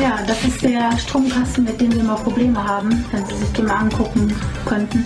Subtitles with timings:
[0.00, 3.66] Ja, das ist der Stromkasten, mit dem wir immer Probleme haben, wenn Sie sich den
[3.66, 4.32] mal angucken
[4.64, 5.04] könnten.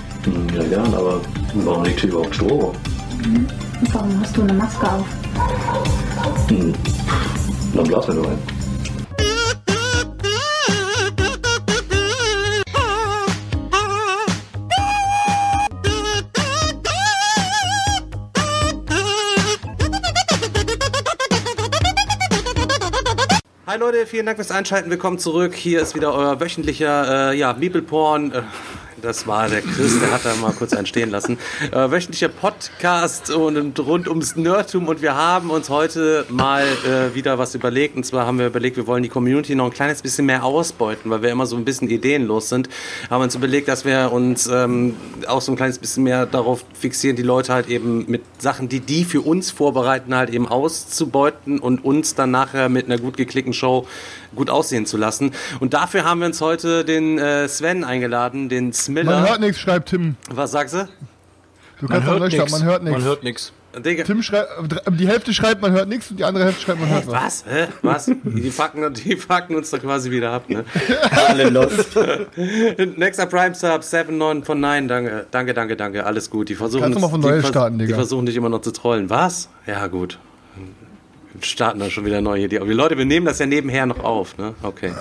[0.55, 1.21] Ja, gern, aber
[1.55, 2.75] warum liegt hier überhaupt Strom?
[3.25, 5.07] Und warum hast du eine Maske auf?
[6.49, 6.75] Hm.
[7.75, 8.62] Dann blasen wir nur ein.
[23.83, 24.91] Leute, vielen Dank fürs Einschalten.
[24.91, 25.57] Willkommen zurück.
[25.57, 28.31] Hier ist wieder euer wöchentlicher äh, ja, Meeple Porn.
[28.31, 28.43] Äh,
[29.01, 31.39] das war der Chris, der hat da mal kurz einen stehen lassen.
[31.71, 34.89] Äh, wöchentlicher Podcast und rund ums Nerdtum.
[34.89, 37.97] Und wir haben uns heute mal äh, wieder was überlegt.
[37.97, 41.11] Und zwar haben wir überlegt, wir wollen die Community noch ein kleines bisschen mehr ausbeuten,
[41.11, 42.69] weil wir immer so ein bisschen ideenlos sind.
[43.09, 47.17] Haben uns überlegt, dass wir uns ähm, auch so ein kleines bisschen mehr darauf fixieren,
[47.17, 51.85] die Leute halt eben mit Sachen, die die für uns vorbereiten, halt eben auszubeuten und
[51.85, 53.87] uns dann nachher mit einer gut geklickten Show
[54.35, 55.33] gut aussehen zu lassen.
[55.61, 59.21] Und dafür haben wir uns heute den äh, Sven eingeladen, den Smiller.
[59.21, 60.17] Man hört nichts, schreibt Tim.
[60.31, 60.89] Was sagst du?
[61.81, 62.93] Du kannst man hört man hört nichts.
[62.93, 63.53] Man hört nichts.
[64.05, 64.49] Tim schreibt,
[65.01, 67.45] die Hälfte schreibt, man hört nichts und die andere Hälfte schreibt, man hört was.
[67.45, 67.45] was?
[67.49, 67.67] Hä?
[67.81, 68.07] Was?
[68.23, 70.65] Die fucken, die fucken uns doch quasi wieder ab, ne?
[71.29, 71.97] Alle lost.
[72.97, 76.51] Nächster Prime Sub, 7, 9 von 9, danke, danke, danke, danke, alles gut.
[76.51, 77.97] Die versuchen, Kannst du mal von die, neu starten, die Digga.
[77.97, 79.09] versuchen dich immer noch zu trollen.
[79.09, 79.49] Was?
[79.67, 80.19] Ja, gut.
[81.33, 82.49] Wir starten dann schon wieder neu hier.
[82.49, 84.55] Die die Leute, wir nehmen das ja nebenher noch auf, ne?
[84.63, 84.93] Okay.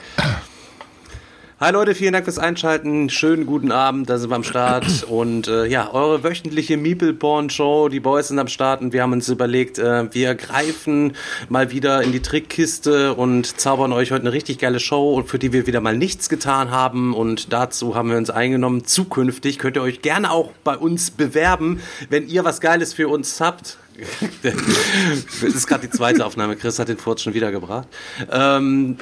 [1.64, 3.08] Hi Leute, vielen Dank fürs Einschalten.
[3.12, 5.04] Schönen guten Abend, da sind wir am Start.
[5.08, 7.88] Und äh, ja, eure wöchentliche Meeple-Porn-Show.
[7.90, 11.14] Die Boys sind am Start und wir haben uns überlegt, äh, wir greifen
[11.50, 15.38] mal wieder in die Trickkiste und zaubern euch heute eine richtig geile Show, und für
[15.38, 17.14] die wir wieder mal nichts getan haben.
[17.14, 21.80] Und dazu haben wir uns eingenommen, zukünftig könnt ihr euch gerne auch bei uns bewerben,
[22.09, 23.78] wenn ihr was Geiles für uns habt.
[24.42, 26.56] das ist gerade die zweite Aufnahme.
[26.56, 27.88] Chris hat den Furz schon wiedergebracht.
[28.32, 28.98] Ähm,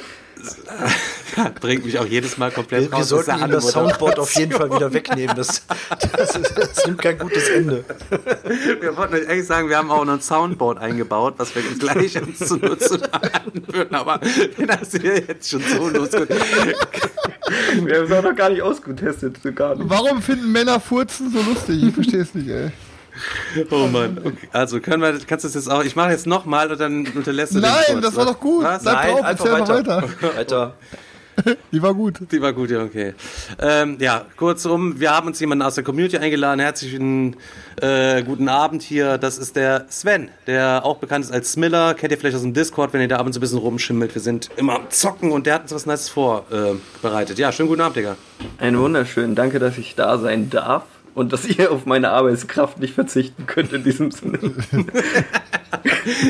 [1.61, 3.09] bringt mich auch jedes Mal komplett Wir, wir raus.
[3.09, 5.35] sollten ja ihm das alle Soundboard auf jeden Fall wieder wegnehmen.
[5.35, 5.63] Das,
[6.17, 7.83] das, ist, das nimmt kein gutes Ende.
[8.79, 12.21] Wir wollten euch eigentlich sagen, wir haben auch noch ein Soundboard eingebaut, was wir gleich
[12.21, 13.95] uns zunutze halten würden.
[13.95, 14.19] Aber
[14.57, 16.29] wenn das hier jetzt schon so losgeht.
[16.29, 19.89] Wir haben es auch noch gar nicht ausgetestet, so gar nicht.
[19.89, 21.83] Warum finden Männer Furzen so lustig?
[21.83, 22.71] Ich verstehe es nicht, ey.
[23.71, 24.19] Oh Mann.
[24.23, 24.47] Okay.
[24.51, 25.83] Also können wir, kannst du das jetzt auch.
[25.83, 28.63] Ich mache jetzt nochmal und dann unterlässt du den Nein, das war doch gut.
[28.63, 28.83] Was?
[28.83, 29.75] Bleib Nein, drauf, einfach weiter.
[29.75, 30.03] weiter.
[30.35, 30.73] Weiter.
[31.71, 32.19] Die war gut.
[32.31, 33.13] Die war gut, ja, okay.
[33.59, 36.59] Ähm, ja, kurzum, wir haben uns jemanden aus der Community eingeladen.
[36.59, 37.35] Herzlichen
[37.81, 39.17] äh, guten Abend hier.
[39.17, 41.93] Das ist der Sven, der auch bekannt ist als Smiller.
[41.93, 44.13] Kennt ihr vielleicht aus dem Discord, wenn ihr da ab und zu ein bisschen rumschimmelt.
[44.13, 47.37] Wir sind immer am Zocken und der hat uns was Nices vorbereitet.
[47.37, 48.15] ja, schönen guten Abend, Digga.
[48.57, 50.83] Ein wunderschön, danke, dass ich da sein darf
[51.19, 54.39] und dass ihr auf meine Arbeitskraft nicht verzichten könnt in diesem Sinne.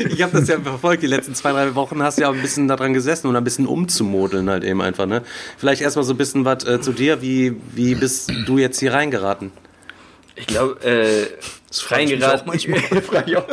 [0.08, 2.42] Ich habe das ja verfolgt, die letzten zwei, drei Wochen hast du ja auch ein
[2.42, 5.22] bisschen daran gesessen und ein bisschen umzumodeln halt eben einfach, ne?
[5.56, 7.22] Vielleicht erstmal so ein bisschen was äh, zu dir.
[7.22, 9.52] Wie, wie bist du jetzt hier reingeraten?
[10.34, 11.22] Ich glaube, äh,
[12.02, 12.80] ich auch manchmal.
[13.02, 13.46] frag ich auch.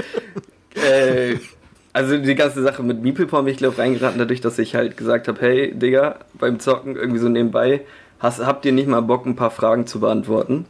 [0.76, 1.38] Äh,
[1.94, 5.28] also die ganze Sache mit Meeple-Porn bin ich glaube reingeraten, dadurch, dass ich halt gesagt
[5.28, 7.82] habe, hey Digga, beim Zocken irgendwie so nebenbei,
[8.20, 10.66] hast, habt ihr nicht mal Bock, ein paar Fragen zu beantworten?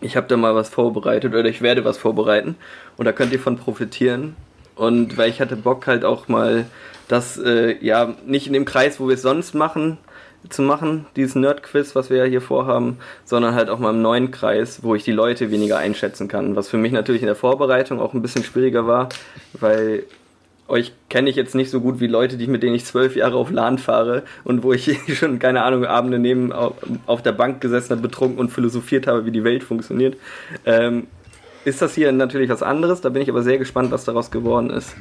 [0.00, 2.56] Ich habe da mal was vorbereitet oder ich werde was vorbereiten
[2.96, 4.36] und da könnt ihr von profitieren.
[4.74, 6.66] Und weil ich hatte Bock halt auch mal
[7.08, 9.98] das, äh, ja, nicht in dem Kreis, wo wir es sonst machen,
[10.50, 14.30] zu machen, dieses Nerd-Quiz, was wir ja hier vorhaben, sondern halt auch mal im neuen
[14.30, 16.56] Kreis, wo ich die Leute weniger einschätzen kann.
[16.56, 19.08] Was für mich natürlich in der Vorbereitung auch ein bisschen schwieriger war,
[19.54, 20.04] weil
[20.68, 23.36] euch kenne ich jetzt nicht so gut wie Leute, die mit denen ich zwölf Jahre
[23.36, 26.74] auf LAN fahre und wo ich schon, keine Ahnung, Abende neben au-
[27.06, 30.16] auf der Bank gesessen habe, betrunken und philosophiert habe, wie die Welt funktioniert.
[30.64, 31.06] Ähm,
[31.64, 34.70] ist das hier natürlich was anderes, da bin ich aber sehr gespannt, was daraus geworden
[34.70, 34.94] ist.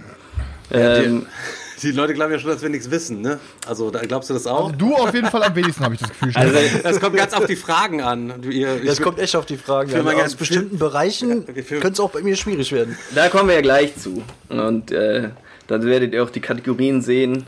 [0.72, 1.26] Ähm,
[1.84, 3.38] Die Leute glauben ja schon, dass wir nichts wissen, ne?
[3.68, 4.68] Also, da glaubst du das auch?
[4.68, 6.32] Also du auf jeden Fall am wenigsten, habe ich das Gefühl.
[6.34, 8.34] also, Das kommt ganz auf die Fragen an.
[8.50, 10.06] Ihr, ich, Das kommt echt auf die Fragen Für an.
[10.06, 12.97] mal Aus ganz- bestimmten Bereichen Ja, könnte es auch bei mir schwierig werden.
[13.14, 14.24] Da kommen wir ja gleich zu.
[14.47, 15.30] Und äh,
[15.68, 17.46] dann werdet ihr auch die Kategorien sehen.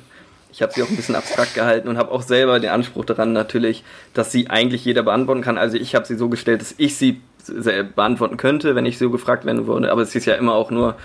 [0.51, 3.33] Ich habe sie auch ein bisschen abstrakt gehalten und habe auch selber den Anspruch daran
[3.33, 3.83] natürlich,
[4.13, 5.57] dass sie eigentlich jeder beantworten kann.
[5.57, 7.21] Also ich habe sie so gestellt, dass ich sie
[7.95, 9.91] beantworten könnte, wenn ich so gefragt werden würde.
[9.91, 10.95] Aber es ist ja immer auch nur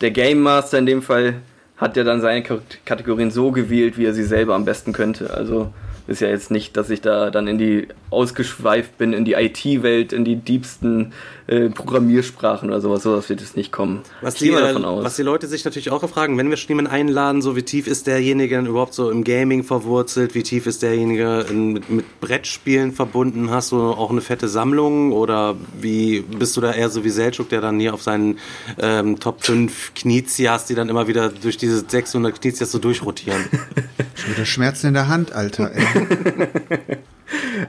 [0.00, 1.36] der Game Master in dem Fall
[1.76, 2.44] hat ja dann seine
[2.84, 5.34] Kategorien so gewählt, wie er sie selber am besten könnte.
[5.34, 5.72] Also
[6.06, 10.12] ist ja jetzt nicht, dass ich da dann in die ausgeschweift bin, in die IT-Welt,
[10.12, 11.12] in die diebsten
[11.46, 13.02] äh, Programmiersprachen oder sowas.
[13.02, 14.00] Sowas wird es nicht kommen.
[14.20, 15.04] was, Ich die, äh, davon aus.
[15.04, 17.86] was die Leute sich natürlich auch fragen, wenn wir schon jemanden einladen, so wie tief
[17.86, 22.20] ist derjenige denn überhaupt so im Gaming verwurzelt, wie tief ist derjenige in, mit, mit
[22.20, 27.04] Brettspielen verbunden, hast du auch eine fette Sammlung oder wie bist du da eher so
[27.04, 28.38] wie Selchuk, der dann hier auf seinen
[28.78, 33.44] ähm, Top 5 Knizias, die dann immer wieder durch diese 600 Knizias so durchrotieren?
[34.14, 35.72] Schon wieder Schmerzen in der Hand, Alter.
[35.74, 36.98] Ey.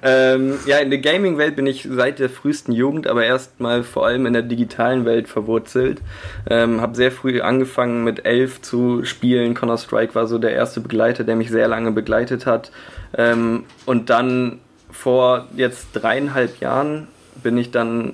[0.02, 4.26] Ähm, ja, in der Gaming-Welt bin ich seit der frühesten Jugend, aber erstmal vor allem
[4.26, 6.02] in der digitalen Welt verwurzelt.
[6.50, 9.54] Ähm, habe sehr früh angefangen mit elf zu spielen.
[9.54, 12.72] Counter-Strike war so der erste Begleiter, der mich sehr lange begleitet hat.
[13.18, 14.60] Ähm, und dann
[14.92, 17.08] vor jetzt dreieinhalb Jahren
[17.42, 18.14] bin ich dann,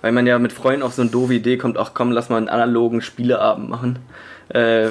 [0.00, 2.36] weil man ja mit Freunden auf so eine doofe Idee kommt, ach komm, lass mal
[2.36, 3.98] einen analogen Spieleabend machen.
[4.48, 4.90] Äh,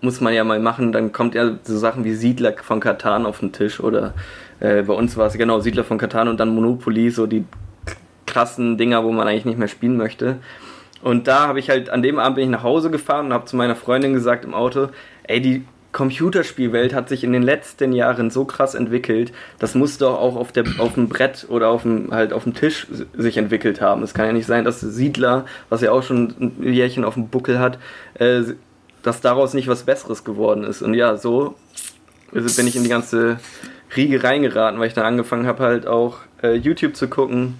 [0.00, 3.40] muss man ja mal machen, dann kommt ja so Sachen wie Siedler von Katan auf
[3.40, 4.14] den Tisch oder
[4.60, 7.44] äh, bei uns war es genau Siedler von Katan und dann Monopoly, so die
[8.26, 10.36] krassen Dinger, wo man eigentlich nicht mehr spielen möchte.
[11.02, 13.44] Und da habe ich halt, an dem Abend bin ich nach Hause gefahren und habe
[13.44, 14.88] zu meiner Freundin gesagt im Auto,
[15.24, 20.18] ey, die Computerspielwelt hat sich in den letzten Jahren so krass entwickelt, das muss doch
[20.18, 23.80] auch auf, der, auf dem Brett oder auf dem, halt auf dem Tisch sich entwickelt
[23.80, 24.02] haben.
[24.02, 27.28] Es kann ja nicht sein, dass Siedler, was ja auch schon ein Jährchen auf dem
[27.28, 27.78] Buckel hat,
[28.14, 28.42] äh,
[29.02, 30.82] dass daraus nicht was Besseres geworden ist.
[30.82, 31.54] Und ja, so
[32.32, 33.38] bin ich in die ganze
[33.96, 37.58] Riege reingeraten, weil ich dann angefangen habe, halt auch äh, YouTube zu gucken.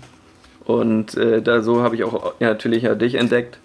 [0.64, 3.58] Und äh, da so habe ich auch ja, natürlich ja dich entdeckt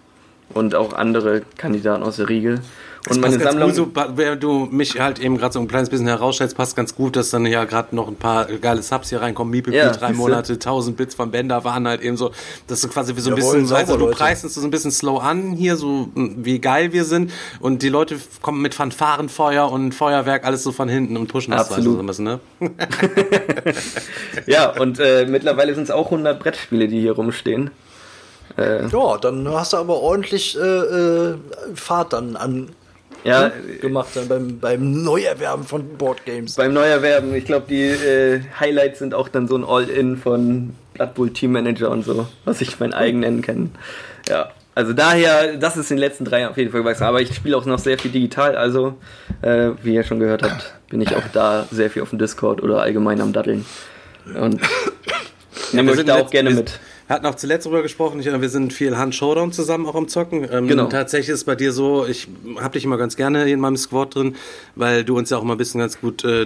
[0.53, 2.61] und auch andere Kandidaten aus der Riege.
[3.09, 3.67] Und meine Sammlung.
[3.73, 6.95] gut, so, während du mich halt eben gerade so ein kleines bisschen herausstellst, passt ganz
[6.95, 9.51] gut, dass dann ja gerade noch ein paar geile Subs hier reinkommen.
[9.51, 10.13] Meeple, Ja, drei.
[10.13, 12.31] Monate, 1000 Bits von Bender waren halt eben so,
[12.67, 14.91] das ist quasi wie so ein Jawohl, bisschen, also du preist uns so ein bisschen
[14.91, 19.69] slow an hier, so mh, wie geil wir sind und die Leute kommen mit Fanfarenfeuer
[19.69, 21.95] und Feuerwerk alles so von hinten und pushen das Absolut.
[21.95, 22.39] so ein bisschen, ne?
[24.45, 27.71] Ja, und äh, mittlerweile sind es auch 100 Brettspiele, die hier rumstehen.
[28.57, 31.35] Äh, Ja, dann hast du aber ordentlich äh, äh,
[31.75, 32.69] Fahrt dann an
[33.23, 36.55] ja, gemacht dann beim, beim Neuerwerben von Boardgames.
[36.55, 41.13] beim Neuerwerben, ich glaube, die äh, Highlights sind auch dann so ein All-In von Blood
[41.13, 43.71] Bowl Team Manager und so, was ich mein eigen nennen kann.
[44.27, 47.03] Ja, also daher, das ist in den letzten drei Jahren auf jeden Fall gewachsen.
[47.03, 48.95] Aber ich spiele auch noch sehr viel digital, also
[49.41, 52.61] äh, wie ihr schon gehört habt, bin ich auch da sehr viel auf dem Discord
[52.63, 53.65] oder allgemein am Daddeln.
[54.25, 54.61] Und
[55.73, 56.79] nehme euch da auch gerne mit.
[57.07, 60.07] Wir hatten auch zuletzt drüber gesprochen, ich, wir sind viel Hand Showdown zusammen auch am
[60.07, 60.47] Zocken.
[60.51, 60.87] Ähm, Genau.
[60.87, 62.27] Tatsächlich ist bei dir so, ich
[62.57, 64.35] habe dich immer ganz gerne in meinem Squad drin,
[64.75, 66.45] weil du uns ja auch immer ein bisschen ganz gut äh,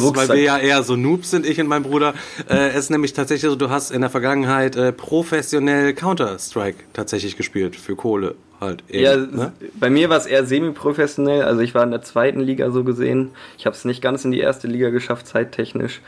[0.00, 0.28] Rucksack.
[0.28, 2.14] weil wir ja eher so Noobs sind, ich und mein Bruder.
[2.48, 7.36] Äh, es ist nämlich tatsächlich so, du hast in der Vergangenheit äh, professionell Counter-Strike tatsächlich
[7.36, 8.82] gespielt, für Kohle halt.
[8.88, 9.52] Eben, Ja, ne?
[9.78, 11.42] bei mir war es eher semi-professionell.
[11.42, 13.30] Also ich war in der zweiten Liga so gesehen.
[13.58, 16.00] Ich habe es nicht ganz in die erste Liga geschafft, zeittechnisch.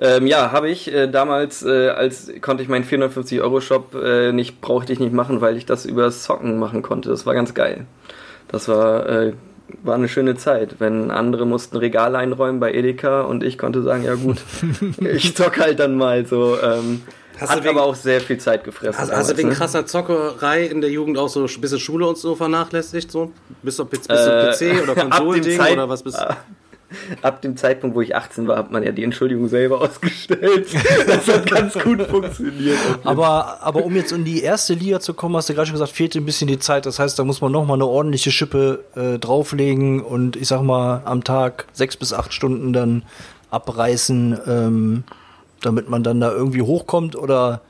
[0.00, 0.92] Ähm, ja, habe ich.
[0.92, 5.56] Äh, damals äh, als konnte ich meinen 450-Euro-Shop äh, nicht, brauchte ich nicht machen, weil
[5.56, 7.08] ich das über Socken machen konnte.
[7.08, 7.86] Das war ganz geil.
[8.48, 9.32] Das war, äh,
[9.82, 10.76] war eine schöne Zeit.
[10.78, 14.38] Wenn andere mussten Regal einräumen bei Edeka und ich konnte sagen, ja gut,
[15.00, 16.56] ich zock halt dann mal so.
[16.62, 17.02] Ähm,
[17.40, 18.98] Hast du hat wegen- aber auch sehr viel Zeit gefressen.
[19.00, 19.54] Hast, hast du wegen ne?
[19.54, 23.10] krasser Zockerei in der Jugend auch so ein bisschen Schule und so vernachlässigt?
[23.10, 23.32] So?
[23.62, 26.36] Bist du, bist du Äh, PC oder Konsolending oder was bist du?
[27.22, 30.68] Ab dem Zeitpunkt, wo ich 18 war, hat man ja die Entschuldigung selber ausgestellt.
[31.08, 32.78] Das hat ganz gut funktioniert.
[33.02, 35.90] Aber, aber um jetzt in die erste Liga zu kommen, hast du gerade schon gesagt,
[35.90, 36.86] fehlt ein bisschen die Zeit.
[36.86, 40.62] Das heißt, da muss man noch mal eine ordentliche Schippe äh, drauflegen und ich sag
[40.62, 43.02] mal am Tag sechs bis acht Stunden dann
[43.50, 45.04] abreißen, ähm,
[45.66, 47.16] damit man dann da irgendwie hochkommt.
[47.16, 47.60] Oder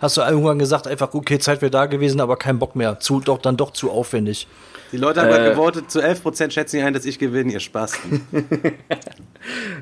[0.00, 3.20] hast du irgendwann gesagt, einfach okay, Zeit wäre da gewesen, aber kein Bock mehr, zu
[3.20, 4.46] doch dann doch zu aufwendig.
[4.92, 5.32] Die Leute haben Äh.
[5.32, 7.94] gerade gewotet, zu 11% schätzen die ein, dass ich gewinne, ihr Spaß.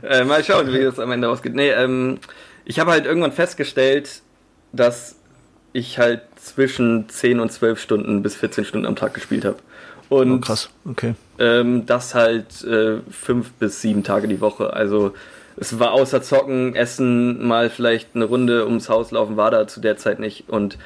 [0.02, 1.54] Äh, mal schauen, wie das am Ende ausgeht.
[1.54, 2.18] Nee, ähm,
[2.64, 4.22] ich habe halt irgendwann festgestellt,
[4.72, 5.14] dass
[5.72, 9.58] ich halt zwischen 10 und 12 Stunden bis 14 Stunden am Tag gespielt habe.
[10.08, 11.14] Und Oh, krass, okay.
[11.38, 14.72] ähm, das halt äh, fünf bis sieben Tage die Woche.
[14.72, 15.14] Also
[15.56, 19.80] es war außer Zocken, Essen, mal vielleicht eine Runde ums Haus laufen, war da zu
[19.80, 20.48] der Zeit nicht.
[20.48, 20.78] Und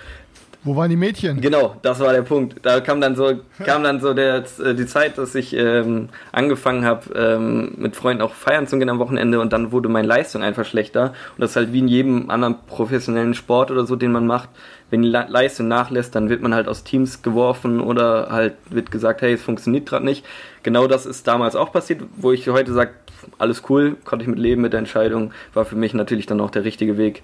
[0.64, 1.40] Wo waren die Mädchen?
[1.40, 2.56] Genau, das war der Punkt.
[2.62, 6.84] Da kam dann so, kam dann so der, äh, die Zeit, dass ich ähm, angefangen
[6.84, 10.42] habe, ähm, mit Freunden auch feiern zu gehen am Wochenende und dann wurde meine Leistung
[10.42, 11.14] einfach schlechter.
[11.36, 14.48] Und das ist halt wie in jedem anderen professionellen Sport oder so, den man macht.
[14.90, 18.90] Wenn die Le Leistung nachlässt, dann wird man halt aus Teams geworfen oder halt wird
[18.92, 20.24] gesagt, hey, es funktioniert gerade nicht.
[20.62, 22.90] Genau das ist damals auch passiert, wo ich heute sage,
[23.38, 26.50] alles cool, konnte ich mit leben mit der Entscheidung, war für mich natürlich dann auch
[26.50, 27.22] der richtige Weg.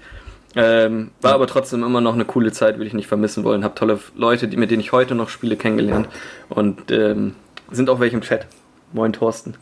[0.54, 3.64] Ähm, war aber trotzdem immer noch eine coole Zeit, würde ich nicht vermissen wollen.
[3.64, 6.08] Hab tolle Leute, die, mit denen ich heute noch spiele, kennengelernt.
[6.50, 7.34] Und ähm,
[7.70, 8.46] sind auch welche im Chat.
[8.92, 9.54] Moin Thorsten.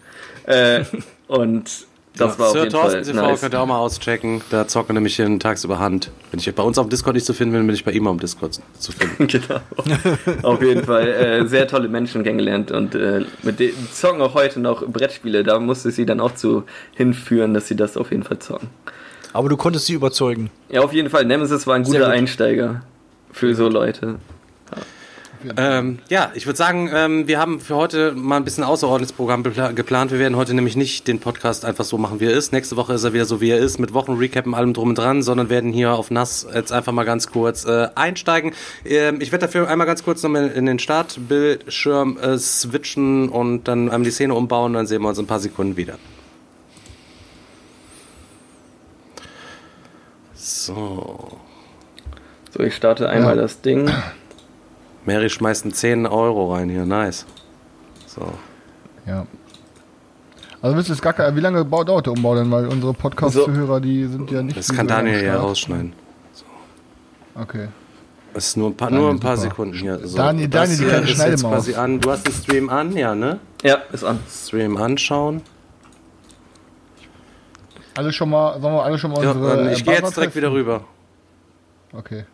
[0.46, 0.84] Äh,
[1.28, 3.40] und das war auf Sir jeden Thorsten Fall TV nice.
[3.40, 4.42] könnt ihr auch mal auschecken.
[4.50, 6.10] Da zocken nämlich hier tagsüber Hand.
[6.30, 8.06] Wenn ich bei uns auf dem Discord nicht zu finden bin, bin ich bei ihm
[8.06, 9.26] auf dem Discord zu finden.
[9.28, 9.60] genau.
[10.42, 14.60] auf jeden Fall äh, sehr tolle Menschen kennengelernt und äh, mit denen zocken auch heute
[14.60, 15.44] noch Brettspiele.
[15.44, 16.64] Da musste ich sie dann auch zu
[16.94, 18.68] hinführen, dass sie das auf jeden Fall zocken.
[19.32, 20.50] Aber du konntest sie überzeugen.
[20.68, 21.24] Ja, auf jeden Fall.
[21.24, 22.08] Nemesis war ein guter gut.
[22.08, 22.82] Einsteiger
[23.32, 24.16] für so Leute.
[25.56, 29.42] Ähm, ja, ich würde sagen, ähm, wir haben für heute mal ein bisschen außerordentliches Programm
[29.42, 30.10] geplant.
[30.10, 32.52] Wir werden heute nämlich nicht den Podcast einfach so machen, wie er ist.
[32.52, 34.98] Nächste Woche ist er wieder so, wie er ist, mit Wochenrecap und allem drum und
[34.98, 38.52] dran, sondern werden hier auf Nass jetzt einfach mal ganz kurz äh, einsteigen.
[38.84, 43.84] Ähm, ich werde dafür einmal ganz kurz nochmal in den Startbildschirm äh, switchen und dann
[43.88, 44.74] einmal die Szene umbauen.
[44.74, 45.94] Dann sehen wir uns in ein paar Sekunden wieder.
[50.34, 51.38] So.
[52.50, 53.42] So, ich starte einmal Ja.
[53.42, 53.90] das Ding.
[55.06, 56.84] Mary schmeißt einen 10 Euro rein hier.
[56.84, 57.26] Nice.
[58.06, 58.32] So.
[59.06, 59.26] Ja.
[60.62, 62.50] Also wisst ihr, es gar kein, wie lange dauert der Umbau denn?
[62.50, 65.94] Weil unsere Podcast-Zuhörer, die sind ja nicht Das so kann Daniel ja rausschneiden.
[67.34, 67.68] Okay.
[68.34, 69.48] Es ist nur ein paar, Daniel, nur ein paar super.
[69.50, 70.06] Sekunden hier.
[70.06, 71.52] So, Daniel- das Daniel, die kleine Schneidemaus.
[71.54, 72.00] quasi an.
[72.00, 73.40] Du hast den Stream an, ja, ne?
[73.62, 74.20] Ja, ist an.
[74.28, 75.40] Stream anschauen.
[77.96, 79.56] Alle schon mal, sollen wir alle schon mal Ja, unsere.
[79.56, 80.84] dann, äh, ich gehe jetzt direkt wieder rüber.
[81.92, 82.24] Okay.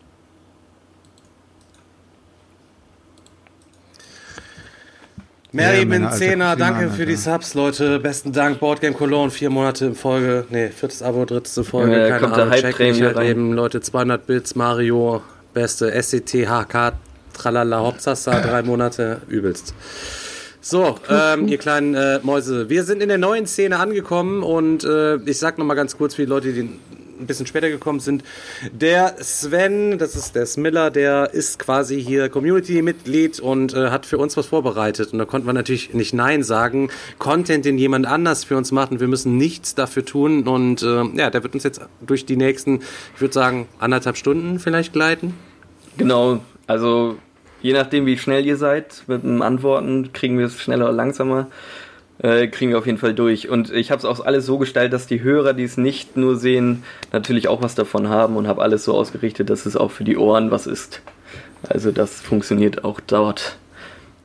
[5.56, 7.16] Mary Ja, Zehner, Prima, danke für die.
[7.16, 7.98] Subs, Leute.
[7.98, 8.60] Besten Dank.
[8.60, 10.44] Boardgame Cologne, vier Monate in Folge.
[10.50, 11.98] Nee, viertes Abo, dritte Folge.
[11.98, 13.26] Ja, Keine Ahnung, check mich halt rein.
[13.26, 13.52] eben.
[13.54, 15.22] Leute, 200 Bits, Mario,
[15.54, 16.92] beste SCT, HK,
[17.32, 19.74] Tralala, Hopsasa, drei Monate, übelst.
[20.60, 25.14] So, ähm, ihr kleinen äh, Mäuse, wir sind in der neuen Szene angekommen und äh,
[25.24, 26.68] ich sag noch mal ganz kurz für die Leute, die
[27.18, 28.24] ein bisschen später gekommen sind.
[28.72, 34.18] Der Sven, das ist der Smiller, der ist quasi hier Community-Mitglied und äh, hat für
[34.18, 35.12] uns was vorbereitet.
[35.12, 36.90] Und da konnten wir natürlich nicht Nein sagen.
[37.18, 40.46] Content, den jemand anders für uns macht und wir müssen nichts dafür tun.
[40.46, 42.80] Und äh, ja, der wird uns jetzt durch die nächsten,
[43.14, 45.34] ich würde sagen, anderthalb Stunden vielleicht gleiten.
[45.96, 47.16] Genau, also
[47.62, 51.48] je nachdem, wie schnell ihr seid mit dem Antworten, kriegen wir es schneller oder langsamer.
[52.18, 53.48] Äh, kriegen wir auf jeden Fall durch.
[53.50, 56.36] Und ich habe es auch alles so gestaltet, dass die Hörer, die es nicht nur
[56.36, 56.82] sehen,
[57.12, 60.16] natürlich auch was davon haben und habe alles so ausgerichtet, dass es auch für die
[60.16, 61.02] Ohren was ist.
[61.68, 63.56] Also das funktioniert auch dort.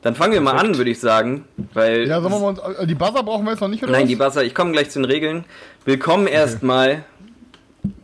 [0.00, 1.44] Dann fangen wir mal an, würde ich sagen,
[1.74, 2.58] weil Ja, sollen wir uns.
[2.58, 3.92] äh, Die Buzzer brauchen wir jetzt noch nicht, oder?
[3.92, 4.08] Nein, was?
[4.08, 5.44] die Buzzer, ich komme gleich zu den Regeln.
[5.84, 7.04] Willkommen erstmal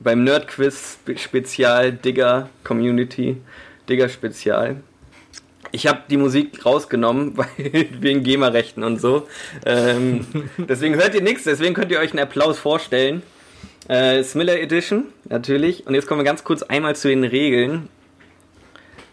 [0.01, 3.39] beim Nerdquiz Spezial Digger Community.
[3.89, 4.77] Digger Spezial.
[5.73, 7.47] Ich habe die Musik rausgenommen, weil
[8.01, 9.27] wegen GEMA-Rechten und so.
[9.67, 10.27] Ähm,
[10.59, 13.23] deswegen hört ihr nichts, deswegen könnt ihr euch einen Applaus vorstellen.
[13.89, 15.87] Äh, Smiller Edition, natürlich.
[15.87, 17.89] Und jetzt kommen wir ganz kurz einmal zu den Regeln.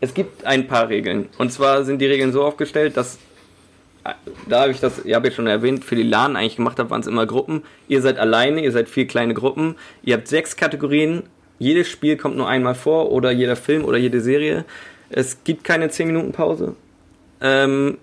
[0.02, 1.30] Es gibt ein paar Regeln.
[1.38, 3.18] Und zwar sind die Regeln so aufgestellt, dass
[4.48, 6.92] da habe ich das, ihr habt ja schon erwähnt, für die LAN eigentlich gemacht habe,
[6.92, 7.64] waren es immer Gruppen.
[7.88, 9.76] Ihr seid alleine, ihr seid vier kleine Gruppen.
[10.04, 11.24] Ihr habt sechs Kategorien.
[11.58, 14.66] Jedes Spiel kommt nur einmal vor oder jeder Film oder jede Serie.
[15.10, 16.76] Es gibt keine 10 Minuten Pause.
[17.42, 17.98] Ähm,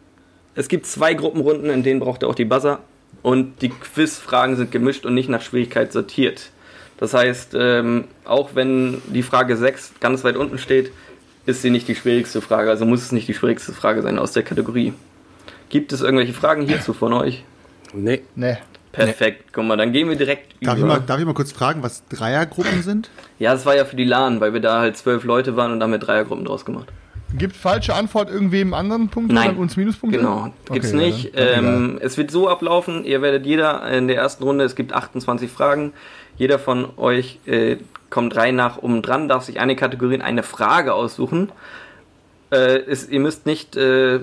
[0.54, 2.80] es gibt zwei Gruppenrunden, in denen braucht ihr auch die Buzzer.
[3.22, 6.50] Und die Quizfragen sind gemischt und nicht nach Schwierigkeit sortiert.
[6.98, 10.92] Das heißt, ähm, auch wenn die Frage 6 ganz weit unten steht,
[11.46, 12.70] ist sie nicht die schwierigste Frage.
[12.70, 14.92] Also muss es nicht die schwierigste Frage sein aus der Kategorie.
[15.68, 17.44] Gibt es irgendwelche Fragen hierzu von euch?
[17.92, 18.22] Nee.
[18.34, 18.58] Nee.
[18.92, 20.94] Perfekt, guck mal, dann gehen wir direkt Darf ich, über.
[20.94, 23.10] mal, darf ich mal kurz fragen, was Dreiergruppen sind?
[23.38, 25.80] Ja, das war ja für die LAN, weil wir da halt zwölf Leute waren und
[25.80, 26.88] da haben wir Dreiergruppen draus gemacht.
[27.34, 29.52] Gibt falsche Antwort irgendwem anderen Punkte Nein.
[29.52, 30.18] und uns Minuspunkte?
[30.18, 31.38] Genau, gibt's Okay, ja, nicht.
[31.38, 34.92] dann ähm, es wird so ablaufen, ihr werdet jeder in der ersten Runde, es gibt
[34.92, 35.94] 28 Fragen,
[36.36, 37.78] jeder von euch äh,
[38.10, 41.50] kommt rein nach um dran, darf sich eine Kategorie in eine Frage aussuchen.
[42.50, 44.20] Äh, es, ihr müsst nicht äh,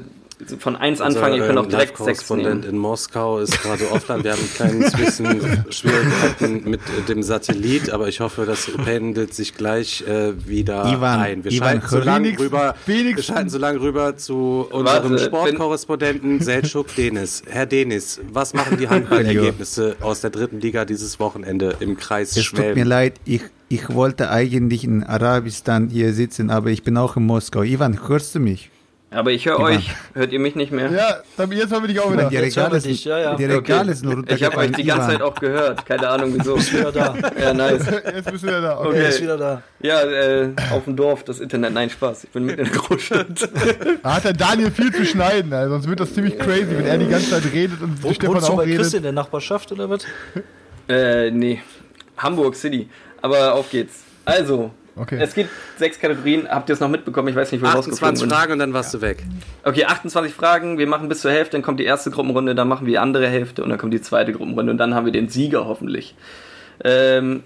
[0.60, 2.76] von eins anfangen, ihr könnt auch direkt sechs Live-Korrespondent nehmen.
[2.76, 4.24] in Moskau ist gerade offline.
[4.24, 9.34] Wir haben ein kleines bisschen Schwierigkeiten mit äh, dem Satellit, aber ich hoffe, das pendelt
[9.34, 11.44] sich gleich äh, wieder Ivan, ein.
[11.44, 16.40] Wir Ivan, schalten so lange rüber, wir schalten so lange rüber zu unserem Warte, Sportkorrespondenten
[16.40, 17.44] Selçuk Denis.
[17.48, 22.46] Herr Denis, was machen die Handballergebnisse aus der dritten Liga dieses Wochenende im Kreis Es
[22.46, 22.88] tut mir Schwelm?
[22.88, 27.64] leid, ich, ich wollte eigentlich in Arabistan hier sitzen, aber ich bin auch in Moskau.
[27.64, 28.70] Ivan, hörst du mich?
[29.12, 30.92] Aber ich höre euch, hört ihr mich nicht mehr?
[30.92, 32.30] Ja, dann, jetzt haben wir dich auch wieder.
[32.30, 33.36] Die Jetzt hören Regale wir dich, sind, ja, ja.
[33.36, 35.08] die Regale sind nur Ich habe euch die ganze.
[35.08, 36.58] Zeit auch gehört, keine Ahnung wieso.
[36.60, 37.16] Wieder da.
[37.40, 37.86] Ja, nice.
[37.88, 38.78] Jetzt bist du wieder da.
[38.78, 38.90] Okay.
[38.90, 39.10] Okay.
[39.10, 39.64] Ist wieder da.
[39.80, 42.26] Ja, äh, auf dem Dorf, das Internet, nein, Spaß.
[42.26, 43.50] Ich bin mit in der Großstadt.
[44.04, 46.98] Da hat der Daniel viel zu schneiden, also sonst wird das ziemlich crazy, wenn er
[46.98, 48.94] die ganze Zeit redet und Wo, Stefan auch bei Chris redet.
[48.94, 50.04] in der Nachbarschaft oder was?
[50.88, 51.62] Äh, nee.
[52.18, 52.90] Hamburg City.
[53.22, 54.04] Aber auf geht's.
[54.26, 55.18] Also, Okay.
[55.22, 56.48] es gibt sechs Kategorien.
[56.50, 57.28] Habt ihr es noch mitbekommen?
[57.30, 58.30] Ich weiß nicht, wo ich rausgeflogen 28 bin.
[58.38, 59.24] Fragen und dann warst du weg.
[59.64, 60.78] Okay, 28 Fragen.
[60.78, 63.28] Wir machen bis zur Hälfte, dann kommt die erste Gruppenrunde, dann machen wir die andere
[63.28, 66.16] Hälfte und dann kommt die zweite Gruppenrunde und dann haben wir den Sieger hoffentlich.
[66.84, 67.44] Ähm,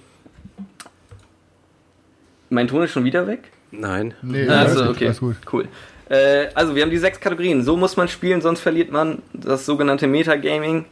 [2.49, 3.51] mein Ton ist schon wieder weg?
[3.71, 4.13] Nein.
[4.21, 5.35] Nee, Also, alles gut, okay, alles gut.
[5.51, 5.67] cool.
[6.09, 7.63] Äh, also, wir haben die sechs Kategorien.
[7.63, 10.85] So muss man spielen, sonst verliert man das sogenannte Metagaming.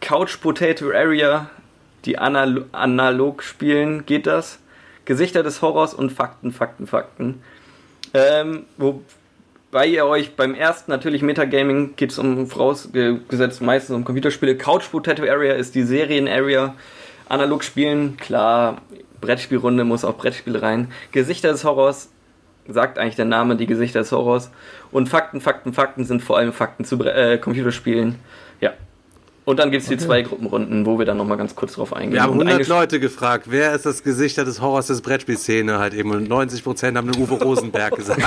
[0.00, 1.50] Couch Potato Area,
[2.04, 4.58] die anal analog spielen, geht das.
[5.04, 7.42] Gesichter des Horrors und Fakten, Fakten, Fakten.
[8.12, 9.02] Ähm, wo,
[9.74, 14.56] Wobei ihr euch beim ersten natürlich Metagaming geht es um vorausgesetzt meistens um Computerspiele.
[14.56, 16.76] Couch Potato Area ist die Serien-Area.
[17.28, 18.82] Analog spielen, klar,
[19.20, 20.92] Brettspielrunde muss auch Brettspiele rein.
[21.10, 22.08] Gesichter des Horrors,
[22.68, 24.52] sagt eigentlich der Name, die Gesichter des Horrors.
[24.92, 28.20] Und Fakten, Fakten, Fakten sind vor allem Fakten zu äh, Computerspielen.
[28.60, 28.74] Ja.
[29.46, 32.14] Und dann gibt es die zwei Gruppenrunden, wo wir dann nochmal ganz kurz drauf eingehen.
[32.14, 35.78] Wir haben Und 100 eingesch- Leute gefragt, wer ist das Gesichter des Horrors des Brettspielszene
[35.78, 38.22] halt eben und 90% haben den Uwe Rosenberg gesagt.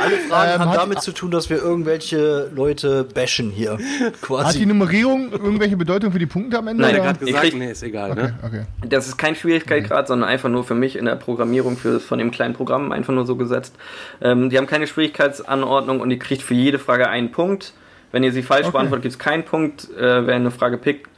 [0.00, 3.72] Alle Fragen Ähm, haben hat- damit zu tun, dass wir irgendwelche Leute bashen hier.
[3.78, 4.66] Hat die Quasi.
[4.66, 6.82] Nummerierung irgendwelche Bedeutung für die Punkte am Ende?
[6.82, 7.10] Nein, Der oder?
[7.10, 8.38] hat gesagt, krieg- nee, ist egal, Okay, ne?
[8.44, 8.62] okay.
[8.88, 12.30] Das ist kein Schwierigkeitsgrad, sondern einfach nur für mich in der Programmierung für, von dem
[12.30, 13.74] kleinen Programm einfach nur so gesetzt.
[14.20, 17.72] Ähm, die haben keine Schwierigkeitsanordnung und ihr kriegt für jede Frage einen Punkt.
[18.12, 18.72] Wenn ihr sie falsch Okay.
[18.72, 19.88] beantwortet, gibt es keinen Punkt.
[19.96, 21.08] Äh, wer eine Frage pickt,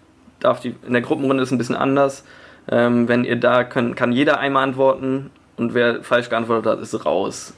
[0.40, 0.74] darf die.
[0.86, 2.24] In der Gruppenrunde ist es ein bisschen anders.
[2.70, 7.04] Ähm, wenn ihr da könnt, kann jeder einmal antworten und wer falsch geantwortet hat, ist
[7.04, 7.54] raus.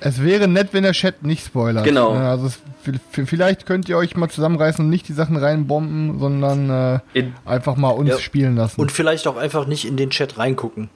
[0.00, 1.84] Es wäre nett, wenn der Chat nicht spoilert.
[1.84, 2.12] Genau.
[2.12, 2.58] Also es,
[3.12, 7.76] vielleicht könnt ihr euch mal zusammenreißen und nicht die Sachen reinbomben, sondern äh, In, einfach
[7.76, 8.18] mal uns Ja.
[8.18, 8.80] spielen lassen.
[8.80, 10.90] Und vielleicht auch einfach nicht in den Chat reingucken.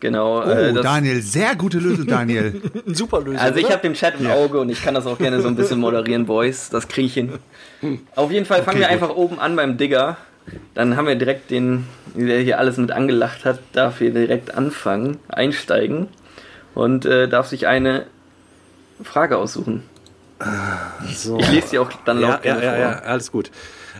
[0.00, 0.40] Genau.
[0.40, 2.60] Oh, äh, das, Daniel, sehr gute Lösung, Daniel.
[2.86, 3.38] Ein super Lösung.
[3.38, 5.56] Also ich habe den Chat im Auge und ich kann das auch gerne so ein
[5.56, 6.70] bisschen moderieren, Boys.
[6.70, 7.32] Das kriege ich hin.
[8.16, 10.16] Auf jeden Fall fangen wir einfach oben an beim Digger.
[10.74, 15.18] Dann haben wir direkt den, der hier alles mit angelacht hat, darf hier direkt anfangen,
[15.28, 16.08] einsteigen
[16.74, 18.06] und äh, darf sich eine
[19.02, 19.82] Frage aussuchen.
[21.14, 21.38] So.
[21.38, 22.80] Ich lese die auch dann Ja, laut ja, gerne ja, vor.
[22.80, 23.50] ja, alles gut.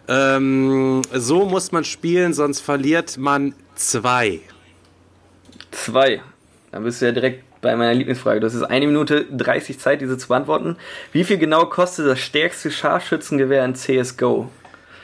[0.09, 4.41] Ähm, so muss man spielen, sonst verliert man zwei.
[5.71, 6.23] Zwei.
[6.73, 8.41] Dann bist du ja direkt bei meiner Lieblingsfrage.
[8.41, 10.77] Das ist eine Minute 30 Zeit, diese zu beantworten.
[11.13, 14.49] Wie viel genau kostet das stärkste Scharfschützengewehr in CSGO?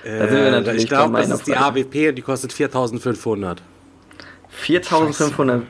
[0.04, 1.80] Da sind wir Äh, natürlich ich glaube, das ist die Frage.
[1.80, 3.60] AWP und die kostet 4500.
[4.48, 5.62] 4500.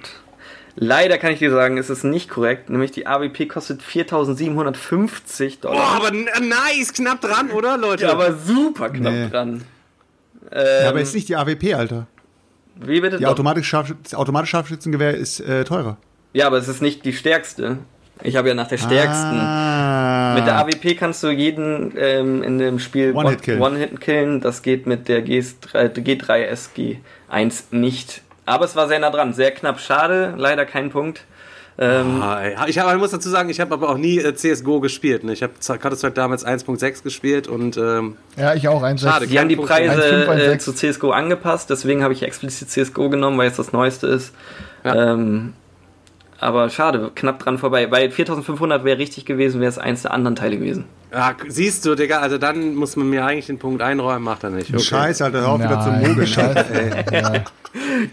[0.79, 2.69] Leider kann ich dir sagen, es ist nicht korrekt.
[2.69, 5.85] Nämlich die AWP kostet 4750 Boah, Dollar.
[5.97, 8.05] aber n- nice, knapp dran, oder, Leute?
[8.05, 9.29] ja, aber super knapp Nee.
[9.31, 9.65] dran.
[10.52, 12.06] Ja, Ähm, aber ist nicht die AWP, Alter.
[12.80, 13.19] Wie bitte?
[13.19, 15.97] Die automatische Scharf das automatische Scharfschützengewehr ist äh, teurer.
[16.32, 17.78] Ja, aber es ist nicht die stärkste.
[18.23, 19.39] Ich habe ja nach der stärksten.
[19.39, 20.34] Ah.
[20.34, 23.60] Mit der AWP kannst du jeden ähm, in dem Spiel One-Hit killen.
[23.60, 24.41] One-Hit killen.
[24.41, 26.99] Das geht mit der GS3, G3
[27.30, 28.23] SG1 nicht.
[28.47, 29.34] Aber es war sehr nah dran.
[29.34, 29.80] Sehr knapp.
[29.80, 30.34] Schade.
[30.36, 31.25] Leider kein Punkt.
[31.78, 34.80] Ähm, Ah, ich, hab, ich muss dazu sagen, ich habe aber auch nie äh, CSGO
[34.80, 35.25] gespielt.
[35.25, 35.32] Ne?
[35.34, 38.82] Ich habe Counter-Strike damals 1.6 gespielt und ähm, ja, ich auch.
[38.82, 39.56] Eins, Schade, Die haben die.
[39.56, 40.58] Preise 1,5, äh, 1,6.
[40.58, 44.32] zu CSGO angepasst, deswegen habe ich explizit CSGO genommen, weil es das Neueste ist.
[44.84, 45.12] Ja.
[45.12, 45.52] Ähm,
[46.39, 47.86] aber schade, knapp dran vorbei.
[47.86, 50.84] Bei 4500 wäre richtig gewesen, wäre es eins der anderen Teile gewesen.
[51.12, 54.50] ja, siehst du, Digga, also dann muss man mir eigentlich den Punkt einräumen, macht er
[54.50, 54.69] nicht.
[54.73, 54.82] Okay.
[54.82, 56.26] Scheiße, Alter, hör auf wieder zu Nein, mogeln.
[56.26, 56.67] Scheiße.
[56.73, 57.04] Ey.
[57.23, 57.45] Ja.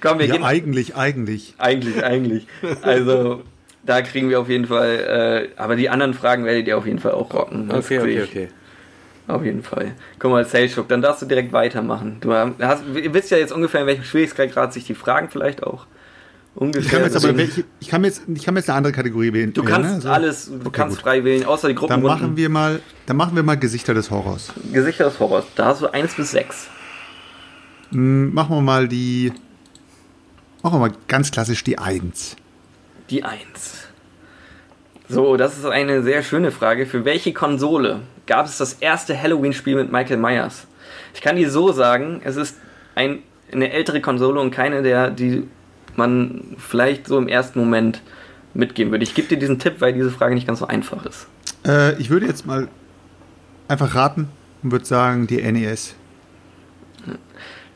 [0.02, 0.44] Komm, wir Ja, gehen.
[0.44, 1.54] eigentlich, eigentlich.
[1.58, 2.48] Eigentlich, eigentlich.
[2.82, 3.42] Also,
[3.86, 5.50] da kriegen wir auf jeden Fall.
[5.56, 7.68] Äh, aber die anderen Fragen werdet ihr auf jeden Fall auch rocken.
[7.70, 8.30] Das Okay, okay, ich.
[8.30, 8.48] okay.
[9.28, 9.94] Auf jeden Fall.
[10.20, 12.18] Guck mal, Saleshook, dann darfst du direkt weitermachen.
[12.20, 15.86] Du hast, ihr wisst ja jetzt ungefähr, in welchem Schwierigkeitsgrad sich die Fragen vielleicht auch.
[16.56, 16.92] Ich Ungefähr.
[16.92, 18.94] kann, mir jetzt aber welche, ich, kann mir jetzt, ich kann mir jetzt eine andere
[18.94, 19.54] Kategorie wählen.
[19.54, 20.02] Du wählen, kannst ne?
[20.02, 20.10] So.
[20.10, 21.04] alles, du Okay, kannst gut.
[21.04, 22.22] frei wählen, außer die Dann Gruppenrunden.
[22.22, 24.52] machen wir mal, dann machen wir mal Gesichter des Horrors.
[24.72, 25.46] Gesichter des Horrors.
[25.56, 26.68] Da hast du 1 bis 6.
[27.92, 29.32] Hm, machen wir mal die,
[30.62, 32.36] machen wir mal ganz klassisch die 1.
[33.10, 33.88] Die 1.
[35.10, 36.86] So, das ist eine sehr schöne Frage.
[36.86, 40.66] Für welche Konsole gab es das erste Halloween-Spiel mit Michael Myers?
[41.14, 42.58] Ich kann dir so sagen, es ist
[42.96, 43.20] ein,
[43.52, 45.48] eine ältere Konsole und keine der, die
[45.96, 48.02] man vielleicht so im ersten Moment
[48.54, 49.04] mitgeben würde.
[49.04, 51.28] Ich gebe dir diesen Tipp, weil diese Frage nicht ganz so einfach ist.
[51.66, 52.68] Äh, ich würde jetzt mal
[53.68, 54.30] einfach raten
[54.64, 55.96] und würde sagen die NES.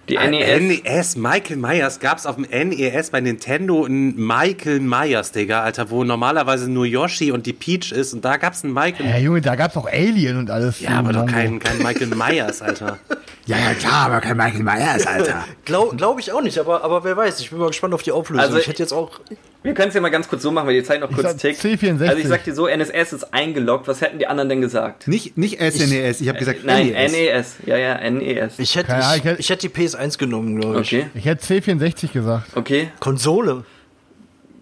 [0.10, 0.84] Die Äh, NES.
[0.86, 6.04] NES, Michael Myers, gab's auf dem NES bei Nintendo ein Michael Myers, Digga, Alter, wo
[6.06, 9.06] normalerweise nur Yoshi und die Peach ist und da gab's einen Michael.
[9.10, 10.80] Ja, Junge, da gab's auch Alien und alles.
[10.80, 12.98] Ja, aber doch kein, kein Michael Myers, Alter.
[13.48, 15.46] Ja, ja, klar, aber kein Michael Myers, Alter.
[15.63, 17.39] Glaube glaub ich auch nicht, aber, aber wer weiß.
[17.39, 18.43] Ich bin mal gespannt auf die Auflösung.
[18.43, 19.22] Also- ich hätte jetzt auch.
[19.67, 21.38] Wir können es ja mal ganz kurz so machen, weil die Zeit noch kurz sag
[21.38, 21.60] tickt.
[21.60, 22.08] C64.
[22.08, 23.86] Also ich sag dir so, NSS ist eingeloggt.
[23.89, 25.08] Was hätten die anderen denn gesagt?
[25.10, 27.12] Nicht, nicht SNES, ich habe gesagt Nein, NES.
[27.12, 27.56] NES.
[27.65, 28.53] Ja, ja, NES.
[28.60, 30.93] Ich hätte, Ahnung, ich, ich hätte- ich hätte die PS1 genommen, glaube ich.
[30.93, 32.56] Okay, Ich hätte C64 gesagt.
[32.56, 32.91] okay.
[33.01, 33.65] Konsole.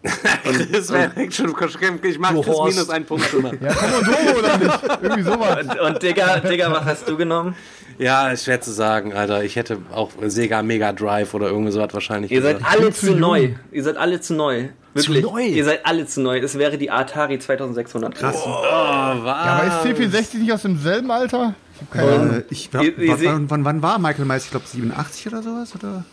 [0.71, 1.55] Das wäre schon,
[2.03, 2.75] ich mach Horst.
[2.75, 3.57] minus einen Punkt schon mal.
[3.59, 4.79] Ja, Commodore oder nicht?
[5.01, 5.65] Irgendwie sowas.
[5.65, 7.55] Und, und Digga, Digga, was hast du genommen?
[7.97, 9.43] Ja, ist schwer zu sagen, Alter.
[9.43, 12.73] Ich hätte auch Sega Mega Drive oder irgendwie sowas wahrscheinlich Ihr seid gesagt.
[12.77, 13.19] alle zu zu jung.
[13.19, 13.49] neu.
[13.71, 14.67] Ihr seid alle zu neu.
[14.93, 15.23] Wirklich.
[15.23, 15.41] neu?
[15.43, 16.39] Ihr seid alle zu neu.
[16.39, 18.15] Es wäre die Atari 2600.
[18.15, 18.36] Krass.
[18.45, 21.53] Oh, Ja, aber ist C64 nicht aus demselben Alter?
[21.75, 22.34] Ich hab keine Ahnung.
[22.38, 24.45] Äh, ich, seht- wann, wann, wann war Michael Myers?
[24.45, 25.73] Ich glaube 87 oder sowas?
[25.75, 26.05] Oder?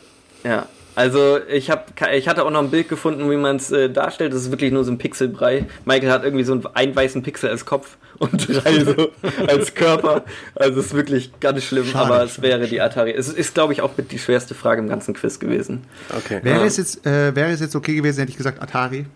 [0.45, 0.67] Ja.
[0.95, 4.33] Also ich hab, ich hatte auch noch ein Bild gefunden, wie man es äh, darstellt.
[4.33, 5.67] Das ist wirklich nur so ein Pixelbrei.
[5.85, 9.11] Michael hat irgendwie so einen, einen weißen Pixel als Kopf und drei so
[9.47, 10.25] als Körper.
[10.55, 12.15] Also es ist wirklich ganz schlimm, Schade.
[12.15, 13.13] aber es wäre die Atari.
[13.13, 15.85] Es ist, glaube ich, auch mit die schwerste Frage im ganzen Quiz gewesen.
[16.17, 16.41] Okay.
[16.43, 19.07] Wäre, es jetzt, äh, wäre es jetzt okay gewesen, hätte ich gesagt Atari?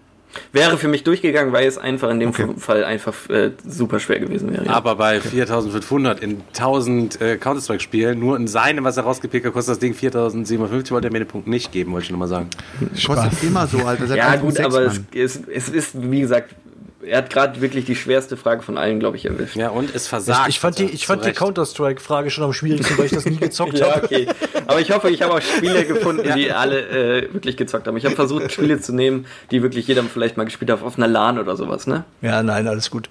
[0.53, 2.47] Wäre für mich durchgegangen, weil es einfach in dem Okay.
[2.59, 4.67] Fall einfach äh, super schwer gewesen wäre.
[4.67, 4.73] ja.
[4.73, 9.73] Aber bei 4500 in 1000 äh, Counter-Strike-Spielen, nur in seinem, was er rausgepickt hat, kostet
[9.73, 12.49] das Ding 4057, wollte er mir den Punkt nicht geben, wollte ich nochmal sagen.
[13.07, 14.15] Kostet immer so, Alter.
[14.15, 16.55] Ja, 1.6, gut, aber es, es, es ist, wie gesagt,
[17.07, 19.57] er hat gerade wirklich die schwerste Frage von allen, glaube ich, erwischt.
[19.57, 20.49] Ja, und es versagt.
[20.49, 21.39] Ich fand die, ich fand die Zurecht.
[21.39, 24.05] Counter-Strike-Frage schon am schwierigsten, weil ich das nie gezockt Ja, habe.
[24.05, 24.27] okay.
[24.67, 26.81] Aber ich hoffe, ich habe auch Spiele gefunden, die alle
[27.23, 27.97] äh, wirklich gezockt haben.
[27.97, 31.09] Ich habe versucht, Spiele zu nehmen, die wirklich jeder vielleicht mal gespielt hat, auf einer
[31.09, 32.05] LAN oder sowas, ne?
[32.23, 33.09] Ja, nein, alles gut.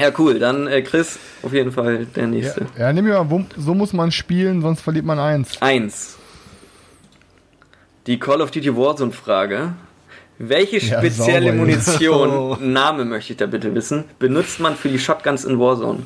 [0.00, 0.38] Ja, cool.
[0.38, 2.66] Dann äh, Chris, auf jeden Fall der Ja, nächste.
[2.78, 5.60] ja nimm mir mal, wo- so muss man spielen, sonst verliert man eins.
[5.60, 6.16] Eins.
[8.06, 9.72] Die Call of Duty Warzone-Frage.
[10.38, 11.52] Welche Ja, spezielle sauber, Junge.
[11.58, 16.04] Munition, Name möchte ich da bitte wissen, benutzt man für die Shotguns in Warzone?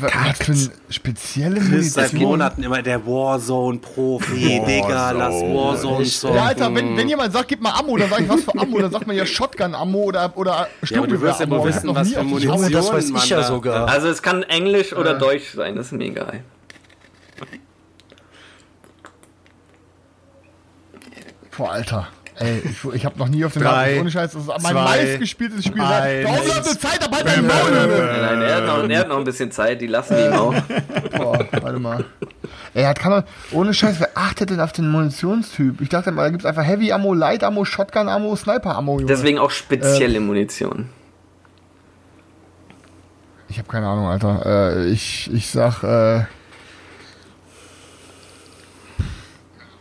[0.00, 2.12] Was für eine spezielle Chris seit.
[2.14, 6.36] Monaten immer der Warzone-Profi, Digga, lass Warzone zocken.
[6.36, 8.78] Ja, Alter, wenn, wenn jemand sagt, gib mal Ammo, dann sag ich, was für Ammo?
[8.78, 12.12] Dann sagt man ja Shotgun-Ammo oder, oder Ja, aber du wirst ja wohl wissen, was
[12.12, 13.88] für Munition Junge, das weiß ich ja sogar.
[13.88, 15.18] Also es kann Englisch oder Äh.
[15.18, 16.44] Deutsch sein, das ist mir egal.
[21.60, 22.08] Boah, Alter.
[22.38, 24.00] Ey, ich, ich hab noch nie auf den Drei.
[24.00, 25.82] Ohne Scheiß, das ist mein zwei, meistgespieltes Spiel.
[25.82, 26.26] eins.
[26.26, 27.70] Warum ihr Zeit dabei beim Maul?
[27.70, 30.54] Nein, nein, er hat, noch, er hat noch ein bisschen Zeit, die lassen ihm auch.
[31.18, 32.06] Boah, warte mal.
[32.72, 35.82] Ey, hat kann man, ohne Scheiß, wer achtet denn auf den Munitionstyp?
[35.82, 39.04] Ich dachte mal, da gibt's einfach Heavy Ammo, Light Ammo, Shotgun Ammo, Sniper Ammo, Junge.
[39.04, 40.26] Deswegen auch spezielle Ähm.
[40.26, 40.88] Munition.
[43.50, 44.78] Ich habe keine Ahnung, Alter.
[44.78, 46.24] Äh, ich, ich sag, äh,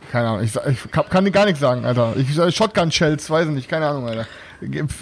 [0.10, 2.14] keine Ahnung, ich, ich kann gar nichts sagen, Alter.
[2.18, 4.28] Ich sag Shotgun Shells, weiß ich nicht, keine Ahnung, Alter.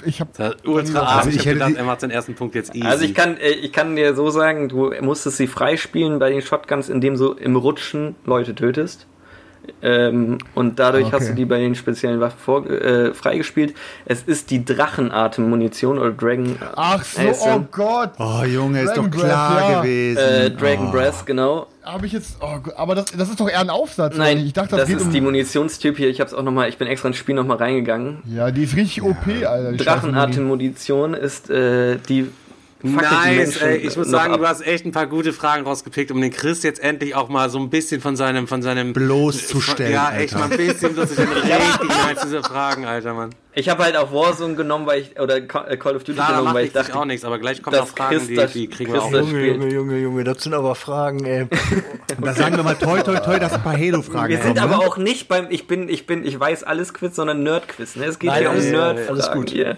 [0.06, 0.30] Ich hab.
[0.66, 1.18] Ultra.
[1.18, 2.86] Also ich ich hab hätte gedacht, er macht den ersten Punkt jetzt easy.
[2.86, 6.42] Also ich kann, äh, ich kann dir so sagen, du musstest sie freispielen bei den
[6.42, 9.08] Shotguns, indem du im Rutschen Leute tötest.
[9.82, 11.16] Ähm, und dadurch Okay.
[11.16, 13.74] hast du die bei den speziellen Waffen vor, äh, freigespielt.
[14.06, 16.58] Es ist die Drachenatem-Munition oder Dragon.
[16.76, 18.12] Ach so, Äh, oh Gott.
[18.18, 19.82] Oh, Junge, ist doch Dragon Breath, klar ja.
[19.82, 20.18] gewesen.
[20.18, 20.92] Äh, Dragon oh.
[20.92, 21.68] Breath, genau.
[21.84, 22.38] Habe ich jetzt.
[22.42, 24.18] Oh, Gott, aber das, das ist doch eher ein Aufsatz.
[24.18, 25.12] Nein, ich dachte, das, das, geht ist um.
[25.12, 26.10] die Munitionstyp hier.
[26.10, 28.24] Ich hab's auch noch mal, ich bin extra ins Spiel nochmal reingegangen.
[28.26, 29.72] ja, die ist richtig OP, Alter.
[29.74, 32.30] Drachenatem-Munition ist äh, die
[32.84, 33.78] Nice, ey.
[33.78, 34.40] Ich muss sagen, ab.
[34.40, 37.50] du hast echt ein paar gute Fragen rausgepickt, um den Chris jetzt endlich auch mal
[37.50, 40.48] so ein bisschen von seinem, von seinem Bloßzustellen, Ja, echt Alter.
[40.48, 41.32] mal ein bisschen bloßzustellen.
[41.34, 43.32] Richtig nice, diese Fragen, Alter, Mann.
[43.54, 46.54] Ich habe halt auch Warzone genommen, weil ich oder äh, Call of Duty Klar, genommen,
[46.54, 48.54] weil ich ich dachte, auch nichts, aber gleich kommen dass noch Fragen, Chris die, das-
[48.54, 49.28] die kriegen wir Chris auch.
[49.28, 49.48] Junge.
[49.48, 51.48] Junge, Junge, Junge, das sind aber Fragen, ey.
[52.22, 54.84] Da sagen wir mal toi, toi, toi, dass ein paar Halo-Fragen Wir sind aber ne?
[54.88, 57.96] auch nicht beim ich bin ich bin ich weiß alles Quiz, sondern Nerd Quiz.
[57.96, 58.06] Ne?
[58.06, 59.50] Es geht Nein, hier um Nerd alles gut.
[59.50, 59.78] Hier.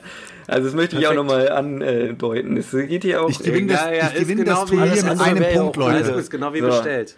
[0.49, 2.57] Also das möchte ich auch nochmal andeuten.
[2.57, 5.21] Es geht hier auch Ich gewinne das, Ja, ja, ich gewinne genau das Turnier mit
[5.21, 6.09] einem ja Punkt, Leute.
[6.11, 6.67] gut, ist genau wie So.
[6.67, 7.15] bestellt.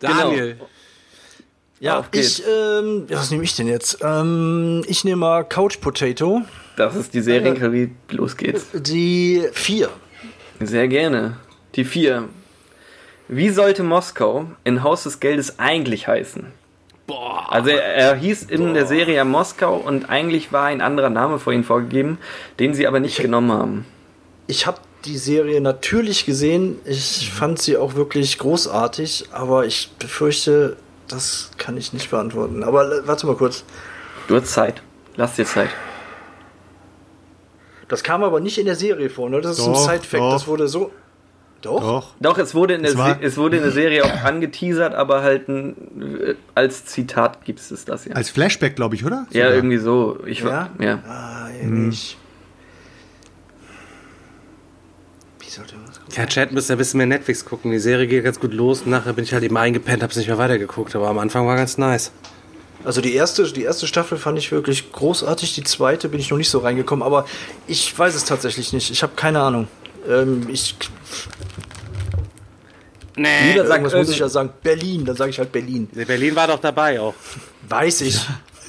[0.00, 0.56] Daniel.
[1.80, 2.40] Ja, Auf geht's.
[2.40, 3.98] ich, ähm, ja, was nehme ich denn jetzt?
[4.02, 6.42] Ähm, ich nehme mal Couch Potato,
[6.76, 7.92] Das ist die Serienkalorie.
[8.10, 8.66] Los geht's.
[8.74, 9.88] die 4.
[10.60, 11.36] Sehr gerne.
[11.76, 12.28] Die vier.
[13.28, 16.46] Wie sollte Moskau in Haus des Geldes eigentlich heißen?
[17.08, 17.50] Boah.
[17.50, 21.52] Also er, er hieß in der Serie Moskau und eigentlich war ein anderer Name vor
[21.52, 22.18] ihm vorgegeben,
[22.60, 23.86] den sie aber nicht genommen haben.
[24.46, 26.78] Ich habe die Serie natürlich gesehen.
[26.84, 30.76] Ich fand sie auch wirklich großartig, aber ich befürchte,
[31.08, 32.62] das kann ich nicht beantworten.
[32.62, 33.64] Aber warte mal kurz.
[34.28, 34.82] Du hast Zeit.
[35.16, 35.70] Lass dir Zeit.
[37.88, 39.40] Das kam aber nicht in der Serie vor, ne?
[39.40, 40.32] Das ist Doch, ein Side-Fact.
[40.34, 40.92] Das wurde so.
[41.62, 41.80] Doch?
[41.80, 42.14] Doch.
[42.20, 45.22] Doch, es wurde in der, Es war- es wurde in der Serie auch angeteasert, aber
[45.22, 45.74] halt ein,
[46.22, 48.14] äh, als Zitat gibt es das ja.
[48.14, 49.26] Als Flashback, glaube ich, oder?
[49.30, 49.54] ja, Sogar.
[49.56, 50.18] irgendwie so.
[50.24, 50.46] Ich Ja?
[50.46, 51.02] war, ja.
[51.08, 52.16] Ah, nicht.
[55.40, 57.70] Wie sollte man das Ja, Chat müsst ihr ein bisschen mehr Netflix gucken.
[57.70, 58.86] Die Serie geht ganz gut los.
[58.86, 60.94] Nachher bin ich halt eben eingepennt, hab's nicht mehr weitergeguckt.
[60.94, 62.12] Aber am Anfang war ganz nice.
[62.84, 65.54] Also die erste, die erste Staffel fand ich wirklich großartig.
[65.54, 67.26] Die zweite bin ich noch nicht so reingekommen, aber
[67.66, 68.90] ich weiß es tatsächlich nicht.
[68.90, 69.66] Ich habe keine Ahnung.
[70.06, 70.76] Ähm, ich
[73.18, 73.52] Nee.
[73.52, 74.50] Lieber sag irgendwas muss ich ja sagen.
[74.62, 75.88] Berlin, dann sage ich halt Berlin.
[75.92, 77.14] Berlin war doch dabei auch.
[77.68, 78.20] Weiß ich.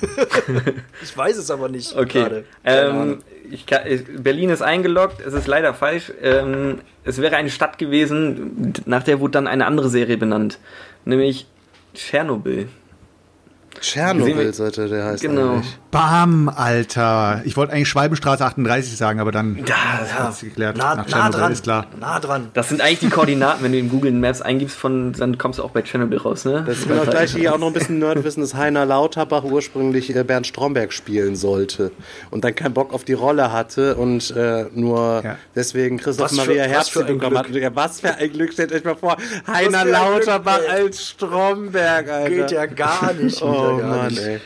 [1.03, 1.95] ich weiß es aber nicht.
[1.95, 2.43] Okay.
[2.63, 3.19] Ähm,
[3.51, 3.81] ich kann,
[4.17, 6.11] Berlin ist eingeloggt, es ist leider falsch.
[6.21, 10.59] Ähm, es wäre eine Stadt gewesen, nach der wurde dann eine andere Serie benannt,
[11.05, 11.47] nämlich
[11.93, 12.69] Tschernobyl.
[13.81, 15.29] Tschernobyl sollte der heißen.
[15.29, 15.53] Genau.
[15.53, 15.77] eigentlich.
[15.91, 17.41] Bam, Alter.
[17.45, 19.75] Ich wollte eigentlich Schwalbenstraße 38 sagen, aber dann Ja,
[20.19, 20.77] hat's geklärt.
[20.77, 21.51] Nah, Nach nah Tschernobyl dran.
[21.51, 21.87] ist klar.
[21.99, 22.49] Nah dran.
[22.53, 25.63] Das sind eigentlich die Koordinaten, wenn du in Google Maps eingibst, von, dann kommst du
[25.63, 26.63] auch bei Chernobyl raus, ne?
[26.67, 30.15] Das ist genau das gleiche hier auch noch ein bisschen Nerdwissen, dass Heiner Lauterbach ursprünglich
[30.15, 31.91] äh, Bernd Stromberg spielen sollte
[32.29, 35.37] und dann keinen Bock auf die Rolle hatte und äh, nur Ja.
[35.55, 37.49] deswegen Christoph Was Maria Herbst bekommen hat.
[37.49, 39.17] Ja, was für ein Glück, stellt euch mal vor.
[39.47, 40.83] Heiner Glück, Lauterbach ey.
[40.83, 42.29] als Stromberg, Alter.
[42.29, 43.41] Geht ja gar nicht.
[43.41, 44.21] Oh geht ja gar Mann, nicht.
[44.21, 44.39] ey.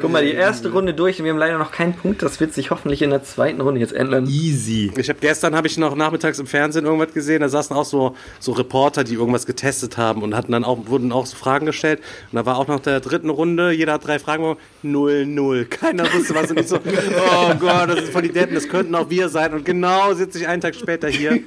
[0.00, 2.22] Guck mal, die erste Runde durch und wir haben leider noch keinen Punkt.
[2.22, 4.26] Das wird sich hoffentlich in der zweiten Runde jetzt ändern.
[4.26, 4.90] Easy.
[4.96, 8.16] Ich habe gestern habe ich noch nachmittags im Fernsehen irgendwas gesehen, da saßen auch so
[8.40, 12.00] so Reporter, die irgendwas getestet haben und hatten dann auch wurden auch so Fragen gestellt
[12.30, 15.64] und da war auch nach der dritten Runde, jeder hat drei Fragen null null.
[15.70, 18.94] Keiner wusste was und ich so, oh Gott, das ist voll die Deppen, das könnten
[18.94, 21.38] auch wir sein und genau sitze ich einen Tag später hier.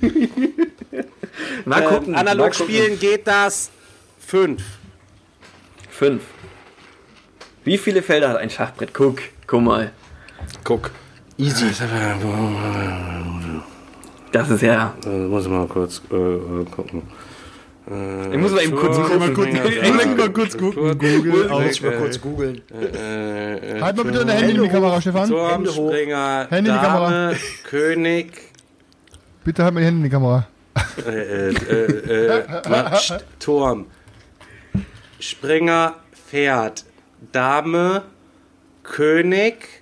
[1.65, 2.09] Mal gucken.
[2.09, 2.75] Ähm, analog mal gucken.
[2.75, 3.71] spielen geht das
[4.19, 4.61] fünf.
[5.89, 6.21] Fünf.
[7.65, 8.93] Wie viele Felder hat ein Schachbrett?
[8.93, 9.91] Guck, guck mal.
[10.63, 10.91] Guck.
[11.37, 11.65] Easy.
[14.31, 14.93] Das ist ja.
[15.05, 17.01] Äh, muss ich mal kurz äh, äh, gucken.
[17.89, 19.19] Äh, Ich muss mal eben kurz gucken.
[19.19, 19.33] mal
[20.33, 20.97] kurz gucken.
[20.97, 21.49] Google.
[21.49, 22.61] Muss ich mal kurz googeln.
[22.71, 25.29] Äh, Halt mal bitte dein Handy in die Kamera, Stefan.
[25.29, 28.31] Turmspringer, Handy in die Dame, König,
[29.43, 30.47] Bitte halt mal die Hände in die Kamera.
[31.05, 33.85] äh, äh, äh, äh, Turm,
[35.19, 35.95] Springer,
[36.29, 36.83] Pferd,
[37.31, 38.03] Dame,
[38.83, 39.81] König,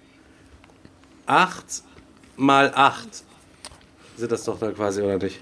[1.26, 1.84] 8
[2.38, 3.24] mal 8.
[4.18, 5.42] Sind das doch da quasi, oder nicht?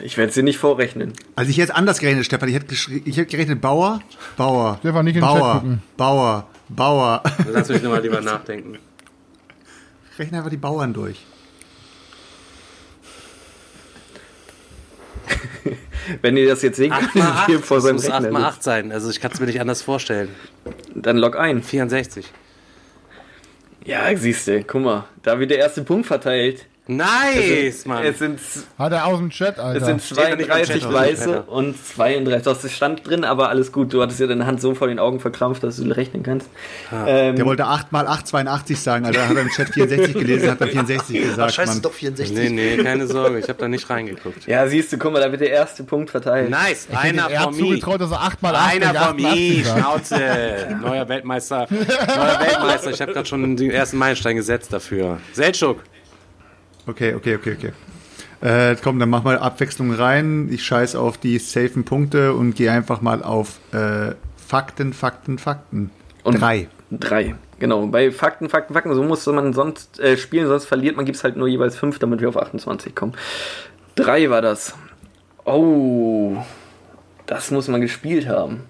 [0.00, 1.12] Ich werde sie nicht vorrechnen.
[1.36, 2.48] Also ich hätte anders gerechnet, Stefan.
[2.48, 4.00] Ich hätte, ich hätte gerechnet Bauer,
[4.36, 5.62] Bauer, Stefan, nicht in Bauer.
[5.96, 7.22] Bauer, Bauer.
[7.50, 8.78] Lass mich nochmal lieber nachdenken.
[10.18, 11.24] Rechne einfach die Bauern durch.
[16.22, 18.14] Wenn ihr das jetzt sehen 8 könnt, mal 8, hier vor das seinem muss 8
[18.24, 18.92] Rechner mal sitzt, 8 sein.
[18.92, 20.28] Also ich kann es mir nicht anders vorstellen.
[20.94, 21.62] dann log ein.
[21.62, 22.26] 64.
[23.84, 26.66] Ja, siehst du, guck mal, da wird der erste Punkt verteilt.
[26.88, 28.04] Nice, Mann.
[28.04, 28.40] Es sind,
[28.76, 29.84] Hat er aus dem Chat, es Alter.
[29.86, 31.48] sind nicht im 32 Chat, weiße Alter.
[31.48, 32.44] und 32.
[32.62, 33.92] Das stand drin, aber alles gut.
[33.94, 36.48] Du hattest ja deine Hand so vor den Augen verkrampft, dass du rechnen kannst.
[37.06, 39.06] Ähm, Der wollte 8 mal 8, 82 sagen.
[39.06, 41.82] Also hat er im Chat 64 gelesen, hat er 64 Ach, gesagt, scheiße, Mann.
[41.82, 42.36] doch 64.
[42.36, 43.38] nee, nee, keine Sorge.
[43.38, 44.46] Ich habe da nicht reingeguckt.
[44.48, 46.50] ja, siehst du, guck mal, da wird der erste Punkt verteilt.
[46.50, 47.60] Nice, er einer von mir.
[47.62, 49.64] zugetraut, dass er 8 mal 8 Einer von mir.
[49.64, 50.76] Schnauze.
[50.82, 51.68] Neuer Weltmeister.
[51.70, 52.90] Neuer Weltmeister.
[52.90, 55.18] Ich habe gerade schon den ersten Meilenstein gesetzt dafür.
[55.32, 55.78] Seltschuk.
[56.86, 57.72] Okay, okay, okay, okay.
[58.40, 60.48] Äh, komm, dann mach mal Abwechslung rein.
[60.50, 65.90] Ich scheiß auf die safen Punkte und gehe einfach mal auf äh, Fakten, Fakten, Fakten.
[66.24, 66.68] Und- Drei.
[66.90, 67.34] Drei.
[67.58, 71.16] Genau, bei Fakten, Fakten, Fakten, so muss man sonst äh, spielen, sonst verliert man, gibt
[71.16, 73.14] es halt nur jeweils fünf, damit wir auf 28 kommen.
[73.94, 74.74] Drei war das.
[75.44, 76.36] Oh,
[77.26, 78.64] das muss man gespielt haben.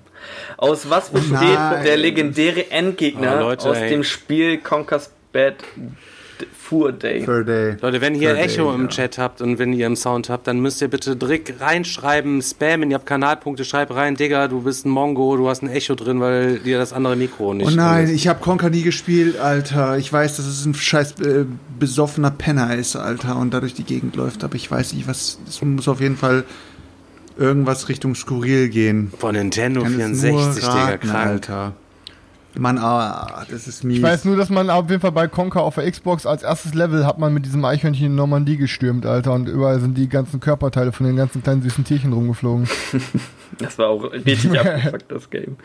[0.57, 1.83] Aus was besteht nein.
[1.85, 3.89] der legendäre Endgegner Oh, Leute, aus ey.
[3.89, 5.57] dem Spiel Conker's Bad
[6.73, 7.23] Fur Day?
[7.23, 7.77] Third Day.
[7.83, 8.89] Leute, wenn ihr Echo Day, im ja.
[8.89, 12.91] Chat habt und wenn ihr im Sound habt, dann müsst ihr bitte direkt reinschreiben, spammen,
[12.91, 16.21] ihr habt Kanalpunkte, schreibt rein, Digga, du bist ein Mongo, du hast ein Echo drin,
[16.21, 18.13] weil dir das andere Mikro nicht Oh nein, ist.
[18.13, 19.99] ich habe Conker nie gespielt, Alter.
[19.99, 21.45] Ich weiß, dass es ein scheiß äh,
[21.79, 25.39] besoffener Penner ist, Alter, und dadurch die Gegend läuft, aber ich weiß nicht, was.
[25.47, 26.45] Es muss auf jeden Fall
[27.37, 29.13] irgendwas Richtung skurril gehen.
[29.19, 31.15] Von Nintendo Kann es 64, nur Digga, krank.
[31.27, 31.73] Alter.
[32.59, 33.99] Mann, ah, das ist mies.
[33.99, 36.75] Ich weiß nur, dass man auf jeden Fall bei Conker auf der Xbox als erstes
[36.75, 39.33] Level hat man mit diesem Eichhörnchen in Normandie gestürmt, Alter.
[39.33, 42.69] Und überall sind die ganzen Körperteile von den ganzen kleinen süßen Tierchen rumgeflogen.
[43.59, 45.59] Das war auch richtig abgefuckt, das Game.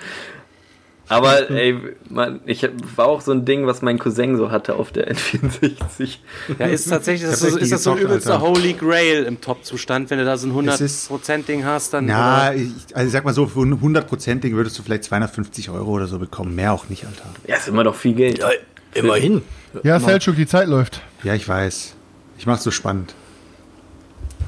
[1.10, 1.78] Aber ey,
[2.10, 6.18] man, ich war auch so ein Ding, was mein Cousin so hatte auf der N64.
[6.60, 8.46] Ja, ist tatsächlich, ist, hab so, echt ist das so ein übelster Alter.
[8.46, 12.08] Holy Grail im Top-Zustand, wenn du da so ein Es ist- 100%-Ding hast, dann.
[12.10, 16.08] Ja, ich, also ich sag mal so, für 100%ig würdest du vielleicht 250 Euro oder
[16.08, 16.56] so bekommen.
[16.56, 17.30] Mehr auch nicht, Alter.
[17.48, 18.40] Ja, ist immer noch viel Geld.
[18.40, 18.50] Ja,
[18.94, 19.42] immerhin.
[19.84, 21.02] Ja, Selchuk, die Zeit läuft.
[21.24, 21.94] Ja, ich weiß.
[22.38, 23.14] Ich mach's so spannend.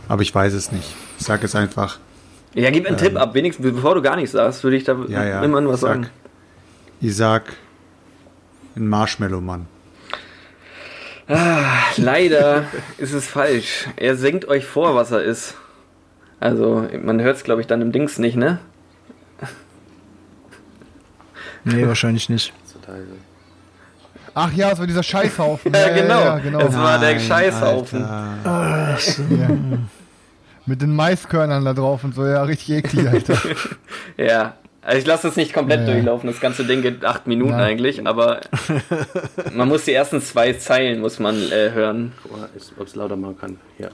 [0.07, 0.93] Aber ich weiß es nicht.
[1.19, 1.99] Ich sag es einfach.
[2.55, 5.23] Ja, gib einen Tipp ab, wenigstens, bevor du gar nichts sagst, würde ich da Ja,
[5.23, 5.43] ja.
[5.43, 6.09] immer was sag, sagen.
[7.01, 7.53] Ich sag
[8.75, 9.67] ein Marshmallow-Mann.
[11.97, 12.65] Leider
[12.97, 13.87] ist es falsch.
[13.95, 15.55] Er singt euch vor, was er ist.
[16.39, 18.59] Also, man hört es, glaube ich, dann im Dings nicht, ne?
[21.63, 22.53] Nee, wahrscheinlich nicht.
[24.33, 25.71] Ach ja, es war dieser Scheißhaufen.
[25.75, 26.21] Ja, genau.
[26.21, 26.59] Ja, genau.
[26.59, 28.01] Es war der Nein, Scheißhaufen.
[28.01, 28.97] Ja.
[30.65, 33.37] Mit den Maiskörnern da drauf und so, ja, richtig eklig, Alter.
[34.17, 34.53] Ja.
[34.81, 35.93] Also ich lasse es nicht komplett Ja, ja.
[35.93, 36.27] durchlaufen.
[36.29, 37.57] Das ganze Ding geht acht Minuten Ja.
[37.65, 38.39] eigentlich, aber
[39.53, 42.13] man muss die ersten zwei Zeilen muss man äh, hören.
[42.23, 43.57] Guck mal, ob es lauter machen kann.
[43.77, 43.89] Ja.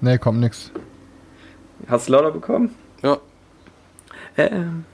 [0.00, 0.70] Nee, kommt nix.
[1.88, 2.74] Hast du lauter bekommen?
[3.02, 3.18] Ja.
[4.36, 4.84] Ähm,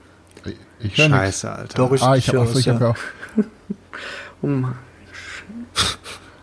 [0.81, 1.41] Ich höre nichts.
[1.43, 1.77] Scheiße, Alter.
[1.77, 2.91] Doch, ich, Ah, ich habe auch, es, ich hab ja.
[2.91, 2.97] auch.
[4.43, 4.75] um,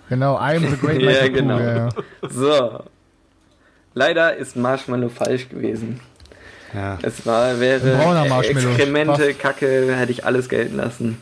[0.09, 1.59] Genau, I'm the great Ja, Michael Crew, genau.
[1.59, 1.89] ja, ja.
[2.29, 2.83] so.
[3.97, 5.99] Leider ist Marshmallow falsch gewesen.
[6.71, 6.99] Ja.
[7.01, 8.69] Es war, wäre Marshmallow.
[8.69, 11.17] Exkremente, Kacke, hätte ich alles gelten lassen.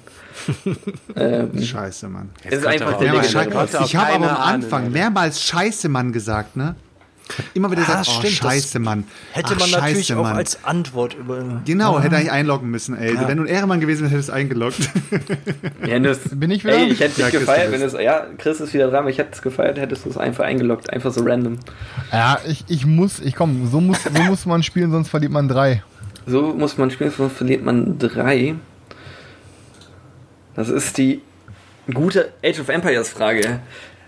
[1.16, 2.32] ähm, Scheiße, Mann.
[2.44, 3.80] es ist einfach der Scheiße.
[3.86, 6.76] Ich habe aber am Anfang mehrmals Scheiße, Mann gesagt, ne?
[7.56, 9.04] Immer wieder Ah, gesagt, oh, stimmt, Scheiße, Mann.
[9.32, 10.36] Hätte Ach, man natürlich Scheiße, auch Mann.
[10.38, 11.62] als Antwort über.
[11.66, 13.16] Genau, hätte eigentlich einloggen müssen, ey.
[13.16, 13.28] Ja.
[13.28, 14.90] Wenn du ein Ehrenmann gewesen wärst, hättest du eingeloggt.
[15.88, 16.76] Ja, das, Bin ich wieder?
[16.78, 17.94] Ey, ich hätte dich Ja, gefeiert, du wenn es.
[17.94, 20.90] Ja, Chris ist wieder dran, aber ich hätte es gefeiert, hättest du es einfach eingeloggt.
[20.92, 21.58] Einfach so random.
[22.12, 25.48] Ja, ich, ich muss, ich komm, so muss, so muss man spielen, sonst verliert man
[25.48, 25.84] drei.
[26.28, 28.56] So muss man spielen, sonst verliert man drei.
[30.56, 31.22] Das ist die
[31.94, 33.60] gute Age of Empires Frage.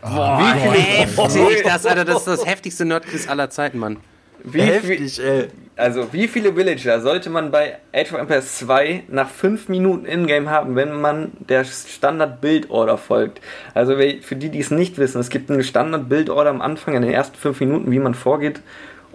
[0.02, 2.06] Boah, wie heftig das, Alter.
[2.06, 3.98] Das ist das heftigste Nerdquiz aller Zeiten, Mann.
[4.44, 5.48] Wie viel, Heftig, ey.
[5.76, 10.50] also, wie viele Villager sollte man bei Age of Empires 2 nach 5 Minuten Ingame
[10.50, 13.42] haben, wenn man der Standard-Build-Order folgt?
[13.74, 17.12] Also, für die, die es nicht wissen, es gibt eine Standard-Build-Order am Anfang, in den
[17.12, 18.62] ersten 5 Minuten, wie man vorgeht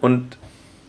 [0.01, 0.37] und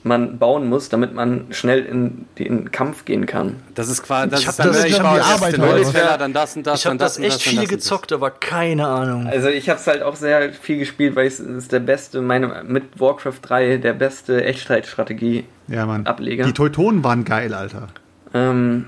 [0.05, 3.57] man bauen muss, damit man schnell in den Kampf gehen kann.
[3.73, 6.33] Das ist quasi, das Ich hab ist dann, das- ich hab die Arbeit Lollis-Feller, dann
[6.33, 7.69] das und das, Ich habe dann das das echt das viel das.
[7.69, 9.27] gezockt, aber keine Ahnung.
[9.27, 12.63] Also ich habe es halt auch sehr viel gespielt, weil es ist der beste, meine
[12.67, 15.45] mit Warcraft 3 der beste Echtzeitstrategie.
[15.67, 16.05] ja, Mann.
[16.05, 16.43] Ableger.
[16.45, 17.87] Die Teutonen waren geil, Alter.
[18.33, 18.85] Ähm,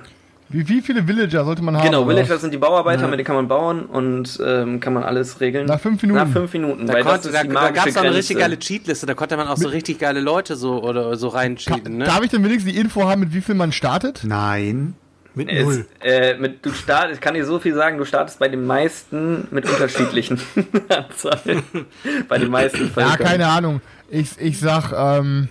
[0.49, 1.85] Wie, wie viele Villager sollte man haben?
[1.85, 2.07] genau?
[2.07, 5.65] Villager sind die Bauarbeiter, mit denen kann man bauen und ähm, kann man alles regeln.
[5.65, 6.19] Nach fünf Minuten?
[6.19, 9.15] Nach fünf Minuten, Da, konnte, da, da gab es auch eine richtig geile Cheatliste, da
[9.15, 12.05] konnte man auch so richtig geile Leute so oder so reinschieben, ne?
[12.05, 14.21] Darf ich denn wenigstens die Info haben, mit wie viel man startet?
[14.23, 14.93] Nein.
[15.33, 15.85] Mit Es, null.
[16.01, 19.47] äh, mit, du start, ich kann dir so viel sagen, du startest bei den meisten
[19.51, 20.39] mit unterschiedlichen
[20.89, 21.63] Anzahlen.
[22.29, 23.17] bei den meisten Ja, Völkern.
[23.27, 23.81] keine Ahnung.
[24.09, 25.49] Ich, ich sag, ähm.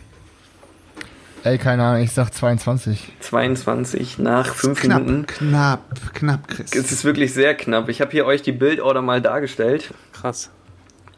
[1.45, 3.13] Ey, keine Ahnung, ich sag 22.
[3.21, 5.27] 22 nach fünf Knapp, Minuten.
[5.27, 6.75] knapp, knapp, Chris.
[6.75, 7.91] Es ist wirklich sehr knapp.
[7.91, 9.93] Ich habe hier euch die Bildorder mal dargestellt.
[10.15, 10.51] Krass.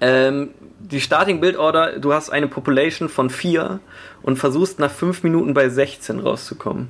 [0.01, 3.79] Ähm, die Starting Build Order, du hast eine Population von 4
[4.23, 6.89] und versuchst nach 5 Minuten bei 16 rauszukommen.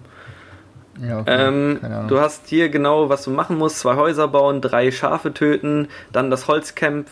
[1.01, 1.35] Ja, okay.
[1.49, 5.89] Ähm, du hast hier genau, was du machen musst: zwei Häuser bauen, drei Schafe töten,
[6.13, 7.09] dann das Holzcamp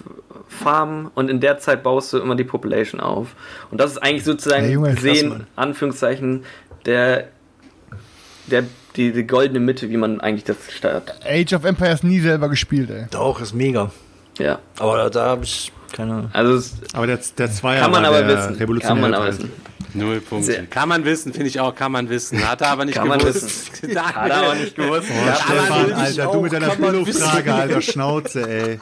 [0.49, 3.29] farmen und in der Zeit baust du immer die Population auf.
[3.71, 5.47] Und das ist eigentlich sozusagen Ja, Junge, krass, gesehen, Mann.
[5.57, 6.45] Anführungszeichen,
[6.87, 7.29] der,
[8.47, 8.65] der,
[8.97, 11.15] die, die goldene Mitte, wie man eigentlich das startet.
[11.27, 13.07] Age of Empires nie selber gespielt, ey.
[13.11, 13.91] Doch, ist mega.
[14.39, 16.29] Ja, Aber da, da habe ich keine.
[16.33, 16.61] also
[16.93, 18.81] aber der, der Zweier kann man war aber der wissen.
[18.81, 19.33] Kann man aber Teil.
[19.39, 19.53] wissen.
[19.95, 20.47] Null Punkte.
[20.53, 22.47] Sehr- Kann man wissen, finde ich auch, kann man wissen.
[22.49, 23.71] Hat er aber nicht Kann man gewusst.
[23.97, 25.09] Hat er aber nicht gewusst.
[25.11, 27.07] Oh, Ja, Stefan, Alter, du mit deiner man Schulhofrage,
[27.45, 27.51] wissen.
[27.53, 28.79] Alter, Schnauze, ey.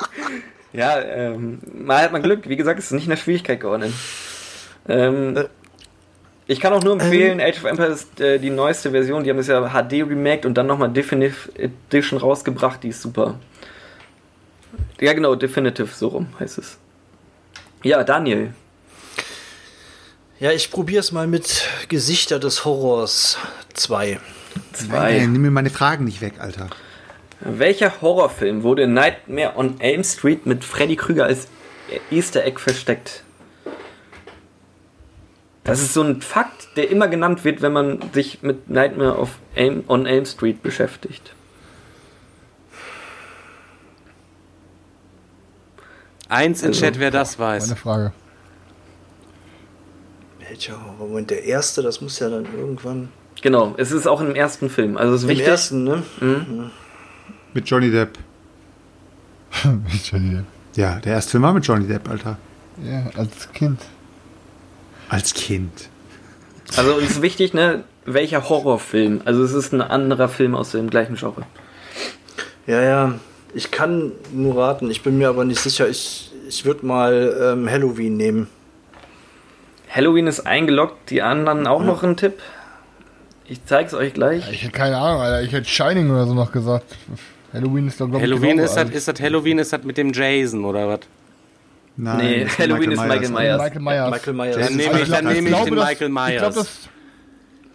[0.72, 2.48] Ja, ähm, mal hat man Glück.
[2.48, 3.92] Wie gesagt, es ist nicht in der Schwierigkeit geworden.
[4.88, 5.44] Ähm,
[6.46, 9.46] ich kann auch nur empfehlen, Age of Empires, äh, die neueste Version, die haben das
[9.48, 13.38] ja HD remaked und dann nochmal Definitive Edition rausgebracht, die ist super.
[15.01, 16.79] Ja, genau, Definitive, so rum heißt es.
[17.83, 18.55] Ja, Daniel.
[20.42, 23.38] Ja, ich probiere es mal mit Gesichter des Horrors
[23.74, 24.18] 2.
[24.72, 25.12] Zwei.
[25.12, 26.68] Ey, nimm mir meine Fragen nicht weg, Alter.
[27.38, 31.46] Welcher Horrorfilm wurde in Nightmare on Elm Street mit Freddy Krüger als
[32.11, 33.22] Easter Egg versteckt?
[35.62, 39.38] Das ist so ein Fakt, der immer genannt wird, wenn man sich mit Nightmare of
[39.55, 41.37] Elm, on Elm Street beschäftigt.
[46.28, 47.74] Eins in Also, Chat, wer das Meine weiß.
[47.74, 48.12] Frage.
[50.53, 50.79] Welcher?
[50.99, 53.09] Moment, der erste, das muss ja dann irgendwann.
[53.41, 54.99] Genau, es ist auch im ersten Film.
[54.99, 55.47] Also es ist Im wichtig.
[55.47, 56.03] ersten, ne?
[57.55, 58.19] Mit Johnny Depp.
[59.65, 60.45] Entschuldigung.
[60.77, 62.37] Ja, der erste Film war mit Johnny Depp, Alter.
[62.85, 63.81] ja, als Kind.
[65.09, 65.88] Als Kind.
[66.77, 67.85] Also es ist wichtig, ne?
[68.05, 69.23] Welcher Horrorfilm?
[69.25, 71.45] Also es ist ein anderer Film aus dem gleichen Genre.
[72.67, 73.15] Ja, ja.
[73.55, 75.88] Ich kann nur raten, ich bin mir aber nicht sicher.
[75.88, 78.49] Ich, ich würde mal ähm, Halloween nehmen.
[79.94, 82.35] Halloween ist eingeloggt, die anderen auch noch einen Tipp.
[83.46, 84.50] Ich zeig's euch gleich.
[84.50, 85.42] Ich hätte keine Ahnung, Alter.
[85.42, 86.85] Ich hätte Shining oder so noch gesagt.
[87.52, 88.94] Halloween ist doch, glaube ich, Halloween ist das, alt.
[88.94, 91.00] ist das Halloween ist das mit dem Jason oder was?
[91.96, 93.61] Nein, Nee, das Halloween ist Michael Myers.
[93.62, 94.11] Michael Myers.
[94.11, 94.57] Michael Myers.
[94.57, 96.38] Dann nehme ich, dann nehme ich den dass- Michael Ich Myers.
[96.38, 96.78] glaube, dass,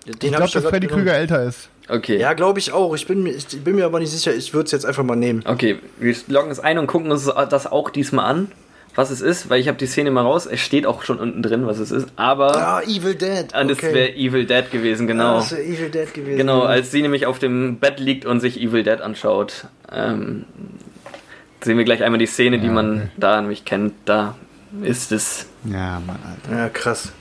[0.05, 1.03] Den ich glaub, dass grad Freddy genommen.
[1.05, 1.69] Krüger älter ist.
[1.89, 2.17] Okay.
[2.19, 2.95] Ja, glaube ich auch.
[2.95, 4.33] Ich bin, mir- ich bin mir aber nicht sicher.
[4.33, 5.43] Ich würde es jetzt einfach mal nehmen.
[5.45, 8.51] Okay, wir loggen es ein und gucken uns das auch diesmal an,
[8.97, 10.45] was es ist, weil ich habe die Szene mal raus.
[10.45, 13.45] Es steht auch schon unten drin, was es ist, aber Ah, Evil Dead.
[13.57, 15.35] und es wäre Evil Dead gewesen, genau.
[15.35, 16.37] Ah, das wär Evil Dead gewesen.
[16.37, 20.43] genau, als sie nämlich auf dem Bett liegt und sich Evil Dead anschaut, ähm,
[21.63, 23.93] sehen wir gleich einmal die Szene, die man da nämlich kennt.
[24.05, 24.35] Da
[24.83, 25.47] ist es.
[25.63, 26.57] Ja, Mann, Alter.
[26.63, 27.11] Ja, krass.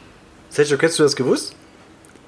[0.49, 1.55] Sergio, kennst du das gewusst?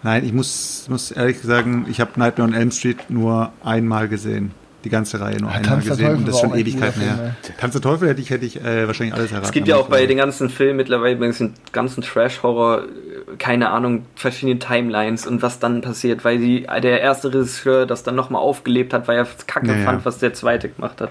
[0.02, 4.52] Nein, ich muss, muss ehrlich sagen, ich habe Nightmare on Elm Street nur einmal gesehen.
[4.84, 7.34] Die ganze Reihe nur Ja, einmal Tanz der gesehen und das ist schon Ewigkeiten her.
[7.42, 9.46] Film, Tanz der Teufel hätte ich, hätte ich äh, wahrscheinlich alles erraten.
[9.46, 13.70] Es gibt ja auch bei den ganzen Filmen mittlerweile, bei den ganzen Trash-Horror, äh, keine
[13.70, 18.40] Ahnung, verschiedene Timelines und was dann passiert, weil die, der erste Regisseur das dann nochmal
[18.40, 19.84] aufgelebt hat, weil er es kacke Ja, ja.
[19.84, 21.10] fand, was der zweite gemacht hat.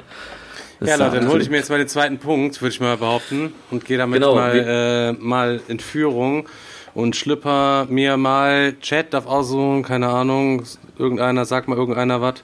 [0.79, 2.97] Das Ja, Leute, dann hole ich mir jetzt mal den zweiten Punkt, würde ich mal
[2.97, 6.47] behaupten, und gehe damit Genau, mal, äh, mal in Führung
[6.93, 10.63] und schlipper mir mal, Chat darf aussuchen, keine Ahnung,
[10.97, 12.35] irgendeiner, sag mal irgendeiner was.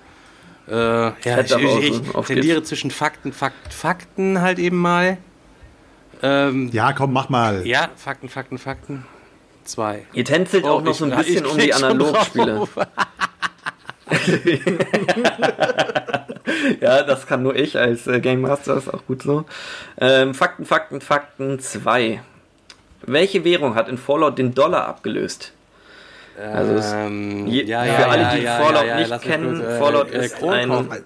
[0.68, 2.70] Äh, ja, ich, ich, ich auf tendiere geht's.
[2.70, 5.18] zwischen Fakten, Fakten, Fakten halt eben mal.
[6.22, 7.66] Ähm, Ja, komm, mach mal.
[7.68, 9.06] ja, Fakten, Fakten, Fakten.
[9.66, 10.06] Zwei.
[10.14, 12.68] Ihr tänzelt auch Oh, noch ich- so ein ich bisschen um die Analogspiele.
[16.82, 19.46] Ja, das kann nur ich als äh, Game Master, ist auch gut so.
[20.00, 22.22] Ähm, Fakten, Fakten, Fakten 2.
[23.06, 25.53] Welche Währung hat in Fallout den Dollar abgelöst?
[26.40, 29.22] Also es- Ähm, Je, ja, für ja, alle, ja, die ja, Fallout ja, ja, nicht
[29.24, 30.92] kennen, kurz, äh, Fallout äh, ist Kronkorken.
[30.92, 31.04] ein...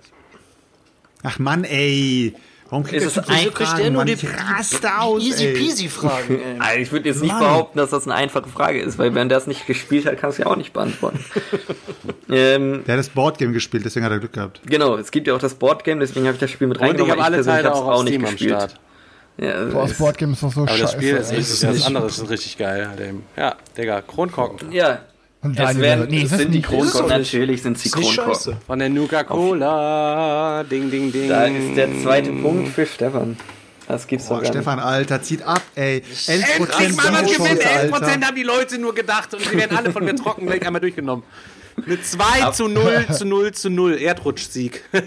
[1.24, 2.34] Ach Mann, ey.
[2.70, 4.08] Warum kriegt Ist es ein- Fragen, der nur Mann?
[4.08, 5.54] die, Ich raste aus, easy ey.
[5.54, 6.56] peasy Fragen, ey.
[6.60, 7.40] Also ich würde jetzt nicht Mann.
[7.42, 10.30] behaupten, dass das eine einfache Frage ist, weil wenn der es nicht gespielt hat, kann
[10.32, 11.24] es ja auch nicht beantworten.
[12.30, 14.62] ähm, Der hat das Boardgame gespielt, deswegen hat er Glück gehabt.
[14.66, 16.90] genau, es gibt ja auch das Boardgame, deswegen habe ich das Spiel mit Und ich
[16.90, 17.14] reingenommen.
[17.24, 18.80] habe alle Teile auch Steam am Start.
[19.38, 20.82] Ja, also Boah, das Boardgame ist doch so Aber scheiße.
[20.84, 22.90] das Spiel ist richtig, das andere ist richtig geil.
[23.38, 24.72] Ja, Digga, Kronkorken.
[24.72, 25.00] ja.
[25.48, 26.62] Und Es, werden, nee, es das sind die.
[26.62, 27.10] Kronkorken.
[27.10, 28.56] Natürlich sind sie Kronkorken.
[28.66, 30.64] Von der Nuka-Cola.
[30.70, 31.30] Ding, ding, ding.
[31.30, 33.38] Da ist der zweite Punkt für Stefan.
[33.88, 36.04] Das gibt's Boah, doch gar Stefan, Alter, zieht ab, ey.
[36.04, 37.62] 11% Endlich mal was Chance, gewinnt.
[37.62, 38.28] 11% Alter.
[38.28, 41.24] haben die Leute nur gedacht und sie werden alle von mir trocken gleich einmal durchgenommen.
[41.86, 43.98] Mit 2 zu 0 zu 0 zu 0.
[44.02, 44.84] Erdrutschsieg.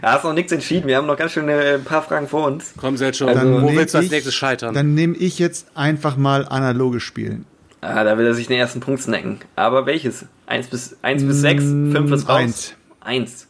[0.00, 0.86] Da hast noch nichts entschieden.
[0.86, 2.74] Wir haben noch ganz schön äh, ein paar Fragen vor uns.
[2.76, 4.72] Komm, Selchuk, Also, wo willst du als nächstes scheitern?
[4.74, 7.44] Dann nehme ich jetzt einfach mal analoge spielen.
[7.80, 9.38] Ah, da will er sich den ersten Punkt snacken.
[9.54, 10.26] Aber welches?
[10.46, 11.62] 1 bis, 1 bis 6?
[11.62, 12.36] 5 ist raus?
[12.36, 12.74] eins.
[13.00, 13.48] 1.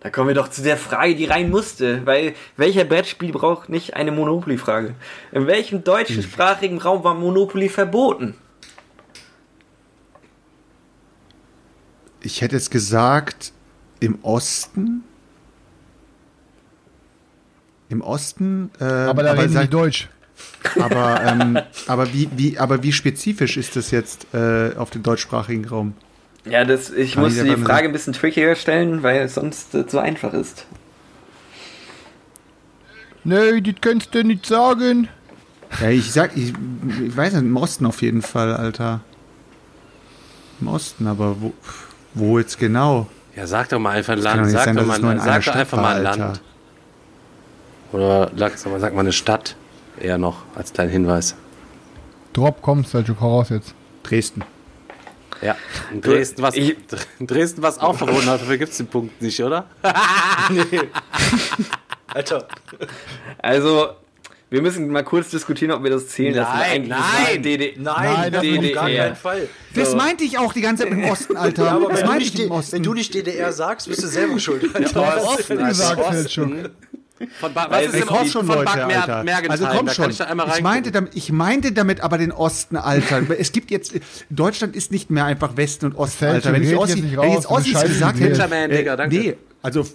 [0.00, 2.06] Da kommen wir doch zu der Frage, die rein musste.
[2.06, 4.94] Weil welcher Brettspiel braucht nicht eine Monopoly-Frage?
[5.32, 8.34] In welchem deutschsprachigen Raum war Monopoly verboten?
[12.22, 13.52] Ich hätte jetzt gesagt,
[13.98, 15.04] im Osten.
[17.88, 18.70] Im Osten.
[18.80, 20.08] Äh, Aber da reden sag- die Deutsch.
[20.78, 25.66] Aber, ähm, aber, wie, wie, aber wie spezifisch ist das jetzt äh, auf den deutschsprachigen
[25.66, 25.94] Raum?
[26.44, 29.74] Ja, das, ich Kann musste ich die Frage ein bisschen trickier stellen, weil es sonst
[29.74, 30.66] äh, so einfach ist.
[33.24, 35.08] Nee, das kannst du nicht sagen.
[35.80, 36.52] Ja, ich sag, ich,
[37.04, 39.00] ich weiß nicht, im Osten auf jeden Fall, Alter.
[40.60, 41.52] Im Osten, aber wo,
[42.14, 43.06] wo jetzt genau?
[43.36, 44.50] Ja, sag doch mal einfach ein Land.
[44.50, 46.18] Sag sein, doch mal, sag doch Stadt einfach war, mal ein Alter.
[46.18, 46.40] Land.
[47.92, 49.56] Oder sag, sag mal, sag mal eine Stadt.
[50.00, 51.34] Eher noch als kleinen Hinweis.
[52.32, 53.74] Drop, komm, Seljuk, hau raus jetzt.
[54.02, 54.42] Dresden.
[55.42, 55.56] Ja.
[55.92, 56.76] In Dresden, was, Ich-
[57.18, 59.66] in Dresden, was auch verboten hat, dafür gibt es den Punkt nicht, oder?
[62.08, 62.48] Alter.
[63.38, 63.90] Also,
[64.50, 66.58] wir müssen mal kurz diskutieren, ob wir das zählen lassen.
[66.58, 66.88] Nein, eigentlich
[67.28, 67.42] nein.
[67.42, 69.04] DD Nein, Nein, das das auf gar DDR.
[69.04, 69.48] keinen Fall.
[69.74, 69.96] Das So.
[69.96, 71.64] meinte ich auch die ganze Zeit im Osten, Alter.
[71.64, 72.72] Ja, aber das wenn du, meinte nicht, ich im Osten.
[72.76, 74.74] wenn du nicht DDR sagst, bist du selber schuld.
[74.74, 75.06] Alter.
[75.06, 76.70] Hast Osten gesagt, Seljuk.
[77.38, 79.24] Von ba was ich Osten schon, von Leute, Mer Alter.
[79.24, 79.50] Mergentheim?
[79.50, 80.10] Also komm schon.
[80.10, 80.20] ich
[80.56, 83.22] Ich meinte, damit, ich meinte damit aber den Osten, Alter.
[83.38, 83.92] Es gibt jetzt,
[84.30, 86.52] Deutschland ist nicht mehr einfach Westen und Osten, Alter.
[86.52, 89.14] Wenn ich Ossi, jetzt nicht wenn ich raus, jetzt Ossis gesagt hätte, Digga, danke.
[89.16, 89.86] nee, also,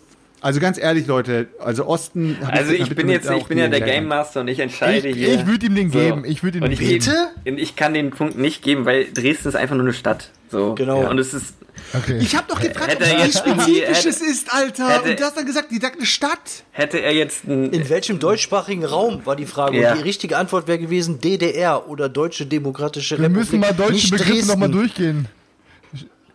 [0.41, 2.37] also ganz ehrlich, Leute, also Osten.
[2.47, 3.81] Also hab ich bin jetzt, ich bin ja der.
[3.81, 5.33] Game Master und ich entscheide Ich, hier.
[5.33, 5.97] ich würde ihm den So.
[5.97, 6.23] geben.
[6.25, 7.31] Ich würde ihm Und den ich, geben.
[7.43, 7.59] Bitte?
[7.61, 10.29] Ich kann den Punkt nicht geben, weil Dresden ist einfach nur eine Stadt.
[10.51, 10.75] So.
[10.75, 11.09] Genau.
[11.09, 11.55] Und es ist.
[11.93, 12.17] Okay.
[12.21, 14.89] Ich habe doch gefragt, Hätte ob es jetzt irgendwie- spezifisch es ist, Alter.
[14.89, 16.39] hätte- und du hast dann gesagt, die sagt eine Stadt.
[16.71, 17.71] Hätte er jetzt ein.
[17.71, 19.79] In welchem deutschsprachigen Raum war die Frage?
[19.79, 19.91] Ja.
[19.91, 23.37] Und die richtige Antwort wäre gewesen DDR oder Deutsche Demokratische Wir Republik.
[23.51, 25.27] müssen mal deutsche Begriffe nochmal durchgehen.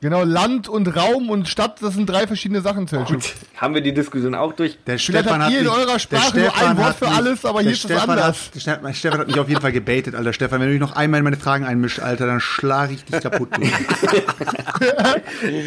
[0.02, 2.86] Genau, Land und Raum und Stadt, das sind drei verschiedene Sachen.
[2.86, 4.78] Gut, haben wir die Diskussion auch durch.
[4.86, 7.14] Der Vielleicht Stefan habt ihr in mich- eurer Sprache nur ein Wort hat für mich-
[7.14, 8.46] alles, aber hier ist es anders.
[8.46, 10.32] Hat, der Stefan- Stefan hat mich auf jeden Fall gebaitet, Alter.
[10.32, 13.20] Stefan, wenn du dich noch einmal in meine Fragen einmischst, Alter, dann schlage ich dich
[13.20, 13.50] kaputt.
[13.54, 13.60] Du.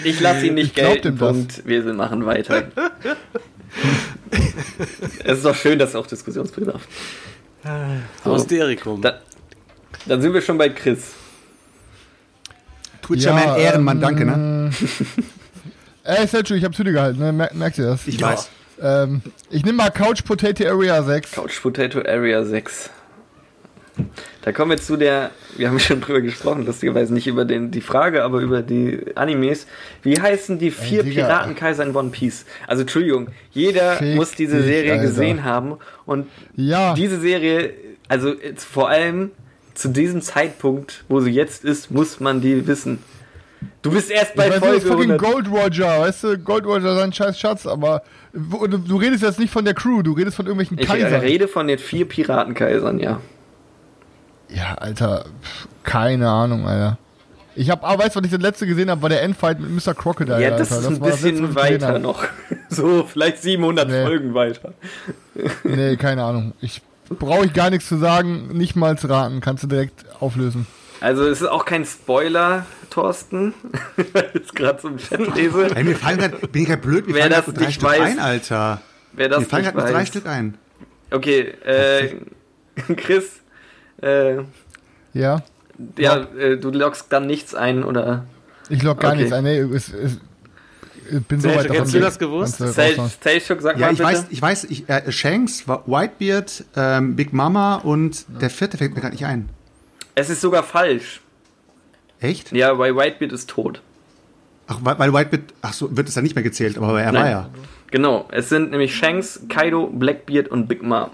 [0.04, 1.16] Ich lasse ihn nicht gelten.
[1.16, 1.62] Punkt.
[1.68, 2.64] Wir machen weiter.
[5.24, 6.82] es ist doch schön, dass auch Diskussionsbedarf.
[8.24, 9.02] Austerikum.
[9.02, 9.20] Da,
[10.08, 11.12] dann sind wir schon bei Chris.
[13.04, 14.72] Twitcher Man Ehrenmann, danke, ne?
[16.04, 17.32] Ey, Seljuk, ich hab zu dir gehalten, ne?
[17.32, 18.08] Mer merkst du das?
[18.08, 18.50] Ich weiß.
[18.82, 21.32] Ähm, ich nehme mal Couch Potato Area 6.
[21.32, 22.90] Couch Potato Area 6.
[24.42, 27.80] Da kommen wir zu der, wir haben schon drüber gesprochen, lustigerweise nicht über den, die
[27.80, 29.68] Frage, aber über die Animes.
[30.02, 31.28] Wie heißen die vier Digga.
[31.28, 32.46] Piratenkaiser in One Piece?
[32.68, 35.04] Also Entschuldigung, jeder Fick muss diese Serie Alter.
[35.04, 35.78] gesehen haben
[36.08, 36.96] und Ja.
[36.96, 37.74] diese Serie,
[38.10, 39.32] also vor allem
[39.76, 43.00] zu diesem Zeitpunkt, wo sie jetzt ist, muss man die wissen.
[43.82, 45.22] Du bist erst bei Ich weiß, Folge das ist fucking 100.
[45.22, 46.38] Gold Roger, weißt du?
[46.38, 48.04] Gold Roger, sein scheiß Schatz, aber
[48.34, 51.22] du, du redest jetzt nicht von der Crew, du redest von irgendwelchen Ich Kaisern.
[51.22, 53.20] rede von den vier Piratenkaisern, ja.
[54.50, 55.26] Ja, Alter,
[55.84, 56.98] keine Ahnung, Alter.
[57.56, 59.70] Ich hab, ah, weißt du, was ich das letzte gesehen habe, war der Endfight mit
[59.70, 59.94] Mr.
[59.94, 60.82] Crocodile, Ja, das Alter.
[60.82, 62.24] ist ein das bisschen ich gesehen weiter noch.
[62.70, 64.04] So, vielleicht 700 Nee.
[64.04, 64.74] Folgen weiter.
[65.64, 66.54] Nee, keine Ahnung.
[66.60, 66.82] Ich
[67.20, 70.68] brauche ich gar nichts zu sagen, nicht mal zu raten, kannst du direkt auflösen.
[71.02, 73.54] Also, es ist auch kein Spoiler, Thorsten,
[74.14, 75.76] weil ich es gerade so im Chat lese.
[75.76, 77.90] Ey, mir fallen grad, bin ich gerade blöd, mir Wer fallen das drei nicht Stück
[77.90, 78.82] weiß- ein, Alter.
[79.14, 80.06] Wer das mir fallen gerade nur drei.
[80.06, 80.58] Stück ein.
[81.12, 82.16] Okay, äh,
[82.96, 83.26] Chris,
[84.02, 84.38] äh,
[85.14, 85.44] Ja?
[85.98, 88.26] ja, äh, du loggst dann nichts ein, oder?
[88.70, 89.20] Ich log gar Okay.
[89.22, 89.44] nichts ein.
[89.44, 90.20] Nee, es, es, ich
[91.22, 92.58] bin so weit davon Hättest du das gewusst?
[93.22, 94.04] Tailshock, sag Ja, mal ich bitte.
[94.10, 99.02] weiß, ich weiß, ich, äh, Shanks, Whitebeard, ähm, Big Mama und der vierte fällt mir
[99.02, 99.50] gerade nicht ein.
[100.16, 101.22] Es ist sogar falsch.
[102.20, 102.52] Echt?
[102.52, 103.82] Ja, weil Whitebeard ist tot.
[104.68, 107.12] Ach, weil, weil Whitebeard, ach so, wird es dann nicht mehr gezählt, aber er war
[107.14, 107.32] Nein.
[107.32, 107.50] ja.
[107.92, 111.12] Genau, es sind nämlich Shanks, Kaido, Blackbeard und Big Mom.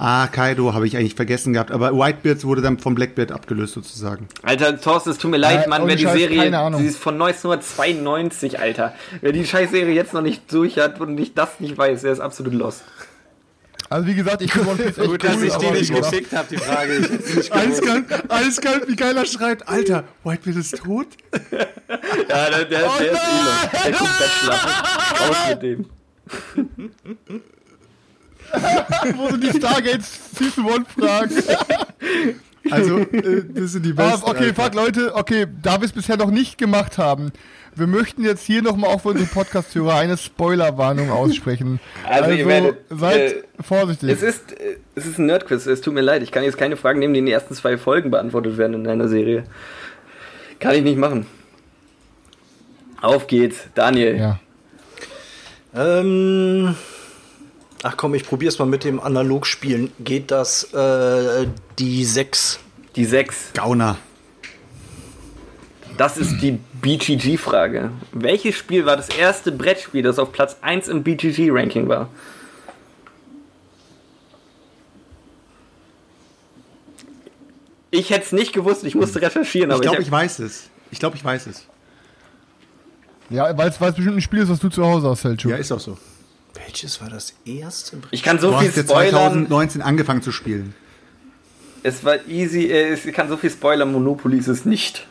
[0.00, 4.28] Ah, Kaido habe ich eigentlich vergessen gehabt, aber Whitebeard wurde dann vom Blackbeard abgelöst sozusagen.
[4.44, 6.80] Alter, Thorsten, es tut mir leid, Äh, Mann, wer die Scheiß, Serie, keine Ahnung.
[6.80, 8.94] sie ist von 1992, Alter.
[9.20, 12.20] Wer die Scheißserie jetzt noch nicht durch hat und nicht das nicht weiß, der ist
[12.20, 12.84] absolut lost.
[13.90, 16.32] Also wie gesagt, ich finde One Piece echt Gut, dass cool, ich die nicht geschickt
[16.32, 16.92] habe, die Frage.
[17.40, 17.52] Ich.
[17.52, 21.06] Eiskalt, eiskalt, wie geiler schreit, Alter, Whitebeard ist tot?
[22.28, 23.16] Ja, der, der, der ist Elon.
[23.72, 24.58] Der kommt Bachelor.
[25.26, 25.86] Raus mit dem.
[29.16, 31.34] wo sind die Stargates Season 1 Fragen?
[32.70, 34.28] Also, äh, das sind die Ah, besten.
[34.28, 34.62] okay, Alter.
[34.62, 37.32] fuck Leute, okay, da wir es bisher noch nicht gemacht haben,
[37.74, 41.80] wir möchten jetzt hier nochmal auch für unsere Podcast-Hörer eine Spoilerwarnung aussprechen.
[42.06, 44.10] Also, ihr werdet, seid äh, vorsichtig.
[44.10, 46.22] Es ist, äh, es ist ein Nerdquiz, es tut mir leid.
[46.22, 48.86] Ich kann jetzt keine Fragen nehmen, die in den ersten zwei Folgen beantwortet werden in
[48.86, 49.44] einer Serie.
[50.60, 51.26] Kann ich nicht machen.
[53.00, 54.16] Auf geht's, Daniel.
[54.18, 54.40] ja.
[55.74, 56.74] Ähm,
[57.82, 59.92] ach komm, ich probier's mal mit dem Analogspielen.
[60.00, 61.46] Geht das äh,
[61.78, 62.60] die 6?
[62.96, 63.52] Die 6.
[63.54, 63.98] Gauner.
[65.96, 67.90] Das ist die BGG-Frage.
[68.12, 72.08] Welches Spiel war das erste Brettspiel, das auf Platz 1 im BGG-Ranking war?
[77.90, 80.68] Ich hätte es nicht gewusst, ich musste recherchieren, Ich aber glaube, ich, ich weiß es.
[80.90, 81.66] Ich glaube, ich weiß es.
[83.30, 85.50] Ja, weil es bestimmt ein Spiel ist, was du zu Hause hast, Selchuk.
[85.50, 85.98] Ja, ist auch so.
[86.68, 87.96] Welches war das erste?
[88.10, 89.10] ich kann so Du viel hast ja spoilern.
[89.46, 90.74] 2019 angefangen zu spielen.
[91.82, 95.06] Es war easy, äh, ich kann so viel spoilern, Monopoly ist es nicht.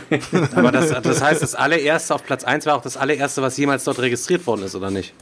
[0.54, 3.84] Aber das, das heißt, das allererste auf Platz 1 war auch das allererste, was jemals
[3.84, 5.14] dort registriert worden ist, oder nicht?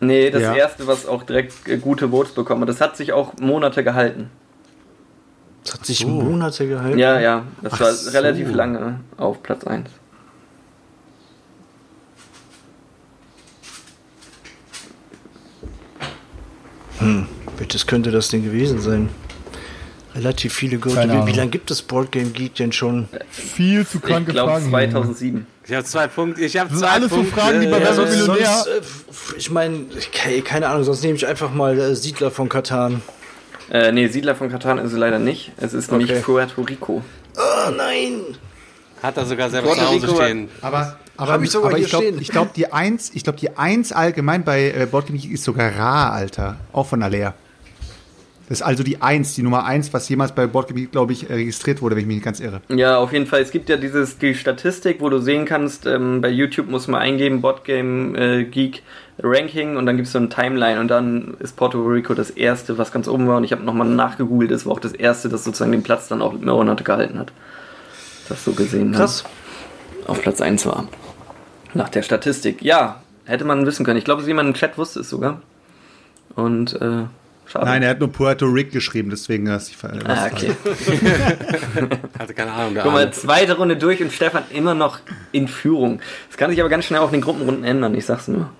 [0.00, 0.54] Nee, das Ja.
[0.54, 2.68] erste, was auch direkt äh, gute Votes bekommen hat.
[2.70, 4.30] Das hat sich auch Monate gehalten.
[5.64, 6.98] Das hat sich Monate gehalten.
[6.98, 8.10] Ja, ja, das Ach war so.
[8.12, 9.90] relativ lange auf Platz 1.
[17.58, 19.08] Welches könnte das denn gewesen sein?
[20.14, 20.98] Relativ viele Gurte.
[21.00, 23.08] Keine Wie, wie lange gibt es Boardgame Geek denn schon?
[23.30, 24.64] Viel zu Ich kranke glaube Fragen.
[24.66, 24.70] hier.
[24.70, 25.46] 2007.
[25.66, 26.40] Ich habe zwei Punkte.
[26.44, 27.34] Ich habe zwei alles so Punkte.
[27.40, 28.46] Fragen, die bei Ja, Millionär?
[28.46, 28.80] sonst, äh,
[29.38, 33.02] ich meine, ke- keine Ahnung, sonst nehme ich einfach mal äh, Siedler von Katan.
[33.70, 35.50] Äh, nee, Siedler von Katan ist es leider nicht.
[35.56, 36.20] Es ist nämlich Okay.
[36.20, 37.02] Puerto Rico.
[37.36, 38.20] Oh nein!
[39.02, 40.48] Hat er sogar selber Puerto zu Hause Rico- stehen.
[40.60, 42.20] Aber, aber, ich sogar aber hier ich glaube, stehen.
[42.20, 45.76] ich glaub, die 1, ich glaube, die 1 allgemein bei äh, Boardgame Geek ist sogar
[45.76, 46.56] rar, Alter.
[46.72, 47.34] Auch von Alea.
[48.48, 51.30] Das ist also die 1, die Nummer 1, was jemals bei Boardgame Geek, glaube ich,
[51.30, 52.60] äh, registriert wurde, wenn ich mich nicht ganz irre.
[52.68, 53.40] Ja, auf jeden Fall.
[53.40, 57.00] Es gibt ja dieses, die Statistik, wo du sehen kannst, ähm, bei YouTube muss man
[57.00, 58.82] eingeben, Botgame äh, Geek
[59.22, 62.76] Ranking und dann gibt es so eine Timeline und dann ist Puerto Rico das erste,
[62.78, 65.44] was ganz oben war und ich habe nochmal nachgegoogelt, das war auch das erste, das
[65.44, 67.32] sozusagen den Platz dann auch Monate gehalten hat.
[68.28, 68.90] Das so gesehen.
[68.90, 68.96] ne?
[68.96, 69.24] Krass.
[70.06, 70.88] Auf Platz 1 war.
[71.74, 72.62] Nach der Statistik.
[72.62, 73.98] Ja, hätte man wissen können.
[73.98, 75.40] Ich glaube, jemand im Chat wusste es sogar.
[76.36, 77.04] Und, äh,
[77.46, 77.64] schade.
[77.66, 80.50] Nein, er hat nur Puerto Rico geschrieben, deswegen hast du die Ah, okay.
[82.18, 82.76] Hatte keine Ahnung.
[82.82, 84.98] Guck mal, zweite Runde durch und Stefan immer noch
[85.32, 86.00] in Führung.
[86.28, 88.50] Das kann sich aber ganz schnell auch in den Gruppenrunden ändern, ich sag's nur.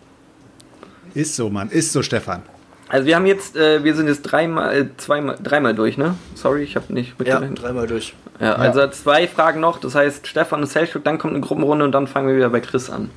[1.15, 1.69] Ist so, Mann.
[1.71, 2.43] Ist so, Stefan.
[2.89, 6.17] Also wir haben jetzt, äh, wir sind jetzt dreimal, äh, zweimal, dreimal durch, ne?
[6.35, 7.63] Sorry, ich habe nicht Ja, mitgerechnet.
[7.63, 8.15] dreimal durch.
[8.41, 11.93] Ja, also zwei Fragen noch, das heißt Stefan und Selchuk, dann kommt eine Gruppenrunde und
[11.93, 13.11] dann fangen wir wieder bei Chris an.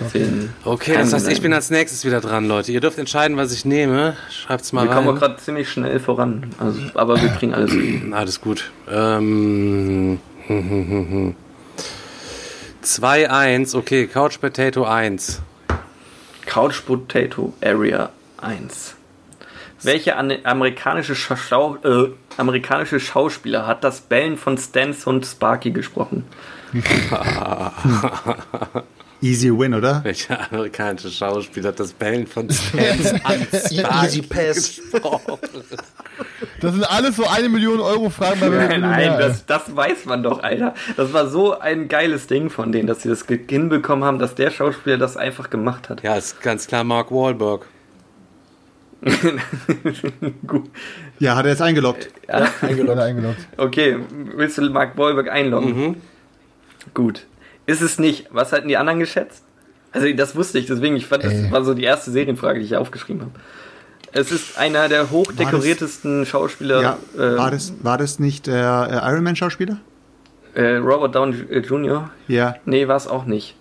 [0.00, 2.72] Deswegen, Okay, das heißt, ich bin als nächstes wieder dran, Leute.
[2.72, 4.16] Ihr dürft entscheiden, was ich nehme.
[4.30, 5.20] Schreibt's mal wir kommen auch rein.
[5.20, 7.72] gerade ziemlich schnell voran, also, aber wir kriegen alles.
[8.12, 8.70] Alles gut.
[8.90, 10.18] Ähm,
[12.82, 15.42] 2-1, okay, Couch Potato 1.
[16.46, 18.94] Couch Potato Area 1.
[19.82, 25.70] Welche an amerikanische, Scha Schau äh, amerikanische Schauspieler hat das Bellen von Stans Hund Sparky
[25.70, 26.24] gesprochen?
[29.22, 30.02] Easy win, oder?
[30.02, 33.46] Welcher amerikanische Schauspieler hat das Bellen von Stans an
[34.04, 34.80] Easy Pass.
[34.80, 35.38] gesprochen?
[36.60, 40.22] Das sind alles so eine Million Euro Fragen bei Nein, nein, das, das weiß man
[40.22, 40.74] doch, Alter.
[40.96, 44.50] Das war so ein geiles Ding von denen, dass sie das hinbekommen haben, dass der
[44.50, 46.02] Schauspieler das einfach gemacht hat.
[46.02, 47.66] Ja, ist ganz klar Mark Wahlberg.
[50.46, 50.70] Gut.
[51.18, 52.08] Ja, hat er jetzt eingeloggt.
[52.28, 52.48] Ja.
[52.62, 52.80] ey.
[52.80, 53.38] Leute eingeloggt.
[53.56, 53.96] Okay,
[54.36, 55.76] willst du Mark Wahlberg einloggen?
[55.76, 55.96] Mhm.
[56.94, 57.26] Gut.
[57.66, 58.28] Ist es nicht.
[58.30, 59.44] Was hatten die anderen geschätzt?
[59.92, 61.50] Also das wusste ich, deswegen, ich fand, das Ey.
[61.50, 63.32] war so die erste Serienfrage, die ich aufgeschrieben habe.
[64.12, 69.10] Es ist einer der hochdekoriertesten Schauspieler, Ja, äh, war, das, war das nicht der äh,
[69.10, 69.78] Iron Man Schauspieler?
[70.54, 72.10] äh, Robert Downey Jr.
[72.28, 72.56] Ja.
[72.64, 73.56] Nee, war es auch nicht.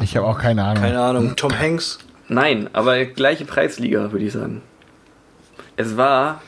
[0.00, 0.82] Ich habe auch keine Ahnung.
[0.82, 1.36] Keine Ahnung.
[1.36, 1.98] Tom Hanks.
[2.28, 4.62] Nein, aber gleiche Preisliga, würde ich sagen.
[5.80, 6.42] Es war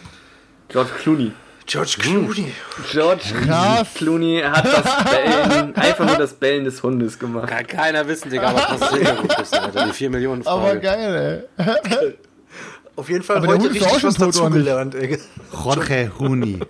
[0.69, 1.33] George Clooney.
[1.65, 2.53] George Clooney.
[2.93, 3.89] George Krass.
[3.95, 7.49] Clooney hat das Bellen, einfach nur das Bellen des Hundes gemacht.
[7.49, 9.87] Kann keiner wissen, Digga, was das ist, Alter.
[9.87, 10.81] Die 4 Millionen Aber Frage.
[10.81, 12.15] geil, ey.
[12.97, 15.19] Auf jeden Fall Aber heute auch richtig schon was dazugelernt, ey.
[15.65, 16.61] Jorge Huni.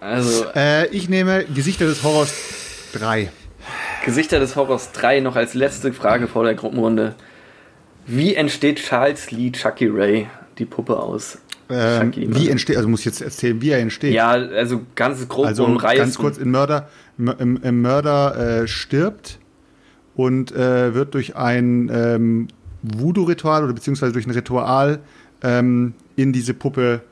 [0.00, 2.32] Also, äh, ich nehme Gesichter des Horrors
[2.94, 3.30] 3.
[4.06, 7.14] Gesichter des Horrors 3 noch als letzte Frage vor der Gruppenrunde.
[8.06, 11.38] Wie entsteht Charles Lee Chucky Ray, die Puppe aus?
[11.68, 14.14] Ähm, wie entsteht, also muss ich jetzt erzählen, wie er entsteht.
[14.14, 15.98] Ja, also ganz grob also umreißen.
[15.98, 16.88] ganz kurz, ein Mörder,
[17.18, 19.38] im, im Mörder äh, stirbt
[20.14, 22.48] und äh, wird durch ein ähm,
[22.82, 25.00] Voodoo-Ritual oder beziehungsweise durch ein Ritual
[25.42, 27.02] ähm, in diese Puppe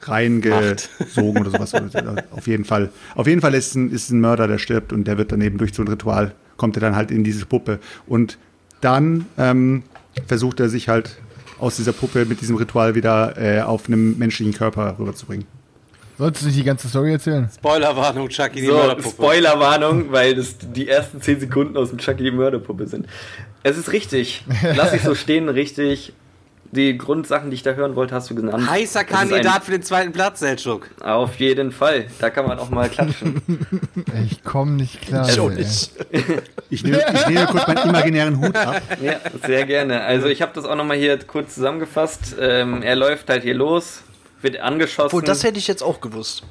[0.00, 1.74] reingesogen oder sowas.
[2.30, 2.90] Auf jeden Fall.
[3.14, 5.58] Auf jeden Fall ist ein, ist ein Mörder, der stirbt und der wird dann eben
[5.58, 7.78] durch so ein Ritual, kommt er dann halt in diese Puppe.
[8.06, 8.38] Und
[8.80, 9.84] dann ähm,
[10.26, 11.20] versucht er sich halt
[11.62, 15.46] aus dieser Puppe mit diesem Ritual wieder äh, auf einem menschlichen Körper rüberzubringen.
[16.18, 17.48] Solltest du nicht die ganze Story erzählen?
[17.54, 19.08] Spoilerwarnung, Chucky, die So, Mörderpuppe.
[19.10, 23.06] Spoilerwarnung, weil das die ersten 10 Sekunden aus dem Chucky die Mörderpuppe sind.
[23.62, 24.44] Es ist richtig.
[24.76, 26.12] Lass ich so stehen, richtig.
[26.74, 28.68] Die Grundsachen, die ich da hören wollte, hast du genannt.
[28.68, 30.88] Heißer Kandidat für den zweiten Platz, Selchuk.
[31.02, 32.06] Auf jeden Fall.
[32.18, 33.42] Da kann man auch mal klatschen.
[34.30, 35.26] Ich komme nicht klar.
[35.50, 35.90] Nicht.
[36.70, 38.80] Ich nehme, ich nehme kurz meinen imaginären Hut ab.
[39.02, 39.16] ja,
[39.46, 40.00] sehr gerne.
[40.02, 42.36] Also ich habe das auch nochmal hier kurz zusammengefasst.
[42.40, 44.02] Ähm, er läuft halt hier los,
[44.40, 46.44] wird angeschossen, Obwohl, das hätte ich jetzt auch gewusst.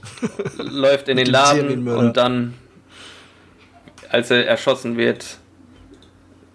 [0.58, 2.54] läuft in den Laden und dann,
[4.10, 5.26] als er erschossen wird,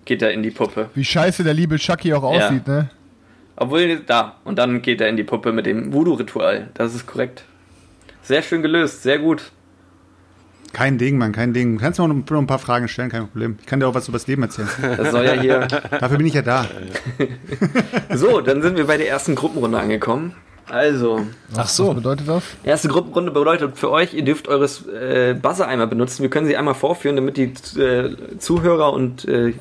[0.05, 0.91] geht er in die Puppe.
[0.95, 2.47] Wie scheiße der liebe Chucky auch Ja.
[2.47, 2.91] aussieht, ne?
[3.57, 4.37] Obwohl, da.
[4.45, 6.69] Und dann geht er in die Puppe mit dem Voodoo-Ritual.
[6.75, 7.45] Das ist korrekt.
[8.23, 9.51] Sehr schön gelöst, sehr gut.
[10.73, 11.79] Kein Ding, Mann, kein Ding.
[11.79, 13.57] Du kannst mir noch ein paar Fragen stellen, kein Problem.
[13.61, 14.69] Ich kann dir auch was über das Leben erzählen.
[14.99, 15.61] Das soll ja hier.
[15.61, 16.67] Dafür bin ich ja da.
[18.15, 20.35] So, dann sind wir bei der ersten Gruppenrunde angekommen.
[20.69, 21.95] Also, Ach Was so.
[21.95, 22.43] bedeutet das?
[22.65, 26.23] erste Gruppenrunde bedeutet für euch, ihr dürft eures äh, Buzzer einmal benutzen.
[26.23, 29.55] Wir können sie einmal vorführen, damit die äh, Zuhörer und äh,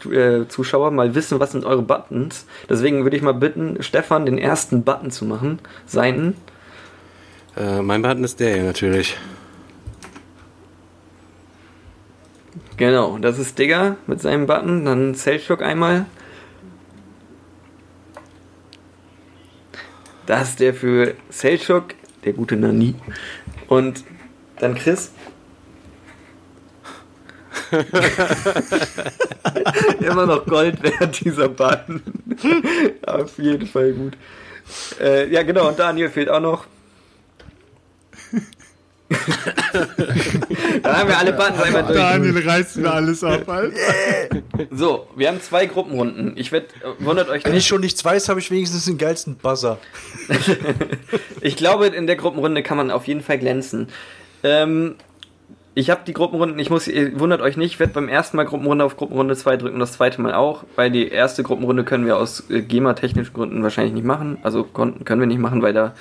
[0.00, 2.46] Twitch-Zuschauer mal wissen, was sind eure Buttons.
[2.68, 5.58] Deswegen würde ich mal bitten, Stefan den ersten Button zu machen.
[5.86, 6.36] Seinen.
[7.56, 9.16] Äh, mein Button ist der hier natürlich.
[12.76, 14.84] Genau, das ist Digger mit seinem Button.
[14.84, 16.06] Dann Selchuk einmal.
[20.26, 21.94] Das ist der für Selchuk,
[22.24, 22.94] der gute Nani.
[23.68, 24.04] Und
[24.58, 25.12] dann Chris.
[30.00, 32.02] Immer noch Gold wert, dieser Button.
[33.06, 34.16] Auf jeden Fall gut.
[35.00, 36.66] Äh, ja, genau, und Daniel fehlt auch noch.
[40.82, 41.96] Dann haben wir alle Buttons einmal durch.
[41.96, 43.76] Daniel reißt mir alles ab, Alter.
[44.70, 46.32] So, wir haben zwei Gruppenrunden.
[46.36, 47.62] Ich werd, äh, wundert euch Wenn nicht.
[47.62, 49.78] ich schon nichts weiß, habe ich wenigstens den geilsten Buzzer.
[51.42, 53.88] Ich glaube, in der Gruppenrunde kann man auf jeden Fall glänzen.
[54.42, 54.96] Ähm,
[55.78, 58.46] ich habe die Gruppenrunden, ich muss, ihr wundert euch nicht, ich werde beim ersten Mal
[58.46, 62.16] Gruppenrunde auf Gruppenrunde 2 drücken, das zweite Mal auch, weil die erste Gruppenrunde können wir
[62.16, 64.38] aus äh, GEMA-technischen Gründen wahrscheinlich nicht machen.
[64.42, 65.94] Also konnten, können wir nicht machen, weil da,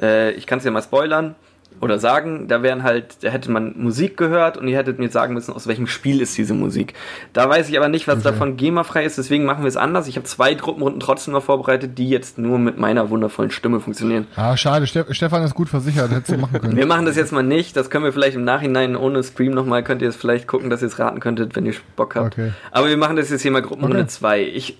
[0.00, 1.36] äh, ich kann es ja mal spoilern
[1.80, 5.34] oder sagen, da wären halt, da hätte man Musik gehört und ihr hättet mir sagen
[5.34, 6.94] müssen, aus welchem Spiel ist diese Musik.
[7.32, 10.06] Da weiß ich aber nicht, was davon GEMA-frei ist, deswegen machen wir es anders.
[10.08, 14.26] Ich habe zwei Gruppenrunden trotzdem noch vorbereitet, die jetzt nur mit meiner wundervollen Stimme funktionieren.
[14.36, 14.86] Ah, schade.
[14.86, 16.10] Ste Stefan ist gut versichert.
[16.10, 16.76] Hättest du machen können.
[16.76, 17.76] Wir machen das jetzt mal nicht.
[17.76, 19.82] Das können wir vielleicht im Nachhinein ohne Stream nochmal.
[19.82, 22.34] Könnt ihr es vielleicht gucken, dass ihr es raten könntet, wenn ihr Bock habt.
[22.38, 22.52] Okay.
[22.70, 24.08] Aber wir machen das jetzt hier mal Gruppenrunde Okay.
[24.08, 24.42] 2.
[24.42, 24.78] Ich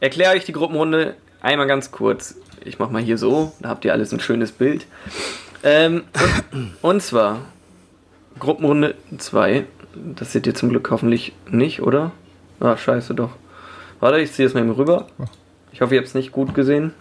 [0.00, 2.36] erkläre euch die Gruppenrunde einmal ganz kurz.
[2.64, 3.52] Ich mache mal hier so.
[3.60, 4.86] Da habt ihr alles ein schönes Bild.
[5.62, 6.04] Ähm,
[6.52, 7.40] und, und zwar
[8.38, 9.64] Gruppenrunde 2.
[10.16, 12.12] Das seht ihr zum Glück hoffentlich nicht, oder?
[12.60, 13.30] Ah, scheiße doch.
[14.00, 15.06] Warte, ich ziehe es mal eben rüber.
[15.72, 16.92] Ich hoffe, ihr habt es nicht gut gesehen.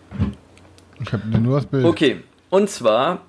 [1.02, 1.86] Ich habe nur das Bild.
[1.86, 3.22] Okay, und zwar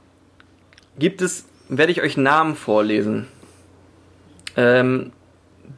[0.98, 3.26] gibt es, werde ich euch Namen vorlesen.
[4.56, 5.12] Ähm,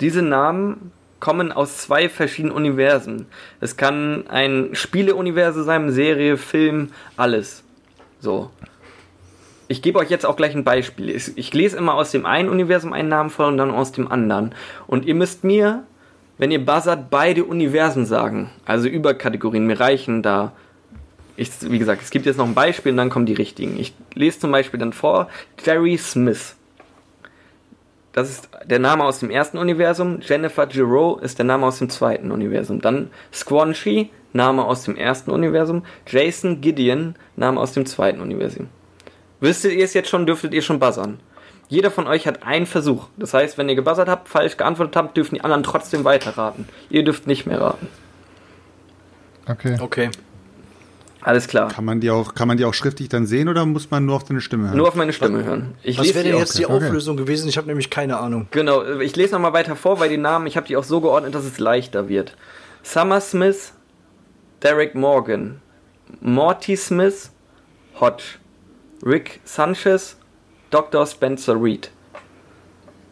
[0.00, 3.26] diese Namen kommen aus zwei verschiedenen Universen.
[3.60, 7.62] Es kann ein Spieleuniversum sein, Serie, Film, alles.
[8.20, 8.50] So.
[9.74, 11.10] Ich gebe euch jetzt auch gleich ein Beispiel.
[11.10, 14.54] Ich, lese immer aus dem einen Universum einen Namen vor und dann aus dem anderen.
[14.86, 15.82] Und ihr müsst mir,
[16.38, 18.50] wenn ihr buzzert, beide Universen sagen.
[18.64, 19.66] Also Überkategorien.
[19.66, 20.52] Mir reichen da
[21.36, 23.76] ich, wie gesagt, es gibt jetzt noch ein Beispiel und dann kommen die richtigen.
[23.76, 25.28] Ich lese zum Beispiel dann vor
[25.64, 26.54] Jerry Smith.
[28.12, 30.20] Das ist der Name aus dem ersten Universum.
[30.20, 32.80] Jennifer Giroux ist der Name aus dem zweiten Universum.
[32.80, 35.84] Dann Squanchy, Name aus dem ersten Universum.
[36.06, 38.68] Jason Gideon, Name aus dem zweiten Universum.
[39.44, 41.20] Wüsstet ihr es jetzt schon, dürftet ihr schon buzzern.
[41.68, 43.08] Jeder von euch hat einen Versuch.
[43.18, 46.66] Das heißt, wenn ihr gebuzzert habt, falsch geantwortet habt, dürfen die anderen trotzdem weiterraten.
[46.88, 47.88] Ihr dürft nicht mehr raten.
[49.46, 49.76] Okay.
[49.78, 50.10] Okay.
[51.20, 51.68] Alles klar.
[51.68, 54.16] Kann man die auch, kann man die auch schriftlich dann sehen oder muss man nur
[54.16, 54.78] auf deine Stimme hören?
[54.78, 55.74] Nur auf meine Stimme hören.
[55.82, 56.86] Ich Was wäre denn jetzt die Okay.
[56.86, 57.46] Auflösung gewesen?
[57.48, 58.46] Ich habe nämlich keine Ahnung.
[58.50, 61.34] Genau, ich lese nochmal weiter vor, weil die Namen, ich habe die auch so geordnet,
[61.34, 62.34] dass es leichter wird.
[62.82, 63.74] Summer Smith,
[64.62, 65.60] Derek Morgan,
[66.20, 67.30] Morty Smith,
[68.00, 68.24] Hodge,
[69.04, 70.16] Rick Sanchez,
[70.70, 71.06] Dr.
[71.06, 71.90] Spencer Reed.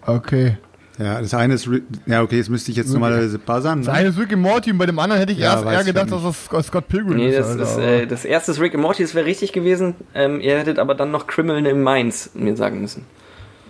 [0.07, 0.57] Okay.
[0.99, 1.69] Ja, das eine ist,
[2.07, 3.81] ja okay, das müsste ich jetzt normalerweise buzzern.
[3.83, 5.85] Das eine ist Rick and Morty und bei dem anderen hätte ich Ja, erst eher
[5.85, 7.39] gedacht, dass das Scott Pilgrim Nee, ist.
[7.39, 9.95] das, Alter, ist, aber- äh, das erste ist Rick and Morty, das wäre richtig gewesen.
[10.15, 13.07] Ähm, ihr hättet aber dann noch Criminal in Minds mir sagen müssen.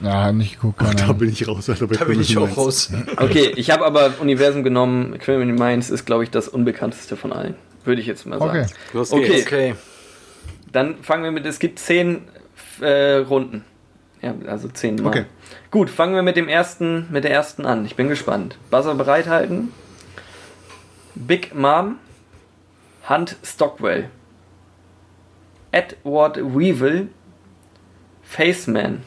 [0.01, 1.71] Ja, nicht geguckt, keine Da bin ich raus.
[1.71, 2.91] Alter, bei Da bin ich auch raus.
[3.19, 5.17] Okay, ich habe aber Universum genommen.
[5.21, 7.55] Criminal in Minds ist, glaube ich, das unbekannteste von allen.
[7.85, 8.51] Würde ich jetzt mal sagen.
[8.63, 8.67] Okay.
[8.95, 9.43] Los Okay.
[9.47, 9.75] Okay.
[10.73, 12.23] Dann fangen wir mit, es gibt zehn
[12.81, 13.65] äh, Runden.
[14.23, 15.09] Ja, also zehn Mal.
[15.09, 15.25] Okay.
[15.71, 17.85] Gut, fangen wir mit dem ersten, mit der ersten an.
[17.85, 18.57] Ich bin gespannt.
[18.71, 19.73] Buzzer bereithalten.
[21.15, 21.99] Big Mom,
[23.09, 24.09] Hunt Stockwell,
[25.73, 27.09] Edward Weevil,
[28.23, 29.03] Faceman,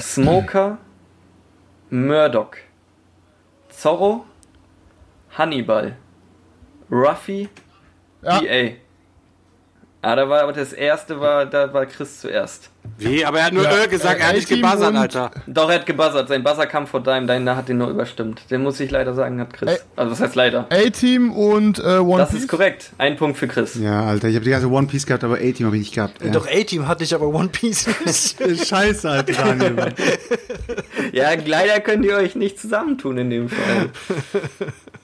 [0.00, 0.78] Smoker,
[1.90, 2.56] Murdoch,
[3.68, 4.24] Zorro,
[5.36, 5.96] Hannibal,
[6.90, 7.48] Ruffy,
[8.22, 8.40] Ja.
[8.40, 8.76] DA.
[10.08, 12.70] Ah, da war aber das erste war, da war Chris zuerst.
[12.96, 13.26] Wie?
[13.26, 15.30] Aber er hat nur Ja, äh gesagt, er hat nicht A-Team gebuzzert, Alter.
[15.46, 16.28] Doch, er hat gebuzzert.
[16.28, 18.40] Sein Buzzer kam vor deinem, deiner hat den nur überstimmt.
[18.50, 19.68] Den muss ich leider sagen, hat Chris.
[19.68, 19.78] Ey.
[19.96, 20.66] Also was heißt leider?
[20.70, 22.40] A-Team und äh, One Das Piece.
[22.40, 22.92] ist korrekt.
[22.96, 23.74] Ein Punkt für Chris.
[23.74, 26.24] Ja, Alter, ich habe die ganze One Piece gehabt, aber A-Team habe ich nicht gehabt.
[26.24, 26.30] Ja.
[26.30, 28.66] Doch A-Team hatte ich aber One Piece nicht.
[28.66, 29.92] Scheiße, Alter, Daniel.
[31.12, 33.90] Ja, leider könnt ihr euch nicht zusammentun in dem Fall.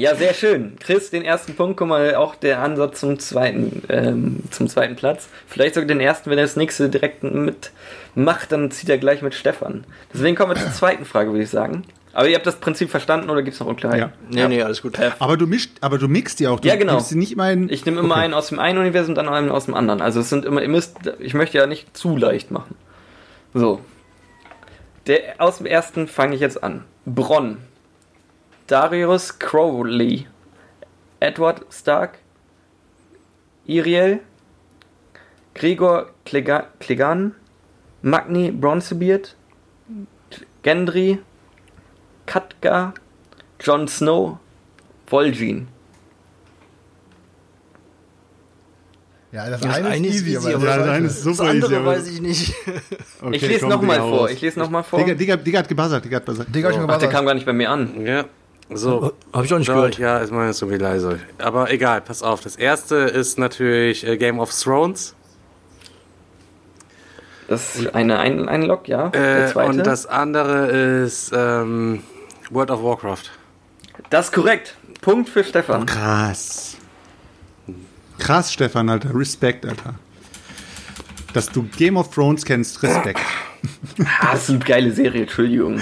[0.00, 0.76] Ja, sehr schön.
[0.80, 5.28] Chris, den ersten Punkt, guck mal, auch der Ansatz zum zweiten, ähm, zum zweiten Platz.
[5.46, 9.34] Vielleicht sogar den ersten, wenn er das nächste direkt mitmacht, dann zieht er gleich mit
[9.34, 9.84] Stefan.
[10.14, 11.82] Deswegen kommen wir zur zweiten Frage, würde ich sagen.
[12.14, 14.10] Aber ihr habt das Prinzip verstanden oder gibt es noch Unklarheiten?
[14.30, 14.98] nee, nee, alles gut.
[15.18, 16.60] Aber du mischt, aber du mixt die auch.
[16.60, 16.98] Du Ja, genau.
[17.00, 18.24] die nicht immer in, Ich nehme immer Okay.
[18.24, 20.00] einen aus dem einen Universum, dann einen aus dem anderen.
[20.00, 22.74] Also es sind immer, ihr müsst, ich möchte ja nicht zu leicht machen.
[23.52, 23.80] So.
[25.06, 26.84] Der, aus dem ersten fange ich jetzt an.
[27.04, 27.58] Bronn.
[28.70, 30.26] Darius Crowley.
[31.18, 32.18] Edward Stark.
[33.66, 34.20] Iriel.
[35.54, 37.34] Gregor Clega- Clegan.
[38.02, 39.34] Magni Bronzebeard.
[40.62, 41.18] Gendry.
[42.26, 42.94] Katka.
[43.60, 44.38] Jon Snow.
[45.10, 45.66] Vol'jin.
[49.32, 51.50] Ja, das, Das eine, ist easy, aber aber Ja, das das eine ist super das
[51.50, 52.54] andere easy, weiß ich nicht.
[53.22, 54.30] Okay, ich lese nochmal vor.
[54.30, 54.98] Ich lese nochmal vor.
[55.00, 56.54] Digga, Digga, Digga hat gebuzzert, Digga hat gebuzzert.
[56.54, 58.04] Digga, schon Ach, der kam gar nicht bei mir an.
[58.06, 58.24] Ja.
[58.72, 59.12] So.
[59.32, 59.98] Hab ich auch nicht So, gehört.
[59.98, 61.18] Ja, ist mal so wie leise.
[61.38, 62.40] Aber egal, pass auf.
[62.40, 65.14] Das erste ist natürlich äh, Game of Thrones.
[67.48, 69.10] Das ist eine, ein, ein Log, ja.
[69.12, 72.02] Äh, und das andere ist ähm,
[72.50, 73.24] World of Warcraft.
[74.08, 74.76] das ist korrekt.
[75.00, 75.84] Punkt für Stefan.
[75.86, 76.76] Krass.
[78.18, 79.14] Krass, Stefan, Alter.
[79.14, 79.94] Respekt, Alter.
[81.32, 83.20] Dass du Game of Thrones kennst, Respekt.
[84.20, 85.78] Ah, das ist eine geile Serie, Entschuldigung.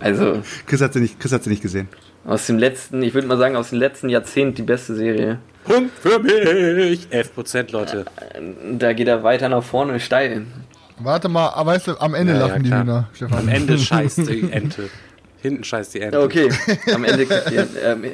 [0.00, 1.88] Also, Chris hat sie nicht, Chris hat sie nicht gesehen.
[2.24, 5.38] aus dem letzten, ich würde mal sagen, aus dem letzten Jahrzehnt die beste Serie.
[5.64, 7.06] Punkt für mich.
[7.10, 8.04] 11 Prozent, Leute.
[8.78, 10.42] Da geht er weiter nach vorne steil.
[10.98, 12.82] Warte mal, aber weißt du, am Ende Ja, ja, lachen die klar.
[12.82, 13.38] Hühner, Stefan.
[13.38, 14.90] Am Ende scheißt die Ente.
[15.40, 16.20] Hinten scheißt die Ente.
[16.20, 16.50] Okay,
[16.94, 17.78] am Ende kackt die Ente.
[17.78, 18.04] Ähm,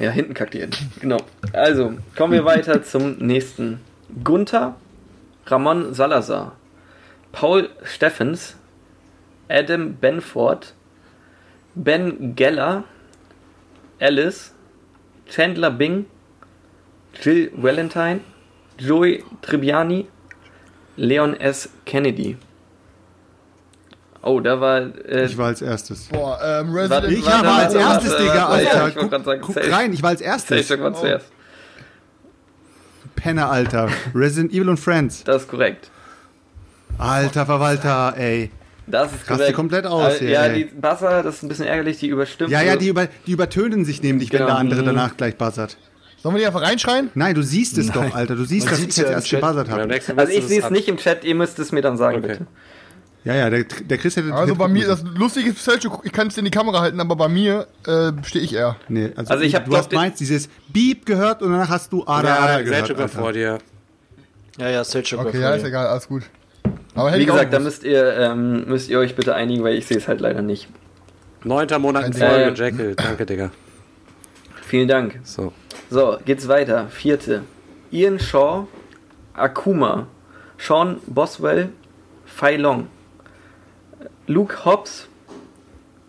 [0.00, 0.78] ja, hinten kackt die Ente.
[1.00, 1.18] Genau.
[1.52, 3.80] Also, kommen wir weiter zum nächsten.
[4.24, 4.76] Gunther,
[5.50, 6.52] Ramon Salazar,
[7.32, 8.56] Paul Steffens,
[9.48, 10.74] Adam Benford,
[11.74, 12.84] Ben Geller,
[14.00, 14.52] Alice,
[15.28, 16.06] Chandler Bing,
[17.20, 18.20] Jill Valentine,
[18.78, 20.06] Joey Tribbiani,
[20.96, 21.68] Leon S.
[21.84, 22.36] Kennedy.
[24.22, 24.80] Oh, da war.
[25.06, 26.08] Äh, Ich war als erstes.
[26.08, 28.88] Boah, ähm, Resident Ich warte, war als erstes, Digga, Alter.
[28.88, 29.66] ich wollte grad sagen, guck, safe.
[29.66, 30.68] guck rein, ich war als Safe erstes.
[30.68, 31.26] sag mal zuerst.
[33.20, 33.88] Penner, Alter.
[34.14, 35.24] Resident Evil und Friends.
[35.24, 35.90] Das ist korrekt.
[36.98, 38.50] Alter Verwalter, ey.
[38.86, 39.54] Das ist Raste korrekt.
[39.54, 40.64] komplett aus Äh, hier, ja, ey.
[40.64, 42.50] die Buzzer, das ist ein bisschen ärgerlich, die überstimmt.
[42.50, 44.50] Ja, ja, die, über, die übertönen sich nämlich, wenn Genau.
[44.50, 44.86] der andere Mhm.
[44.86, 45.76] danach gleich buzzert.
[46.22, 47.10] Sollen wir die einfach reinschreien?
[47.14, 48.34] Nein, du siehst es doch, Alter.
[48.36, 49.82] Du siehst, Man dass ich jetzt ja erst gebuzzert habe.
[50.16, 52.26] Also ich sehe es nicht im Chat, ihr müsst es mir dann sagen, Okay.
[52.28, 52.46] bitte.
[53.24, 54.32] Ja, ja, der, der Chris hätte.
[54.32, 57.16] Also bei mir, das Lustige ist, Selchuk, ich kann es in die Kamera halten, aber
[57.16, 58.76] bei mir äh, stehe ich eher.
[58.88, 62.06] Nee, also, Also ich hab du hast meins, dieses Beep gehört und danach hast du
[62.06, 62.86] Ada, Ja, Ada gehört.
[62.86, 63.58] Selchuk war vor dir.
[64.58, 65.68] Ja, ja, Selchuk Okay, war ja, vor ist dir.
[65.68, 66.22] egal, alles gut.
[66.94, 69.98] Aber Wie gesagt, da müsst ihr, ähm, müsst ihr euch bitte einigen, weil ich sehe
[69.98, 70.68] es halt leider nicht.
[71.44, 72.64] Neunter Monat in Kein Folge, Ding.
[72.78, 72.94] Jekyll.
[72.96, 73.50] Danke, Digga.
[74.66, 75.20] Vielen Dank.
[75.24, 75.52] So.
[75.90, 76.88] So, geht's weiter.
[76.90, 77.42] Vierte.
[77.92, 78.66] Ian Shaw,
[79.34, 80.06] Akuma,
[80.58, 81.70] Sean Boswell,
[82.24, 82.86] Fai Long,
[84.30, 85.08] Luke Hobbs,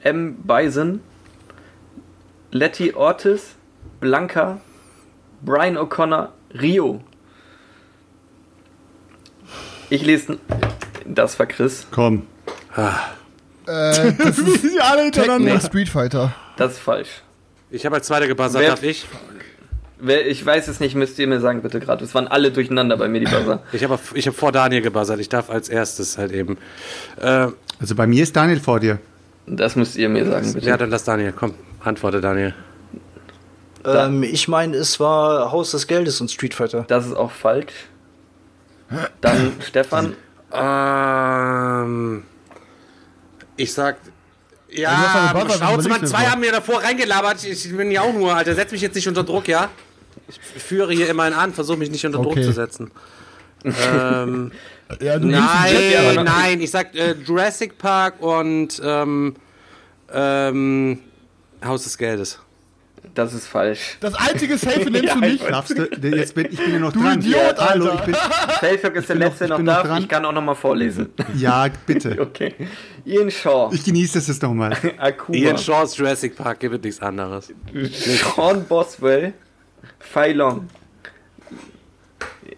[0.03, 0.35] M.
[0.43, 1.01] Bison,
[2.51, 3.55] Letty Ortiz,
[3.99, 4.61] Blanca,
[5.41, 7.01] Brian O'Connor, Rio.
[9.89, 10.37] Ich lese.
[11.03, 11.87] Das war Chris.
[11.89, 12.27] Komm.
[12.77, 12.91] Äh,
[13.65, 16.35] das ist Sie alle und Street Fighter.
[16.57, 17.23] Das ist falsch.
[17.71, 19.07] Ich habe als zweiter gebuzzert, Wer- darf ich?
[20.03, 22.03] Wer, ich weiß es nicht, müsst ihr mir sagen, bitte gerade.
[22.03, 23.63] Es waren alle durcheinander bei mir, die Buzzer.
[23.71, 25.19] Ich habe ich hab vor Daniel gebuzzert.
[25.19, 26.57] Ich darf als erstes halt eben.
[27.19, 27.47] Äh,
[27.81, 28.99] Also bei mir ist Daniel vor dir.
[29.47, 30.67] Das müsst ihr mir sagen, bitte.
[30.67, 31.33] ja, dann lass Daniel.
[31.35, 32.53] Komm, antworte Daniel.
[33.83, 36.85] Ähm, ich meine, es war Haus des Geldes und Street Fighter.
[36.87, 37.73] Das ist auch falsch.
[39.19, 40.13] Dann Stefan.
[40.53, 42.23] Ähm,
[43.57, 43.97] ich sag.
[44.69, 47.43] Ja, gebuzzert, Schnauze, Mann, zwei haben mir davor reingelabert.
[47.43, 48.55] Ich bin ja auch nur, Alter.
[48.55, 49.69] Setz mich jetzt nicht unter Druck, ja?
[50.29, 52.43] Ich führe hier immerhin an, versuche mich nicht unter Druck Okay.
[52.43, 52.91] zu setzen.
[53.65, 54.51] ähm,
[54.99, 59.35] Ja, du Ja, aber nein, noch- nein, ich sag äh, Jurassic Park und ähm,
[60.13, 60.99] ähm,
[61.63, 62.39] Haus des Geldes.
[63.15, 63.97] Das ist falsch.
[63.99, 65.43] Das einzige Safe nimmst du nicht.
[65.49, 65.83] Darfst du,
[66.15, 67.19] jetzt bin, ich bin ja noch Du dran.
[67.19, 67.95] Idiot, Hallo, Alter.
[67.95, 68.15] ich bin.
[68.59, 69.83] Felflock ist der noch- letzte ich noch noch da.
[69.83, 70.01] dran.
[70.03, 71.09] Ich kann auch noch mal vorlesen.
[71.35, 72.17] Ja, bitte.
[72.21, 72.53] Okay.
[73.05, 73.71] Ian Shaw.
[73.73, 74.77] Ich genieße das jetzt nochmal.
[74.97, 75.37] Akuma.
[75.37, 77.51] Ian Shaws Jurassic Park, gibt es nichts anderes.
[78.35, 79.33] Sean Boswell.
[79.99, 80.67] Fai Long.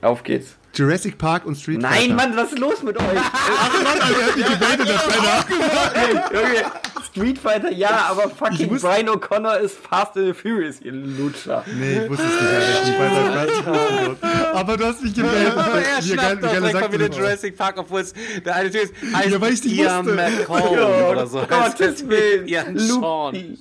[0.02, 0.56] Auf geht's.
[0.76, 2.14] Jurassic Park und Street Nein, Fighter.
[2.16, 3.04] Mann, was ist los mit euch?
[3.16, 6.72] Ach Mann, Alter, ich gebetet, das Junge,
[7.12, 11.64] Street Fighter, ja, aber fucking wusste- Brian O'Connor ist Fast and the Furious, ihr Lutscher.
[11.78, 12.88] Nee, ich wusste es nicht, Alter.
[12.88, 13.66] Ich weiß, ich weiß, ich
[14.10, 14.46] wusste es.
[14.56, 15.54] Aber du hast mich gemeldet.
[15.56, 17.18] Aber er schnappt doch direkt mal wieder das?
[17.18, 18.14] Jurassic Park, obwohl es
[18.44, 20.16] der eine Typ ist, heißt Ja, weil ich's nicht Ian wusste.
[20.16, 21.40] McCall Ja, oder so.
[21.48, 22.48] Gottes Willen.
[22.48, 23.58] Ian Luke, Sean.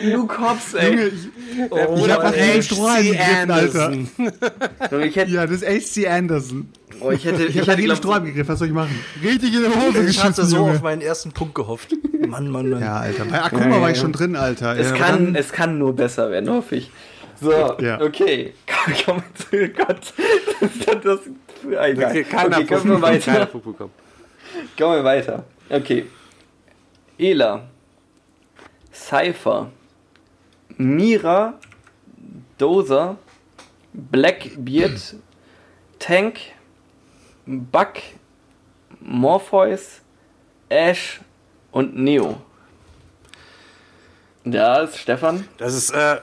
[0.00, 0.90] Luke Hobbs, ey.
[0.90, 1.28] Junge, ich,
[1.70, 3.92] Oh, ich hab jedem Strohhalm gegriffen, Alter.
[5.04, 6.06] Ich hätte, Ja, das ist H.C.
[6.14, 6.68] Anderson.
[7.00, 8.48] oh, ich hätte, Ich ich hätte glaub, Strohhalm gegriffen.
[8.48, 8.98] Was soll ich machen?
[9.22, 10.72] Richtig in die Hose Ich hatte so Junge.
[10.72, 11.94] auf meinen ersten Punkt gehofft.
[12.26, 12.80] Mann, Mann, Mann.
[12.80, 13.24] Ja, Alter.
[13.26, 14.76] Bei Akuma war ich schon drin, Alter.
[14.78, 16.90] es Ja, kann, dann- es kann nur besser werden, hoffe ich.
[17.40, 17.50] So,
[17.80, 18.00] Ja.
[18.00, 18.54] okay.
[18.66, 20.12] Komm, komm zu Gott.
[20.60, 21.18] Das, das,
[21.78, 22.10] ah, egal.
[22.10, 23.46] Okay, keiner okay, kommen wir weiter.
[23.46, 25.44] Kommen wir weiter.
[25.68, 26.06] Okay.
[27.18, 27.66] Ela.
[28.92, 29.70] Cypher.
[30.76, 31.54] Mira.
[32.58, 33.16] Dozer.
[33.92, 35.16] Blackbeard.
[36.04, 36.38] Tank.
[37.46, 37.94] Buck.
[39.00, 40.02] Morpheus.
[40.68, 41.20] Ash.
[41.70, 42.42] Und Neo.
[44.44, 45.48] Ja, ist Stefan.
[45.56, 46.20] Das ist äh,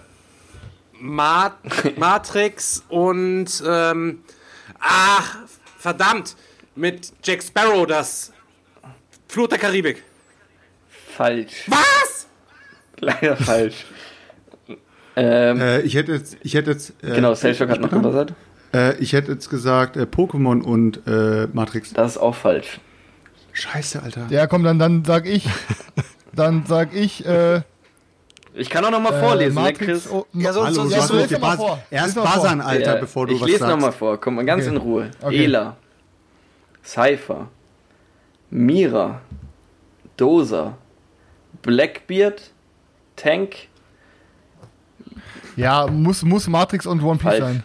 [0.99, 1.55] Ma
[1.97, 4.23] Matrix und ähm,
[4.79, 5.39] ach,
[5.79, 6.35] verdammt,
[6.75, 8.31] mit Jack Sparrow, das
[9.27, 10.03] Flut der Karibik.
[10.89, 11.63] Falsch.
[11.67, 12.27] Was?
[12.99, 13.85] Leider falsch.
[15.13, 18.33] Ähm, Äh, ich hätte jetzt, ich hätte jetzt, äh, genau, Selchuk hat noch gebuzzert.
[18.73, 21.93] Äh, ich hätte jetzt gesagt äh, Pokémon und äh, Matrix.
[21.93, 22.79] Das ist auch falsch.
[23.53, 24.27] Scheiße, Alter.
[24.29, 25.47] Ja, komm, dann, dann sag ich.
[26.33, 27.25] Dann sag ich.
[27.25, 27.61] Äh,
[28.53, 29.85] Ich kann auch noch mal äh, vorlesen, ne, Matrix.
[30.03, 30.09] Chris?
[30.09, 31.83] Oh, Ja, sonst- Hallo, hast so noch lese mal vor.
[31.91, 33.75] Erst buzzern, Alter, Ja, bevor du ich was lese sagst.
[33.75, 34.17] noch mal vor.
[34.17, 34.71] Komm mal ganz Okay.
[34.75, 35.11] in Ruhe.
[35.21, 35.43] Okay.
[35.43, 35.75] Ela.
[36.85, 37.49] Cypher.
[38.49, 39.19] Mira.
[40.15, 40.77] Dozer.
[41.63, 42.51] Blackbeard.
[43.17, 43.55] Tank.
[45.55, 47.39] Ja, muss, muss Matrix und One Piece Falsch.
[47.43, 47.63] sein.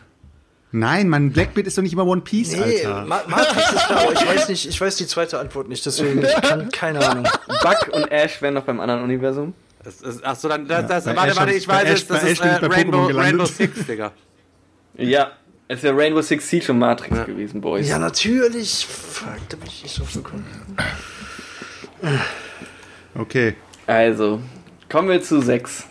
[0.78, 3.06] Nein, Mann, Blackbeard ist doch nicht immer One Piece, Nee, Alter.
[3.06, 6.22] Ma Matrix ist da, aber ich weiß nicht, ich weiß die zweite Antwort nicht, deswegen
[6.22, 7.26] ich kann keine Ahnung.
[7.46, 9.54] Buck und Ash wären noch beim anderen Universum.
[9.82, 12.22] Das ist, ach so, dann, das, das, warte, Ash warte, ich weiß Ash- es, das
[12.24, 13.06] ist äh, Rainbow.
[13.06, 14.12] Rainbow Six, Digga.
[14.98, 15.32] Ja.
[15.68, 17.88] Es wäre Rainbow Six Siege und Matrix gewesen, Boys.
[17.88, 18.86] Ja, natürlich.
[18.86, 20.44] Fuck, da bin ich nicht drauf gekommen.
[23.18, 23.54] Okay.
[23.86, 24.40] Also,
[24.90, 25.86] kommen wir zu 6.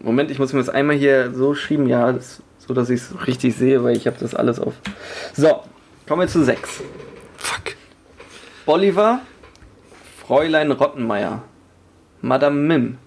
[0.00, 3.26] Moment, ich muss mir das einmal hier so schieben, ja, das, so dass ich es
[3.26, 4.74] richtig sehe, weil ich habe das alles auf.
[5.32, 5.62] So,
[6.06, 6.82] kommen wir zu 6.
[7.38, 7.62] Fuck.
[8.66, 9.22] Bolivar,
[10.20, 11.42] Fräulein Rottenmeier,
[12.20, 12.98] Madame Mim,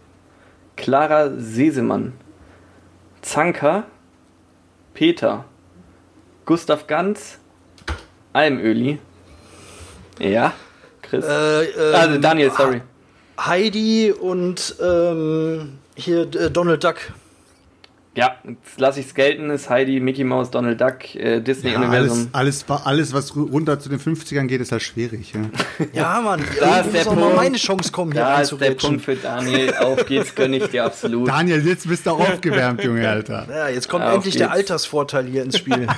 [0.77, 2.13] Clara Sesemann,
[3.21, 3.83] Zanker,
[4.95, 5.45] Peter,
[6.45, 7.37] Gustav Ganz,
[8.33, 8.97] Almöli.
[10.17, 10.53] Ja,
[11.03, 11.23] Chris.
[11.23, 12.81] Äh, ähm, also Daniel, sorry.
[13.39, 16.95] Heidi und ähm, hier äh, Donald Duck.
[18.13, 21.43] Ja, jetzt lasse ich es gelten, ist Heidi, Mickey Mouse, Donald Duck, äh, Ja, alles,
[21.45, 22.27] Disney-Universum.
[22.33, 25.31] alles, alles, was ru- runter zu den 50ern geht, ist halt schwierig.
[25.33, 25.39] Ja.
[25.93, 27.35] Ja, Mann, Da ist muss der mal Punkt.
[27.37, 28.71] meine Chance kommen, hier da ist der.
[28.71, 29.73] Punkt für Daniel.
[29.75, 31.29] Auf geht's, gönn ich dir absolut.
[31.29, 33.47] Daniel, jetzt bist du aufgewärmt, Junge, Alter.
[33.49, 34.57] Ja, jetzt kommt Auf endlich der geht's.
[34.57, 35.87] Altersvorteil hier ins Spiel.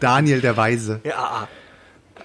[0.00, 1.00] Daniel der Weise.
[1.04, 1.48] ja,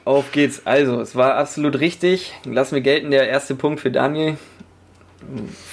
[0.03, 0.61] Auf geht's.
[0.65, 2.33] Also, es war absolut richtig.
[2.43, 4.37] Lassen wir gelten, der erste Punkt für Daniel.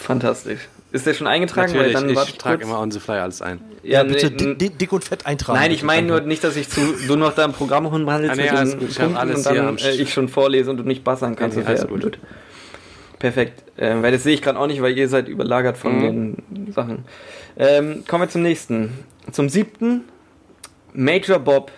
[0.00, 0.60] Fantastisch.
[0.90, 1.72] Ist der schon eingetragen?
[1.72, 3.60] Natürlich, Weil dann ich trage immer on the fly alles ein.
[3.82, 5.58] ja, nee, bitte n- di- di- dick und fett eintragen.
[5.58, 8.36] Nein, ich meine nur nicht, dass ich zu, du noch da im Programm rumhandelst Ah,
[8.36, 10.78] nee, mit alles den gut, ich Punkten alles und dann äh, ich schon vorlese und
[10.78, 11.56] du nicht buzzern kannst.
[11.58, 12.18] Nee, nee, alles gut.
[13.18, 13.64] Perfekt.
[13.76, 16.36] Ähm, weil das sehe ich gerade auch nicht, weil ihr seid überlagert von Mhm.
[16.50, 17.04] den Sachen.
[17.58, 18.92] Ähm, kommen wir zum nächsten.
[19.32, 20.04] Zum siebten.
[20.94, 21.70] Major Bob,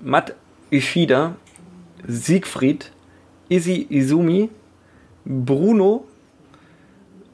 [0.00, 0.34] Matt
[0.70, 1.34] Ishida,
[2.06, 2.92] Siegfried,
[3.48, 4.48] Izzy Izumi,
[5.24, 6.04] Bruno,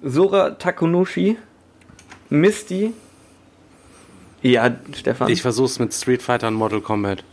[0.02, 1.36] Sora Takunoshi,
[2.30, 2.92] Misty.
[4.42, 5.28] Ja, Stefan.
[5.30, 7.24] Ich versuch's mit Street Fighter und Mortal Kombat.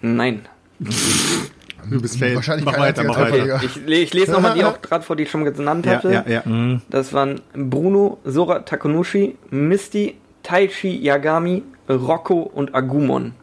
[0.00, 0.46] Nein.
[0.78, 2.34] Du bist fail.
[2.36, 3.60] Wahrscheinlich Mach weiter, mach weiter.
[3.62, 6.12] Ich, ich lese nochmal die auch gerade vor, die ich schon genannt Ja, hatte.
[6.12, 6.80] ja, ja.
[6.88, 13.34] Das waren Bruno, Sora Takunushi, Misty, Taichi Yagami, Rocco und Agumon.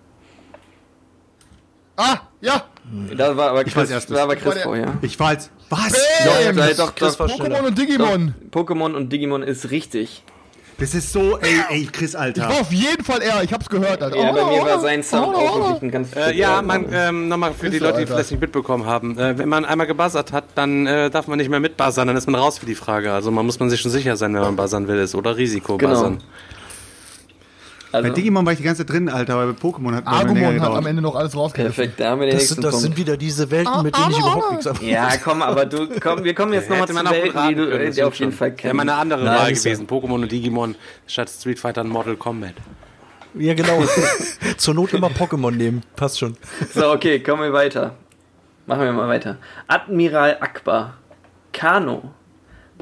[1.97, 2.65] Ah, ja!
[3.15, 4.93] Da war aber Ich war als Chris, da war war Chris der- vorher.
[5.01, 5.49] Ich war jetzt.
[5.69, 5.93] Was?
[6.45, 6.55] Bam!
[6.55, 7.39] Doch, doch, Chris doch, doch.
[7.39, 8.35] Pokémon und Digimon.
[8.51, 10.23] Pokémon und Digimon ist richtig.
[10.77, 12.49] Das ist so, ey, ey, Chris, Ich Alter.
[12.49, 14.01] war auf jeden Fall er, ich hab's gehört.
[14.03, 14.17] Alter.
[14.17, 15.79] Ja, bei mir war Oh, sein Sound oh, auch oh.
[15.81, 18.85] ein ganz Äh, ja, man, ähm, nochmal für die Ist Leute, die vielleicht nicht mitbekommen
[18.85, 19.17] haben.
[19.17, 22.27] Äh, wenn man einmal gebuzzert hat, dann äh, darf man nicht mehr mitbuzzern, dann ist
[22.27, 23.13] man raus für die Frage.
[23.13, 25.77] Also man muss man sich schon sicher sein, wenn man buzzern will, ist oder Risiko
[25.77, 25.93] Genau.
[25.93, 26.17] buzzern.
[27.91, 30.45] Bei Also, Digimon war ich die ganze Zeit drin, Alter, aber bei Pokémon hat Agumon
[30.45, 30.77] hat gedauert.
[30.79, 31.75] am Ende noch alles rausgerissen.
[31.75, 32.83] perfekt, da haben wir den Das, sind, das Punkt.
[32.83, 34.83] sind wieder diese Welten, mit denen ich überhaupt nichts habe.
[34.85, 37.87] ja, komm, aber du, komm, wir kommen jetzt nochmal zu gut Welten, die du können,
[37.87, 38.37] äh, die auf jeden schon.
[38.37, 38.75] Fall Wäre kennst.
[38.75, 39.87] mal eine andere Nein, Wahl gewesen.
[39.87, 40.75] Pokémon und Digimon
[41.07, 42.53] statt Street Fighter und Mortal Kombat.
[43.37, 43.83] Ja, genau.
[44.57, 45.81] Zur Not immer Pokémon nehmen.
[45.95, 46.35] Passt schon.
[46.73, 47.95] So, okay, kommen wir weiter.
[48.65, 49.37] Machen wir mal weiter.
[49.67, 50.93] Admiral Akbar,
[51.53, 52.11] Kano,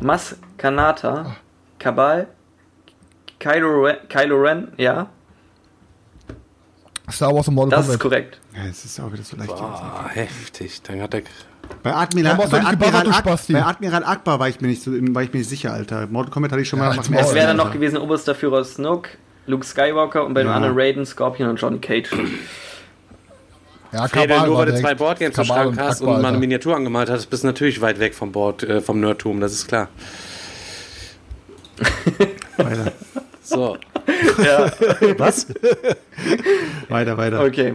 [0.01, 1.35] Mas Kanata,
[1.79, 2.27] Kabal,
[3.43, 5.07] Kylo Ren, Kylo Ren ja,
[7.11, 8.01] Star Wars und Mortal das ist Kombat.
[8.31, 8.39] korrekt.
[8.55, 9.51] Ja, es ist auch wieder so leicht.
[9.51, 10.81] Ah, heftig.
[10.83, 11.21] Dann hat er.
[11.81, 15.33] Bei Admiral, bei, Admiral Ak bei Admiral Akbar war ich mir nicht so, war ich
[15.33, 16.07] mir nicht sicher, Alter.
[16.07, 17.21] Mortal Kombat hatte ich schon Ja, mal dem Maul.
[17.21, 17.65] Es wäre dann Alter.
[17.65, 19.09] noch gewesen oberster Führer Snoke,
[19.47, 20.55] Luke Skywalker und bei dem Ja.
[20.55, 22.09] anderen Raiden, Scorpion und Johnny Cage.
[23.91, 26.37] Ja, Kabal nur weil du zwei Boardgames Schrank hast und Akbar, mal eine.
[26.39, 29.67] Miniatur angemalt hast, bist du natürlich weit weg vom Board, äh, vom Nerdtum, das ist
[29.67, 29.89] klar.
[32.57, 32.91] Weiter,
[33.43, 33.77] So.
[35.17, 35.47] Was?
[36.89, 37.41] weiter, weiter.
[37.43, 37.73] Okay.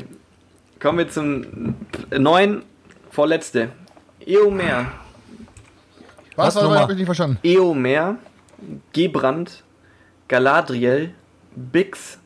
[0.81, 1.75] Kommen wir zum
[2.11, 2.63] neuen,
[3.11, 3.71] vorletzte.
[4.25, 4.93] Eomer.
[6.37, 6.79] Was, Was was, was nochmal?
[6.83, 7.39] hab ich nicht verstanden?
[7.43, 8.17] Eomer,
[8.93, 9.63] Gebrand,
[10.29, 11.15] Galadriel,
[11.55, 12.19] Bix,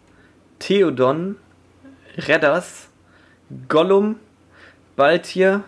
[0.58, 1.36] Theodon,
[2.16, 2.88] Redders,
[3.68, 4.16] Gollum,
[4.96, 5.64] Baltier,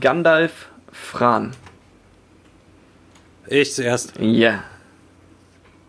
[0.00, 1.52] Gandalf, Fran.
[3.46, 4.14] Ich zuerst.
[4.18, 4.64] Ja.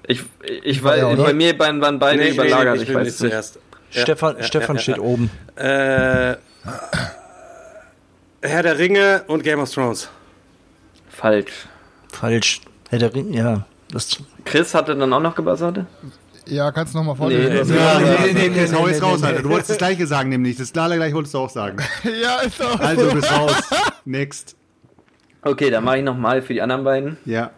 [0.08, 0.24] Ich,
[0.64, 3.20] ich war, Ja, bei mir waren, waren beide Nee, überlagert, ich ich, weiß nicht es
[3.22, 3.32] nicht.
[3.32, 3.60] zuerst.
[3.92, 5.02] Ja, Stefan, ja, Stefan ja, steht ja.
[5.02, 5.32] oben.
[5.56, 6.36] Äh,
[8.42, 10.10] Herr der Ringe und Game of Thrones.
[11.10, 11.68] Falsch.
[12.12, 12.62] Falsch.
[12.90, 13.66] Herr der Ring, ja.
[13.92, 15.86] Das, Chris hatte dann auch noch gebuzzert?
[16.48, 17.76] Ja, kannst du nochmal vorlesen?
[17.76, 19.42] Ja, Ja, nee, nee, nee, nee, nee, raus, nee, Alter.
[19.42, 20.58] Du wolltest das gleiche sagen, nämlich.
[20.58, 21.78] Das Lala gleich wolltest du auch sagen.
[22.04, 22.80] ja, ist doch.
[22.80, 23.54] Also, du bist raus.
[24.06, 24.56] Next.
[25.42, 27.18] Okay, dann mache ich nochmal für die anderen beiden.
[27.26, 27.52] Ja.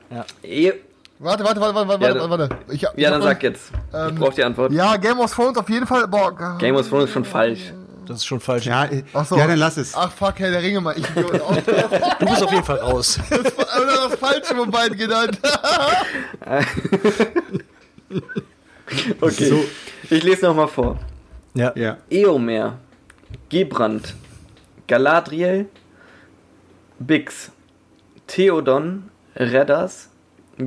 [0.43, 0.73] E
[1.19, 2.49] Warte, warte, warte, warte, Ja, warte, warte.
[2.69, 3.71] Ich, ich ja, hab dann sag jetzt.
[3.91, 4.71] Ich Ähm, brauche die Antwort.
[4.71, 6.07] Ja, Game of Thrones auf jeden Fall.
[6.07, 7.73] Boah, Game of Thrones ist schon falsch.
[8.05, 8.65] das ist schon falsch.
[8.67, 9.35] Ja, äh, Ach so.
[9.35, 9.95] ja, dann lass es.
[9.95, 10.79] Ach fuck, Herr der Ringe.
[10.95, 11.05] Ich.
[11.41, 11.55] Auch
[12.19, 13.19] Du bist auf jeden Fall raus.
[13.29, 15.39] das Falsche von beiden genannt.
[19.19, 19.45] Okay.
[19.49, 19.65] So.
[20.09, 20.97] Ich lese nochmal vor.
[21.53, 21.73] Ja.
[21.75, 21.97] Ja.
[22.09, 22.77] Eomer,
[23.49, 24.15] Gebrand,
[24.87, 25.67] Galadriel,
[26.99, 27.51] Bix,
[28.27, 30.09] Theodon, Redders,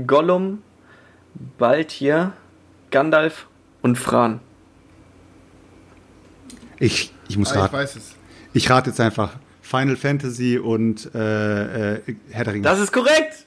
[0.07, 0.63] Gollum,
[1.59, 2.33] Baltier,
[2.91, 3.47] Gandalf
[3.83, 4.41] und Fran.
[6.79, 7.73] Ich, ich muss Ah, ich raten.
[7.75, 8.15] weiß es.
[8.53, 9.31] Ich rate jetzt einfach.
[9.63, 12.65] Final Fantasy und äh, äh, Herr der Ringe.
[12.65, 13.47] Das ist korrekt!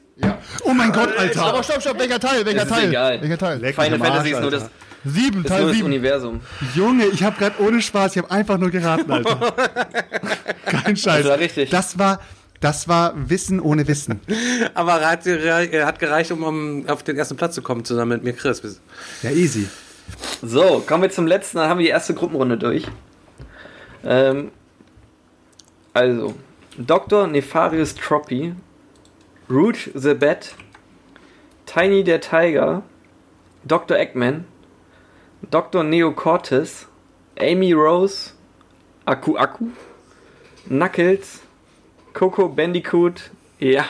[0.64, 1.42] oh mein Gott, Alter.
[1.44, 2.46] Aber stopp, stopp, welcher Teil?
[2.46, 2.90] Welcher ist Teil?
[2.90, 3.22] egal.
[3.22, 3.60] Welcher Teil?
[3.60, 4.74] Leck Final am Fantasy ist nur das, Alter.
[5.06, 5.88] Sieben, ist Teil nur das sieben.
[5.88, 6.40] Universum.
[6.76, 9.36] Junge, ich habe gerade ohne Spaß, ich habe einfach nur geraten, Alter.
[10.66, 11.24] Kein Scheiß.
[11.24, 11.70] Das war richtig.
[11.72, 12.20] Das war,
[12.64, 14.22] das war Wissen ohne Wissen.
[14.74, 18.12] Aber er hat, er hat gereicht, um, um auf den ersten Platz zu kommen, zusammen
[18.12, 18.80] mit mir, Chris.
[19.22, 19.68] Ja, easy.
[20.42, 22.86] So, kommen wir zum letzten, dann haben wir die erste Gruppenrunde durch.
[24.06, 24.52] Ähm,
[25.94, 26.36] also,
[26.78, 27.28] Dr.
[27.28, 28.56] Nefarious Troppy,
[29.50, 30.56] Rouge the Bat,
[31.66, 32.84] Tiny der Tiger,
[33.66, 33.98] Dr.
[33.98, 34.46] Eggman,
[35.52, 35.84] Dr.
[35.84, 36.88] Neocortis,
[37.38, 38.32] Amy Rose,
[39.06, 39.68] Aku Aku,
[40.68, 41.43] Knuckles,
[42.14, 43.86] Coco Bandicoot, ja,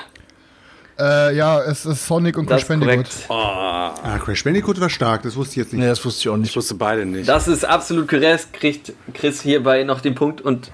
[0.99, 3.05] Äh, ja, es ist Sonic und das Crash Bandicoot.
[3.27, 3.29] korrekt.
[3.29, 5.81] Ah, Crash Bandicoot war stark, das wusste ich jetzt nicht.
[5.81, 6.55] Nee, das wusste ich auch Ich nicht.
[6.55, 7.27] wusste beide nicht.
[7.27, 10.71] Das ist absolut korrekt, kriegt Chris hierbei noch den Punkt und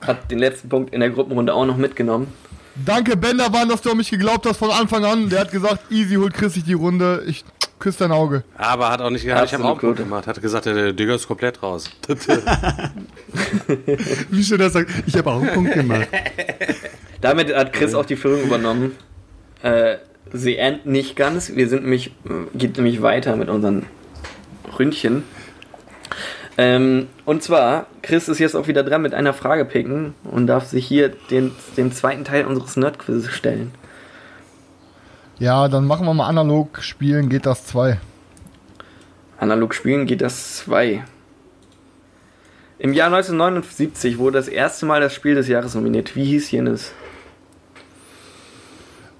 [0.00, 2.26] hat den letzten Punkt in der Gruppenrunde auch noch mitgenommen.
[2.84, 5.28] Danke, Benderwan, dass du an mich geglaubt hast von Anfang an.
[5.28, 7.22] Der hat gesagt, easy holt Chris sich die Runde.
[7.26, 7.44] Ich
[7.80, 8.44] küsse dein Auge.
[8.56, 10.06] Aber hat auch nicht gehabt, ich habe auch einen Absolut Punkt gut.
[10.06, 10.26] gemacht.
[10.26, 11.90] Hat gesagt, der Digger ist komplett raus.
[14.30, 16.08] Wie schön das sagt, ich habe auch einen Punkt gemacht.
[17.20, 18.96] Damit hat Chris auch die Führung übernommen.
[19.62, 19.96] Äh,
[20.32, 21.54] sie endet nicht ganz.
[21.56, 23.86] Wir sind nämlich, äh, geht nämlich weiter mit unseren
[24.78, 25.24] Ründchen.
[26.58, 30.66] Ähm, und zwar, Chris ist jetzt auch wieder dran mit einer Frage picken und darf
[30.66, 33.72] sich hier den, den zweiten Teil unseres Nerdquizzes stellen.
[35.40, 37.98] Ja, dann machen wir mal analog spielen, geht das 2.
[39.38, 41.02] Analog spielen geht das 2.
[42.78, 46.14] Im Jahr 1979 wurde das erste Mal das Spiel des Jahres nominiert.
[46.14, 46.92] Wie hieß jenes?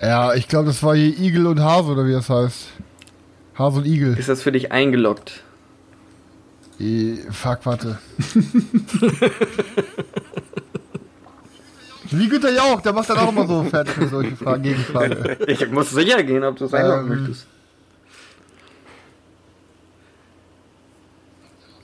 [0.03, 2.69] Ja, ich glaube, das war hier Igel und Hase oder wie das heißt.
[3.55, 4.19] Hase und Igel.
[4.19, 5.43] Ist das für dich eingeloggt?
[6.79, 7.99] Eh, fuck, warte.
[12.11, 15.37] Wie Güter Jauch, der macht dann auch immer so fertig mit solchen Fragen, Gegenfragen.
[15.47, 17.47] Ich muss sicher gehen, ob du es einloggen Ähm, möchtest.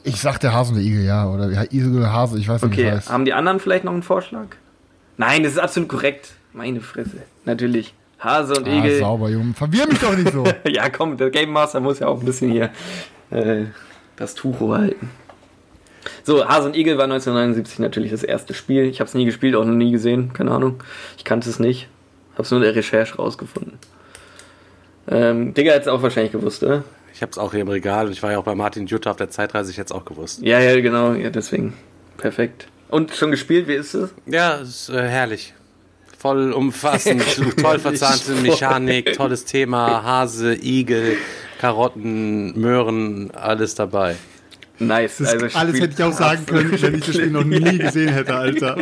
[0.04, 1.26] Ich sag der Hase und der Igel, ja.
[1.28, 3.10] Oder ja, Igel oder Hase, ich weiß nicht, Okay, heißt.
[3.10, 4.46] haben die anderen vielleicht noch einen Vorschlag?
[5.16, 6.32] Nein, das ist absolut korrekt.
[6.52, 7.22] Meine Fresse.
[7.44, 7.94] Natürlich.
[8.18, 8.98] Hase und Ah, Igel.
[9.00, 9.54] sauber, Junge.
[9.54, 10.44] Verwirr mich doch nicht so.
[10.68, 12.70] ja, komm, der Game Master muss ja auch ein bisschen hier
[13.30, 13.64] äh,
[14.16, 15.10] das Tuch halten.
[16.22, 18.84] So, Hase und Igel war 1979 natürlich das erste Spiel.
[18.84, 20.32] Ich habe es nie gespielt, auch noch nie gesehen.
[20.32, 20.82] Keine Ahnung.
[21.16, 21.88] Ich kannte es nicht.
[22.34, 23.78] Habe es nur in der Recherche rausgefunden.
[25.08, 26.84] Ähm, Digga hat es auch wahrscheinlich gewusst, oder?
[27.14, 29.10] Ich habe es auch hier im Regal und ich war ja auch bei Martin Jutta
[29.10, 30.42] auf der Zeitreise, ich hätte es auch gewusst.
[30.42, 31.14] Ja, ja, genau.
[31.14, 31.72] Ja, deswegen.
[32.18, 32.66] Perfekt.
[32.88, 34.10] Und schon gespielt, wie ist es?
[34.26, 35.54] Ja, ist äh, herrlich.
[36.18, 37.22] Voll umfassend,
[37.62, 41.16] toll verzahnte Mechanik, tolles Thema, Hase, Igel,
[41.58, 44.16] Karotten, Möhren, alles dabei.
[44.78, 45.18] Nice.
[45.18, 48.10] Das also alles hätte ich auch sagen können, wenn ich das Spiel noch nie gesehen
[48.10, 48.76] hätte, Alter.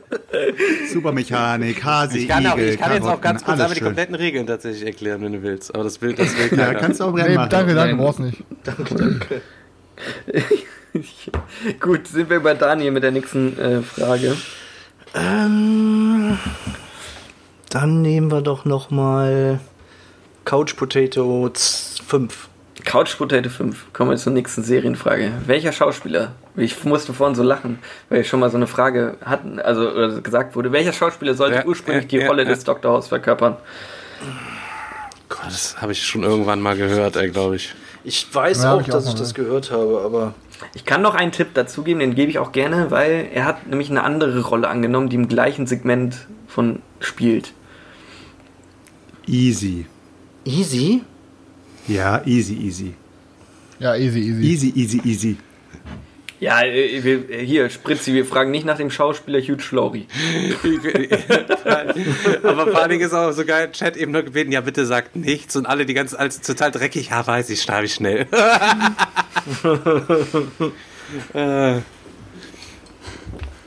[0.92, 4.14] Supermechanik, Hase, Ich kann, Igel, auch, ich kann jetzt auch ganz kurz einfach die kompletten
[4.14, 5.74] Regeln tatsächlich erklären, wenn du willst.
[5.74, 6.78] Aber das will, das will Ja, keiner.
[6.78, 7.50] kannst du auch brennen Nee, machen.
[7.50, 8.38] danke, danke, brauchst nicht.
[11.80, 14.36] Gut, sind wir bei Daniel mit der nächsten äh, Frage.
[15.14, 16.38] Ähm,
[17.68, 19.60] dann nehmen wir doch noch mal
[20.44, 22.48] Couch Potato 5.
[22.84, 23.92] Couch Potato 5.
[23.92, 25.32] Kommen wir zur nächsten Serienfrage.
[25.46, 26.32] Welcher Schauspieler?
[26.56, 27.78] Ich musste vorhin so lachen,
[28.08, 30.72] weil ich schon mal so eine Frage hatten, also oder gesagt wurde.
[30.72, 32.48] Welcher Schauspieler sollte Ja, ursprünglich ja, die ja, Rolle ja.
[32.48, 32.92] des Dr.
[32.92, 33.56] House verkörpern?
[35.28, 37.74] Gott, das habe ich schon irgendwann mal gehört, glaube ich.
[38.04, 39.68] Ich weiß auch, ich auch dass mal ich das gehört.
[39.68, 40.34] gehört habe, aber
[40.74, 43.90] Ich kann noch einen Tipp dazugeben, den gebe ich auch gerne, weil er hat nämlich
[43.90, 47.52] eine andere Rolle angenommen, die im gleichen Segment von spielt.
[49.26, 49.86] Easy.
[50.44, 51.02] easy.
[51.90, 52.94] Ja, easy, easy.
[53.78, 54.42] Ja, easy, easy.
[54.42, 55.36] Easy, easy, easy.
[56.38, 60.06] Ja, äh, wir, hier, Spritzi, wir fragen nicht nach dem Schauspieler Hugh Laurie.
[62.42, 65.16] Aber vor allen Dingen ist auch so geil, Chat eben nur gebeten, ja bitte sagt
[65.16, 68.26] nichts und alle die ganze, als total dreckig, ja weiß ich, schreibe ich schnell.
[71.34, 71.80] äh,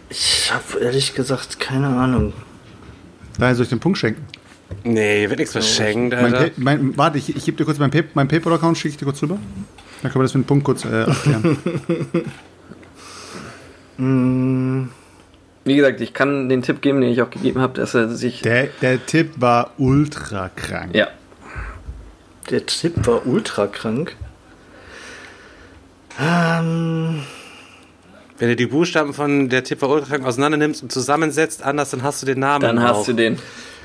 [0.10, 2.34] Ich habe ehrlich gesagt keine Ahnung.
[3.40, 4.26] Daher soll ich den Punkt schenken.
[4.84, 6.52] Nee, hier wird nichts verschenkt, Mein Alter.
[6.58, 9.22] Mein, warte, ich, ich gebe dir kurz mein, Pay mein PayPal-Account, schicke ich dir kurz
[9.22, 9.38] rüber.
[10.02, 11.58] Dann können wir das mit dem Punkt kurz äh, abklären.
[15.66, 18.42] Wie gesagt, ich kann den Tipp geben, den ich auch gegeben habe, dass er sich.
[18.42, 20.94] Der, der Tipp war ultra krank.
[20.94, 21.08] ja,
[22.50, 24.16] Der Tipp war ultra krank.
[26.22, 27.22] Ähm,
[28.40, 32.22] Wenn du die Buchstaben von der Tipper Ultrakrank auseinander nimmst und zusammensetzt anders, dann hast
[32.22, 33.00] du den Namen dann auch.
[33.00, 33.38] hast du den.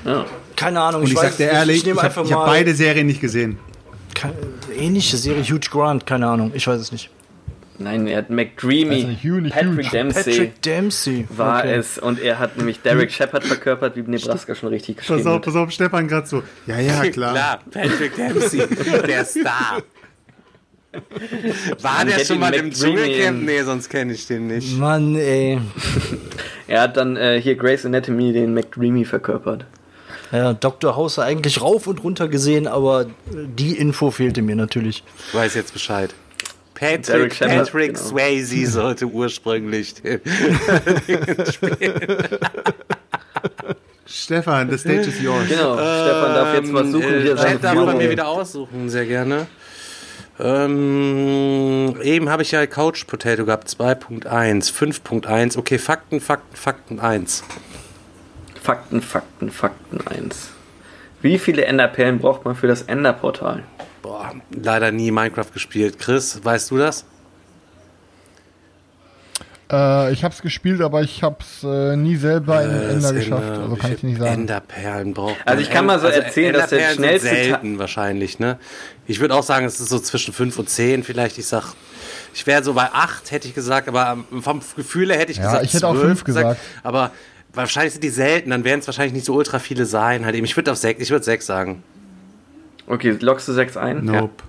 [0.05, 0.25] Ja.
[0.55, 1.01] keine Ahnung.
[1.01, 1.53] Und ich, weiß sag dir nicht.
[1.55, 3.59] ehrlich, ich, nehme ich einfach habe hab beide Serien nicht gesehen.
[4.15, 4.33] keine,
[4.77, 6.05] ähnliche Serie Huge Grant.
[6.05, 6.51] Keine Ahnung.
[6.55, 7.09] Ich weiß es nicht.
[7.81, 9.17] Nein, er hat McDreamy.
[9.17, 9.89] Also Patrick.
[9.91, 11.75] Dempsey Patrick Dempsey war Okay.
[11.75, 15.35] es und er hat nämlich Derek Shepard verkörpert, wie Nebraska schon richtig geschrieben Pass auf,
[15.35, 15.41] hat.
[15.45, 16.43] pass auf, Stefan gerade so.
[16.67, 17.31] Ja, ja, klar.
[17.33, 18.63] Klar, Patrick Dempsey,
[19.07, 19.81] der Star.
[21.81, 23.43] War Man der schon mal im Dschungelcamp?
[23.43, 24.77] Nee, sonst kenne ich den nicht.
[24.77, 25.59] Mann, ey.
[26.67, 29.65] Er hat dann äh, hier Grace Anatomy den McDreamy verkörpert.
[30.31, 30.95] Ja, Dr.
[30.95, 35.03] House eigentlich rauf und runter gesehen, aber die Info fehlte mir natürlich.
[35.33, 36.13] Weiß jetzt Bescheid.
[36.75, 38.07] Patrick, Shepard, Patrick genau.
[38.07, 40.21] Swayze sollte ursprünglich den
[41.51, 42.27] spielen.
[44.05, 45.47] Stefan, the stage is yours.
[45.47, 47.13] Genau, Stefan darf jetzt was suchen.
[47.13, 49.47] Äh, Hier seine Chat darf bei mir wieder aussuchen, sehr gerne.
[50.39, 55.57] Ähm, eben habe ich ja Couch Potato gehabt, 2.1, 5.1.
[55.57, 57.43] Okay, Fakten, Fakten, Fakten 1.
[58.61, 60.51] Fakten, Fakten, Fakten 1.
[61.21, 63.63] Wie viele Enderperlen braucht man für das Enderportal?
[64.01, 65.99] Boah, leider nie Minecraft gespielt.
[65.99, 67.05] Chris, weißt du das?
[69.71, 73.43] Äh, ich hab's gespielt, aber ich hab's äh, nie selber in den Äh, Ender geschafft.
[73.43, 74.33] Ender- Also kann ich nicht sagen.
[74.41, 75.47] Enderperlen braucht man.
[75.47, 78.57] Also ich kann mal so erzählen, dass der schnellste sind Ta- selten wahrscheinlich, ne?
[79.05, 81.37] Ich würde auch sagen, es ist so zwischen 5 und 10 vielleicht.
[81.37, 81.73] Ich sag,
[82.33, 85.37] ich wäre so bei 8, hätte ich gesagt, aber ähm, vom Gefühl her hätte ich
[85.37, 86.59] Ja, gesagt ich hätte auch 12 fünf gesagt.
[86.83, 87.11] Aber
[87.53, 90.25] wahrscheinlich sind die selten, dann werden es wahrscheinlich nicht so ultra viele sein.
[90.25, 90.45] Halt eben.
[90.45, 91.83] Ich würde auf 6, ich würde 6 sagen.
[92.87, 94.03] Okay, lockst du 6 ein?
[94.05, 94.43] Nope.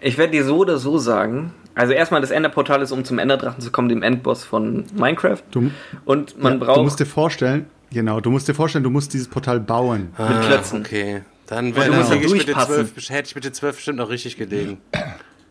[0.00, 1.52] Ich werde dir so oder so sagen.
[1.76, 5.42] Also erstmal das Enderportal ist, um zum Enderdrachen zu kommen, dem Endboss von Minecraft.
[5.50, 5.70] Du,
[6.06, 9.12] Und man ja, braucht du musst dir vorstellen, genau, du musst dir vorstellen, du musst
[9.12, 10.08] dieses Portal bauen.
[10.18, 10.78] mit Klötzen.
[10.78, 11.22] Ah, Okay.
[11.48, 12.88] Dann du wäre musst da ich mit den durchpassen.
[12.92, 14.78] 12, hätte ich mit den 12 bestimmt noch richtig gelegen.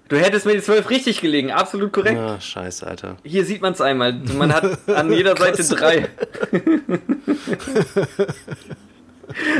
[0.09, 2.19] Du hättest mit den 12 richtig gelegen, absolut korrekt.
[2.19, 3.15] Ah, scheiße, Alter.
[3.23, 4.13] Hier sieht man es einmal.
[4.37, 6.09] Man hat an jeder Seite drei.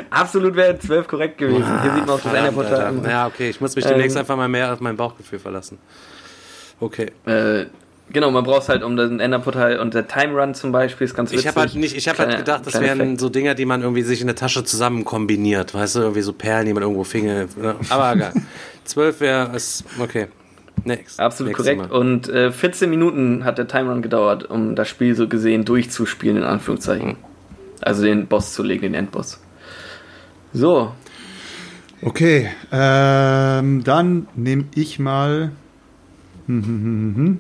[0.10, 1.82] Absolut wäre 12 korrekt gewesen.
[1.82, 3.10] Hier sieht man auch das Verdammt, Enderportal.
[3.12, 5.80] Ja, okay, ich muss mich demnächst Ähm, einfach mal mehr auf mein Bauchgefühl verlassen.
[6.86, 7.08] Okay.
[7.26, 7.66] Äh,
[8.12, 11.16] genau, man braucht es halt um das Enderportal und der Time Run zum Beispiel ist
[11.16, 11.46] ganz witzig.
[11.46, 13.20] Ich habe halt nicht, ich habe halt gedacht, das wären Fact.
[13.20, 16.32] so Dinger, die man irgendwie sich in der Tasche zusammen kombiniert, weißt du, irgendwie so
[16.32, 17.48] Perlen, die man irgendwo finge.
[17.60, 17.76] ne?
[17.90, 18.34] Aber egal.
[18.84, 20.28] 12 wäre es okay.
[20.84, 21.20] Next.
[21.20, 21.92] Absolut Nächstes korrekt.
[21.92, 21.98] Mal.
[21.98, 26.38] Und äh, 14 Minuten hat der Time Run gedauert, um das Spiel so gesehen durchzuspielen,
[26.38, 27.18] in Anführungszeichen.
[27.82, 29.42] Also den Boss zu legen, den Endboss.
[30.54, 30.92] So,
[32.02, 35.52] Okay, ähm, dann nehme ich mal.
[36.48, 37.40] Hm, hm, hm, hm, hm.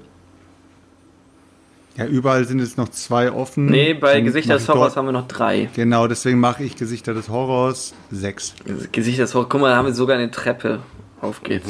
[1.97, 3.67] Ja, überall sind jetzt noch zwei offen.
[3.67, 5.69] nee, bei Dann Gesichter des Horrors haben wir noch drei.
[5.75, 8.53] Genau, deswegen mache ich Gesichter des Horrors sechs.
[8.91, 10.81] Gesichter des Horrors, guck mal, da haben wir sogar eine Treppe.
[11.21, 11.69] Auf geht's.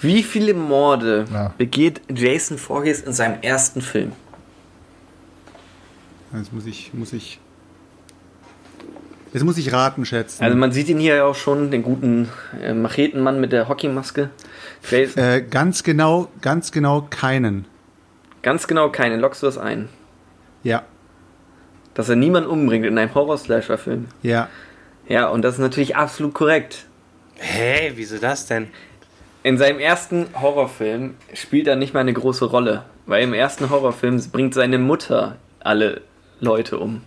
[0.00, 1.52] Wie viele Morde Ja.
[1.58, 4.12] begeht Jason Voorhees in seinem ersten Film?
[6.34, 7.38] Jetzt muss ich, muss ich.
[9.34, 10.42] Jetzt muss ich raten, schätzen.
[10.42, 12.28] Also man sieht ihn hier ja auch schon, den guten
[12.62, 14.30] äh, Machetenmann mit der Hockeymaske.
[14.90, 17.66] Äh, ganz genau, ganz genau keinen.
[18.42, 19.88] ganz genau keine, lockst du das ein?
[20.62, 20.82] Ja,
[21.94, 24.06] Dass er niemanden umbringt in einem Horror-Slasher-Film.
[24.22, 24.48] ja.
[25.08, 26.84] Ja, und das ist natürlich absolut korrekt.
[27.36, 28.68] Hä, wieso das denn?
[29.42, 34.20] In seinem ersten Horrorfilm spielt er nicht mal eine große Rolle, weil im ersten Horrorfilm
[34.30, 36.02] bringt seine Mutter alle
[36.40, 37.00] Leute um.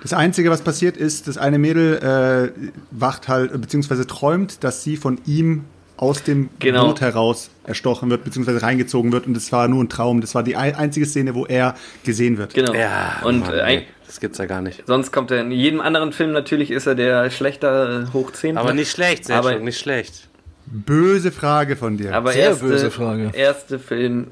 [0.00, 4.96] Das Einzige, was passiert ist, das eine Mädel äh, wacht halt, beziehungsweise träumt, dass sie
[4.96, 5.66] von ihm
[6.02, 6.86] aus dem Genau.
[6.86, 9.26] Blut heraus erstochen wird, beziehungsweise reingezogen wird.
[9.28, 10.20] Und das war nur ein Traum.
[10.20, 12.54] Das war die ein- einzige Szene, wo er gesehen wird.
[12.54, 12.74] Genau.
[12.74, 14.82] Ja, und Mann, äh, das gibt's ja gar nicht.
[14.86, 18.58] sonst kommt er in jedem anderen Film natürlich ist er der schlechter äh, hoch 10.
[18.58, 20.28] Aber nicht schlecht, sehr Aber- nicht schlecht.
[20.74, 22.14] Böse Frage von dir.
[22.14, 23.30] Aber Sehr erste, böse Frage.
[23.34, 24.28] erste Film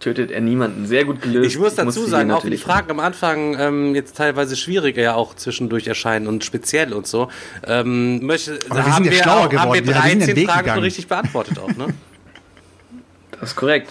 [0.00, 0.84] tötet er niemanden.
[0.86, 1.46] Sehr gut gelöst.
[1.46, 5.00] Ich muss dazu musste sagen, auch wenn die Fragen am Anfang ähm, jetzt teilweise schwieriger
[5.00, 7.28] ja auch zwischendurch erscheinen und speziell und so,
[7.64, 9.72] ähm, möchte, Aber wir haben, sind ja wir schlauer auch, haben geworden.
[9.74, 10.82] wir Wir- wir sind den 13 Weg Fragen schon gegangen.
[10.82, 11.86] richtig beantwortet auch, ne?
[13.40, 13.90] Das ist korrekt.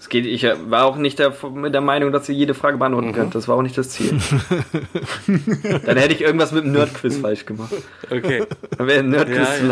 [0.00, 3.08] Es geht, ich war auch nicht der, mit der Meinung, dass ihr jede Frage beantworten
[3.08, 3.12] Mhm.
[3.14, 3.34] könnt.
[3.34, 4.18] Das war auch nicht das Ziel.
[5.86, 7.72] Dann hätte ich irgendwas mit dem Nerdquiz falsch gemacht.
[8.10, 8.42] Okay.
[8.76, 9.68] Dann wäre ein Nerdquiz Ja, zu ja.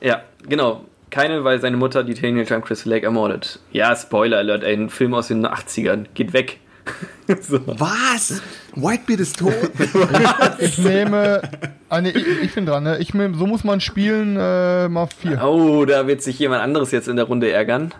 [0.00, 0.84] Ja, genau.
[1.10, 3.60] Keine, weil seine Mutter die Teenager am Crystal Lake ermordet.
[3.70, 6.06] Ja, Spoiler Alert, ey, ein Film aus den 80ern.
[6.14, 6.58] Geht weg.
[7.40, 7.60] so.
[7.66, 8.42] Was?
[8.74, 9.54] Whitebeard ist tot?
[10.58, 11.42] Ich nehme.
[11.88, 12.98] Ah, nee, ich, ich bin dran, ne?
[12.98, 15.42] Ich nehme, so muss man spielen, äh, mal vier.
[15.44, 17.92] Oh, da wird sich jemand anderes jetzt in der Runde ärgern.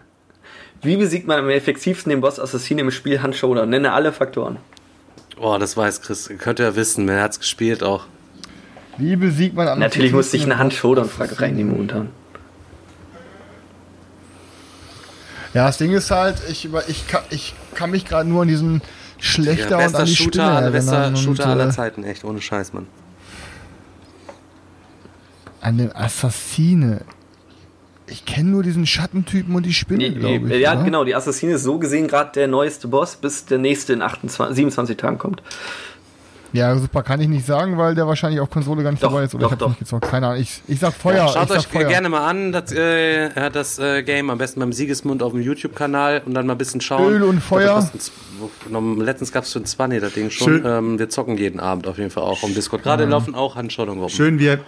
[0.82, 3.66] Wie besiegt man am effektivsten den Boss Assassinen im Spiel Hand Shoulder?
[3.66, 4.58] Nenne alle Faktoren.
[5.38, 6.30] Oh, das weiß Chris.
[6.38, 8.06] Könnte er wissen, er hat's gespielt auch.
[8.98, 12.08] Wie besiegt man am Natürlich musste ich eine Hand Shoulder Frage reinnehmen momentan.
[15.54, 18.82] Ja, das Ding ist halt, ich, ich, kann, ich kann mich gerade nur an diesen
[19.18, 22.04] schlechter Ja, und an die Shooter, Stimme aller, bester erinnern Shooter und, aller äh, Zeiten,
[22.04, 22.86] echt, ohne Scheiß, Mann.
[25.60, 27.02] An den Assassine.
[28.06, 30.60] Ich kenne nur diesen Schattentypen und die Spinne, glaube ich.
[30.60, 30.84] ja, oder?
[30.84, 34.54] genau, die Assassine ist so gesehen gerade der neueste Boss, bis der nächste in 28,
[34.54, 35.42] 27 Tagen kommt.
[36.52, 39.24] Ja, super, kann ich nicht sagen, weil der wahrscheinlich auf Konsole gar nicht Doch, dabei
[39.24, 39.34] ist.
[39.34, 39.68] Oder doch, ich doch.
[39.68, 40.08] nicht gezockt.
[40.08, 40.40] Keine Ahnung.
[40.40, 41.28] Ich, ich sag Feuer.
[41.28, 41.88] Schaut ich sag euch Feuer.
[41.88, 45.32] gerne mal an, das, äh, er hat das äh, Game am besten beim Siegesmund auf
[45.32, 47.12] dem YouTube-Kanal und dann mal ein bisschen schauen.
[47.12, 47.88] Öl und Feuer.
[48.70, 50.64] Noch- Letztens gab es für ein 20 das Ding schon.
[50.64, 52.82] Ähm, wir zocken jeden Abend auf jeden Fall auch im Discord.
[52.82, 54.60] Gerade laufen auch Handschauungen Schön, wir.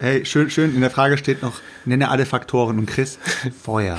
[0.00, 0.74] Hey, schön, schön.
[0.74, 2.78] In der Frage steht noch, nenne alle Faktoren.
[2.78, 3.18] Und Chris,
[3.62, 3.98] Feuer.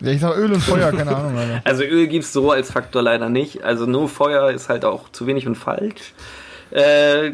[0.00, 1.60] Ja, ich sag Öl und Feuer, keine Ahnung, Alter.
[1.64, 3.62] Also Öl gibt's so als Faktor leider nicht.
[3.64, 6.12] Also nur Feuer ist halt auch zu wenig und falsch.
[6.70, 7.32] Äh,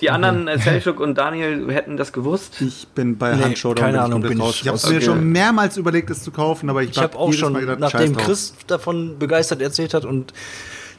[0.00, 2.60] die anderen, äh, Selchuk und Daniel, hätten das gewusst.
[2.60, 4.88] Ich bin bei Nee, Hand Showdown keine Ahnung, bin ich Ich habe raus.
[4.90, 5.04] mir Okay.
[5.06, 8.16] schon mehrmals überlegt, es zu kaufen, aber ich, Ich habe auch schon, gedacht, nachdem.
[8.16, 10.32] Chris davon begeistert erzählt hat und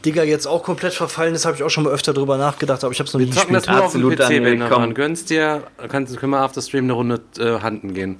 [0.05, 2.91] Digga jetzt auch komplett verfallen ist, habe ich auch schon mal öfter drüber nachgedacht, aber
[2.93, 3.67] ich habe es noch nie Wir zocken gespielt.
[3.69, 6.61] das nur auf dem Absolut, PC, Daniel, wenn du gönnst dir, kannst, können wir after
[6.61, 8.17] Stream eine Runde äh, handen gehen.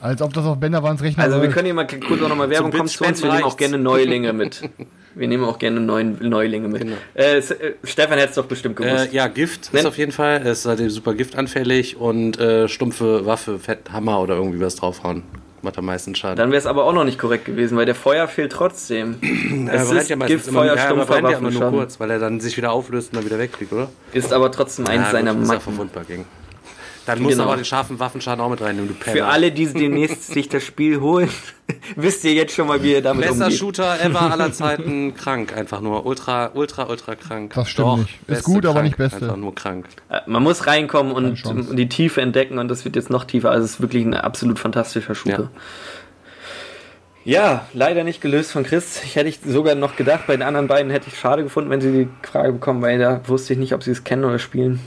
[0.00, 2.70] Als ob das auf Bänderwands Rechner Also wir können hier mal kurz auch nochmal Werbung
[2.70, 3.22] kommt zu uns.
[3.22, 4.62] Wir nehmen auch gerne Neulinge mit.
[5.14, 6.82] Wir nehmen auch gerne neuen, Neulinge mit.
[6.82, 6.96] Genau.
[7.14, 7.42] Äh, äh,
[7.82, 9.10] Stefan hätte es doch bestimmt gewusst.
[9.12, 12.68] Äh, ja, Gift Wenn- ist auf jeden Fall, ist halt eben super giftanfällig und äh,
[12.68, 15.24] stumpfe Waffe, Fett, Hammer oder irgendwie was draufhauen.
[15.62, 16.36] Macht am meisten Schaden.
[16.36, 19.16] Dann wäre es aber auch noch nicht korrekt gewesen, weil der Feuer fehlt trotzdem.
[19.68, 21.70] Er es ist ja meistens Gift, immer, Feuer, ja, stumpfer immer nur Waffenschaden.
[21.78, 23.88] kurz, weil er dann sich wieder auflöst und dann wieder wegfliegt, oder?
[24.12, 25.72] Ist aber trotzdem eins Ja, seiner gut, ist ja Macken.
[25.72, 26.26] verwundbar gegen.
[27.08, 27.44] Dann musst Genau.
[27.44, 29.16] du aber den scharfen Waffenschaden auch mit reinnehmen, du Penner.
[29.16, 31.30] Für alle, die demnächst sich das Spiel holen,
[31.96, 33.58] wisst ihr jetzt schon mal, wie ihr damit Bester umgeht.
[33.58, 36.04] Shooter ever aller Zeiten, krank einfach nur.
[36.04, 37.52] Ultra, ultra, ultra krank.
[37.54, 38.18] Das stimmt nicht.
[38.26, 39.22] Ist gut, aber nicht beste.
[39.22, 39.86] Einfach nur krank.
[40.10, 41.42] Äh, Man muss reinkommen und,
[41.78, 43.52] die Tiefe entdecken und das wird jetzt noch tiefer.
[43.52, 45.50] Also es ist wirklich ein absolut fantastischer Shooter.
[47.24, 47.64] Ja.
[47.72, 49.02] leider nicht gelöst von Chris.
[49.02, 51.80] Ich hätte ich sogar noch gedacht, bei den anderen beiden hätte ich schade gefunden, wenn
[51.80, 54.80] sie die Frage bekommen, weil da wusste ich nicht, ob sie es kennen oder spielen.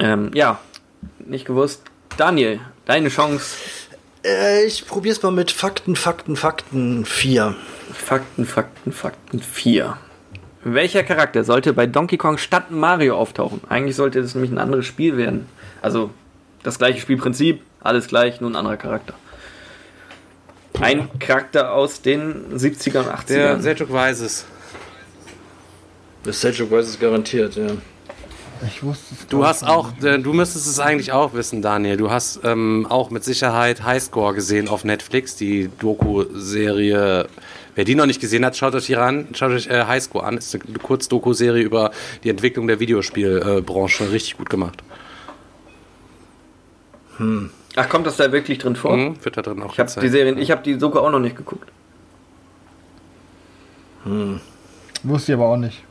[0.00, 0.60] Ähm, ja,
[1.18, 1.82] nicht gewusst.
[2.16, 3.56] Daniel, deine Chance.
[4.24, 7.54] Äh, ich probier's mal mit Fakten, Fakten, Fakten 4.
[7.92, 9.96] Fakten, Fakten, Fakten 4.
[10.64, 13.60] Welcher Charakter sollte bei Donkey Kong statt Mario auftauchen?
[13.68, 15.46] Eigentlich sollte das nämlich ein anderes Spiel werden.
[15.80, 16.10] Also
[16.62, 19.14] das gleiche Spielprinzip, alles gleich, nur ein anderer Charakter.
[20.80, 23.60] Ein Charakter aus den 70er und Der 80ern.
[23.60, 24.44] Selchuk weiß es.
[26.24, 27.68] Das Selchuk weiß es garantiert, ja.
[28.66, 31.96] Ich wusste es Du hast auch, äh, du müsstest es eigentlich auch wissen, Daniel.
[31.96, 37.28] Du hast ähm, auch mit Sicherheit Highscore gesehen auf Netflix, die Doku-Serie.
[37.74, 40.38] Wer die noch nicht gesehen hat, schaut euch hier an, schaut euch äh, Highscore an.
[40.38, 41.92] Ist eine Kurz-Doku-Serie über
[42.24, 44.10] die Entwicklung der Videospielbranche.
[44.10, 44.82] Richtig gut gemacht.
[47.76, 48.96] Ach, kommt das da wirklich drin vor?
[48.96, 51.20] Mhm, wird da drin auch Ich habe die Serien, ich habe die sogar auch noch
[51.20, 51.70] nicht geguckt.
[55.02, 55.82] Wusste ich aber auch nicht.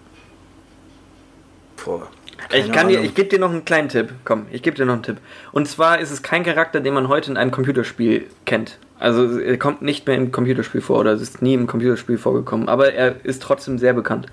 [1.83, 2.07] Boah.
[2.53, 4.13] Ich kann dir, ich gebe dir noch einen kleinen Tipp.
[4.23, 5.17] Komm, ich gebe dir noch einen Tipp.
[5.51, 8.79] Und zwar ist es kein Charakter, den man heute in einem Computerspiel kennt.
[8.99, 12.69] Also er kommt nicht mehr im Computerspiel vor oder es ist nie im Computerspiel vorgekommen.
[12.69, 14.27] Aber er ist trotzdem sehr bekannt.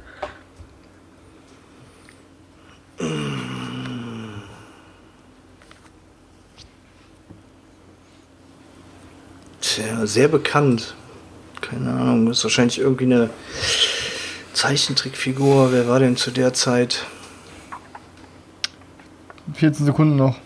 [9.60, 10.94] Tja, sehr bekannt.
[11.60, 13.30] Keine Ahnung, ist wahrscheinlich irgendwie eine
[14.52, 15.72] Zeichentrickfigur.
[15.72, 17.04] Wer war denn zu der Zeit?
[19.54, 20.36] 14 Sekunden noch.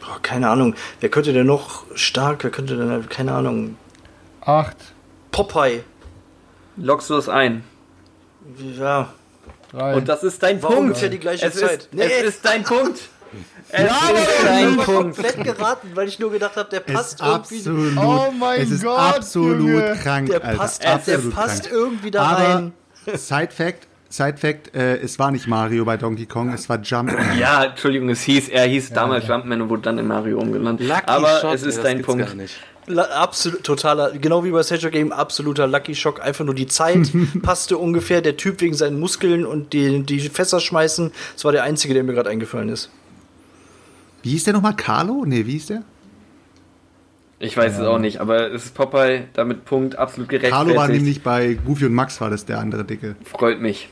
[0.00, 0.74] Boah, keine Ahnung.
[1.00, 2.44] Wer könnte denn noch stark?
[2.44, 3.76] Wer könnte denn, keine Ahnung.
[4.42, 4.76] 8,
[5.30, 5.82] Popeye.
[6.76, 7.64] Lockst du es ein?
[8.78, 9.08] Ja.
[9.72, 9.94] 3.
[9.96, 10.82] Und das ist dein War Punkt.
[10.84, 11.82] ungefähr die gleiche es Zeit.
[11.84, 12.04] Ist, Nee.
[12.04, 13.00] Es ist dein Punkt.
[13.70, 15.16] Es ist Ich dein Punkt.
[15.16, 17.56] komplett geraten, weil ich nur gedacht habe, der passt ist irgendwie.
[17.56, 19.96] absolut, Oh mein es ist Gott, absolut Junge.
[20.00, 20.56] krank, Der Alter.
[20.58, 21.74] passt, der absolut passt krank.
[21.74, 22.72] irgendwie da Aber rein.
[23.14, 27.16] Side Fact, Side Fact, äh, es war nicht Mario bei Donkey Kong, es war Jumpman.
[27.40, 30.80] Ja, Entschuldigung, es hieß, er hieß damals Jumpman und wurde dann in Mario umgenannt.
[30.80, 32.24] Lucky Aber Shot, es ist das dein Punkt.
[32.24, 32.54] Gar nicht.
[32.86, 36.22] La- Absolut, totaler, genau wie bei Stage Game, absoluter Lucky Shock.
[36.22, 37.10] Einfach nur die Zeit
[37.42, 38.20] passte ungefähr.
[38.20, 41.10] Der Typ wegen seinen Muskeln und die, die Fässer schmeißen.
[41.34, 42.90] Das war der einzige, der mir gerade eingefallen ist.
[44.22, 44.76] Wie hieß der nochmal?
[44.76, 45.24] Carlo?
[45.26, 45.82] Nee, wie hieß der?
[47.40, 50.68] Ich weiß es auch nicht, aber es ist Popeye, damit Punkt absolut gerechtfertigt.
[50.68, 53.16] Carlo war nämlich bei Goofy und Max, war das der andere Dicke.
[53.24, 53.88] Freut mich.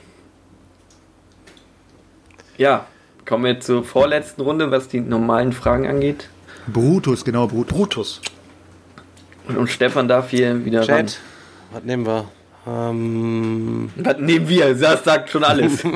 [2.63, 2.87] Ja,
[3.27, 6.29] kommen wir zur vorletzten Runde, was die normalen Fragen angeht.
[6.69, 7.77] Brutus, genau, Brutus.
[7.77, 8.21] Brutus.
[9.49, 11.09] Und, und Stefan darf hier wieder ran.
[11.09, 11.19] Chat,
[11.73, 12.29] was nehmen wir?
[12.65, 14.77] Ähm, Was nehmen wir?
[14.77, 15.85] Das sagt schon alles.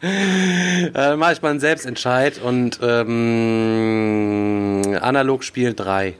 [0.00, 6.14] äh, mache ich mal einen Selbstentscheid und ähm, analog Spiel 3.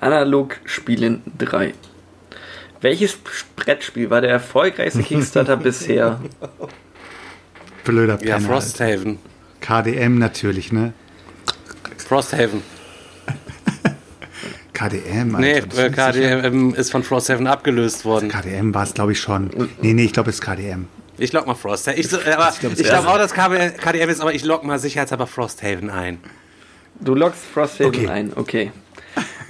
[0.00, 1.72] Analog Spielen 3.
[2.84, 3.16] Welches
[3.56, 6.20] Brettspiel war der erfolgreichste Kickstarter bisher?
[7.82, 8.46] Blöder Ja, Penner.
[8.48, 9.18] Frosthaven.
[9.66, 9.82] Alter.
[9.90, 10.92] KDM natürlich, ne?
[11.96, 12.60] Frosthaven.
[14.74, 15.38] KDM, Alter.
[15.38, 18.28] Nee, ist sicher- KDM ist von Frosthaven abgelöst worden.
[18.28, 19.48] KDM war es, glaube ich, schon.
[19.80, 20.86] Nee, nee, ich glaube, es ist KDM.
[21.16, 21.98] Ich log mal Frosthaven.
[21.98, 24.78] Ich, so, aber glaub, ich glaube ist- auch, dass KDM ist, aber ich log mal
[24.78, 26.18] sicherheitshalber Frosthaven ein.
[27.00, 28.08] Du loggst Frosthaven Okay.
[28.08, 28.72] ein, okay.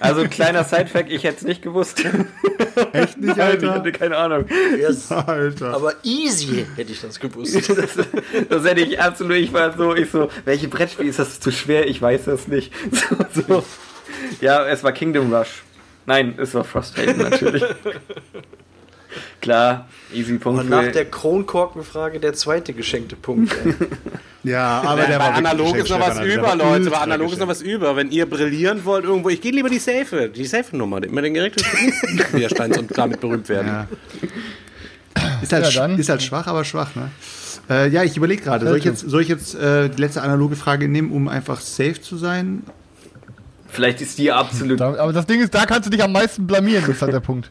[0.04, 2.04] Also kleiner Sidefact, ich hätte es nicht gewusst.
[2.92, 3.74] Echt nicht, Nein, ich Alter?
[3.74, 4.44] hatte keine Ahnung.
[4.78, 5.10] Yes.
[5.10, 5.74] Alter.
[5.74, 7.54] Aber easy hätte ich das gewusst.
[7.74, 7.98] Das,
[8.48, 11.86] das hätte ich absolut, ich war so, ich so, welche Brettspiel ist das zu schwer?
[11.88, 12.72] Ich weiß das nicht.
[12.92, 13.64] So, so.
[14.40, 15.62] Ja, es war Kingdom Rush.
[16.06, 17.64] Nein, es war Frosthaven natürlich.
[19.40, 20.62] Klar, easy Punkt.
[20.62, 23.54] Und nach der Kronkorkenfrage der zweite geschenkte Punkt.
[24.44, 26.90] Ja, aber der bei war analog ist noch was der über, war Leute.
[26.90, 27.96] Bei analog ist noch was über.
[27.96, 31.56] Wenn ihr brillieren wollt irgendwo, ich gehe lieber die Safe, die Safe-Nummer, mit den Gerät
[32.32, 33.68] Widerstands und damit berühmt werden.
[33.68, 33.88] Ja.
[35.40, 37.10] Ist halt, Ja, ist halt schwach, aber schwach, ne?
[37.70, 40.56] Äh, ja, ich überlege gerade, soll ich jetzt, soll ich jetzt äh, die letzte analoge
[40.56, 42.64] Frage nehmen, um einfach safe zu sein?
[43.68, 44.78] Vielleicht ist die absolut.
[44.78, 47.20] Da, aber das Ding ist, da kannst du dich am meisten blamieren, ist halt der
[47.20, 47.50] Punkt.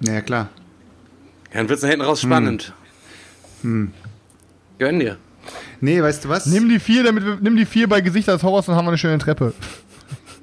[0.00, 0.48] Naja, klar.
[1.52, 2.72] Ja, dann wird es hinten raus spannend.
[3.62, 5.16] Gönn dir.
[5.80, 6.46] Nee, weißt du was?
[6.46, 8.90] Nimm die vier, damit wir, nimm die vier bei Gesicht des Horrors, dann haben wir
[8.90, 9.52] eine schöne Treppe.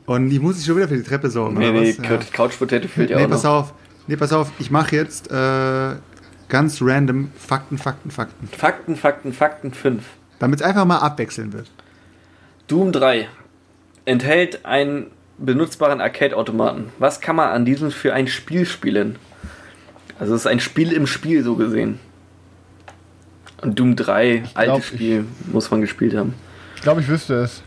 [0.06, 1.57] Und die muss ich schon wieder für die Treppe sorgen.
[1.57, 1.98] Nee, oder nee?
[2.02, 2.18] Ja.
[2.34, 3.52] Couch Potato fehlt ja Nee, auch pass noch.
[3.52, 3.73] auf.
[4.07, 4.52] Nee, pass auf.
[4.60, 5.95] Ich mache jetzt äh,
[6.49, 8.48] ganz random Fakten, Fakten, Fakten.
[8.48, 10.03] Fakten, Fakten, Fakten 5.
[10.40, 11.72] Damit es einfach mal abwechseln wird.
[12.68, 13.27] Doom 3
[14.06, 15.07] enthält einen
[15.38, 16.91] benutzbaren Arcade-Automaten.
[16.99, 19.18] Was kann man an diesem für ein Spiel spielen?
[20.20, 22.00] Also es ist ein Spiel im Spiel so gesehen.
[23.62, 26.34] Und Doom 3, glaub, altes ich- Spiel, muss man gespielt haben.
[26.76, 27.62] Ich glaube, ich wüsste es.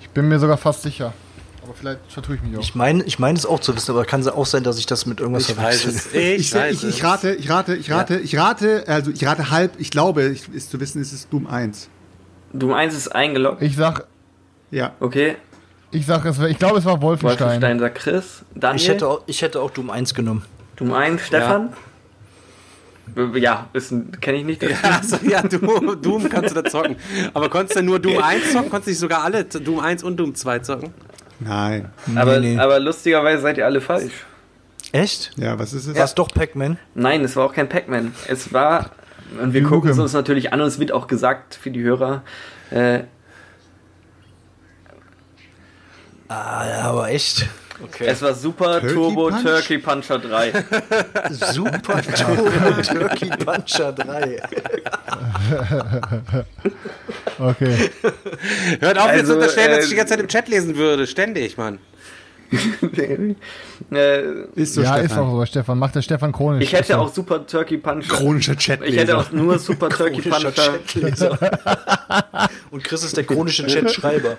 [0.00, 1.12] Ich bin mir sogar fast sicher.
[1.62, 2.60] Aber vielleicht vertue ich mich auch.
[2.62, 5.06] Ich meine ich mein es auch zu wissen, aber kann auch sein, dass ich das
[5.06, 6.12] mit irgendwas Ich weiß es.
[6.12, 7.04] Ich, Ich, weiß ich, ich es.
[7.04, 10.70] rate, ich rate, ich rate, ich rate, also ich rate halb, ich glaube, ich, ist
[10.70, 11.88] zu wissen, es ist Doom 1.
[12.52, 13.62] Doom 1 ist eingeloggt.
[13.62, 14.06] Ich sag,
[14.72, 14.92] Ja.
[15.00, 15.36] Okay,
[15.92, 17.46] ich sag, es, ich glaube, es war Wolfenstein.
[17.46, 18.42] Wolfenstein sagt Chris.
[18.54, 20.44] Daniel, Ich hätte, auch, ich hätte auch Doom 1 genommen.
[20.76, 21.72] Doom 1, Stefan?
[23.34, 24.62] Ja, ist ein- kenne ich nicht.
[24.62, 26.96] Das Ja, also, ja Doom, Doom kannst du da zocken.
[27.34, 28.70] Aber konntest du nur Doom 1 zocken?
[28.70, 30.94] Konntest du nicht sogar alle Doom 1 und Doom 2 zocken?
[31.40, 31.90] Nein.
[32.14, 32.56] aber, nee.
[32.58, 34.12] aber lustigerweise seid ihr alle falsch.
[34.92, 35.32] Echt?
[35.36, 35.96] Ja, was ist es?
[35.96, 36.78] War es doch Pac-Man?
[36.94, 38.14] Nein, es war auch kein Pac-Man.
[38.28, 38.90] Es war,
[39.42, 42.22] und wir gucken es uns natürlich an und es wird auch gesagt für die Hörer.
[42.70, 43.00] Äh,
[46.32, 47.46] Ah, ja, aber echt.
[47.82, 48.06] Okay.
[48.06, 49.42] es war Super Turkey Turbo Punch?
[49.42, 50.52] Turkey Puncher 3.
[51.30, 54.42] Super Turbo Turkey Puncher 3.
[57.38, 57.90] Okay.
[58.80, 60.76] Hört auf, jetzt Also, zu unterstellen, dass äh, ich die ganze Zeit im Chat lesen
[60.76, 61.06] würde.
[61.06, 61.78] Ständig, Mann.
[62.52, 64.22] äh,
[64.54, 65.04] Ist so, ja, Stefan.
[65.04, 65.78] ist auch so, Stefan.
[65.78, 66.62] Macht der Stefan chronisch.
[66.64, 68.14] ich hätte auch Super Turkey Puncher.
[68.14, 68.92] Chronischer Chatleser.
[68.92, 70.52] Ich hätte auch nur Super Turkey Puncher.
[70.52, 71.38] Chatleser.
[72.70, 74.36] Und Chris ist der chronische Chatschreiber.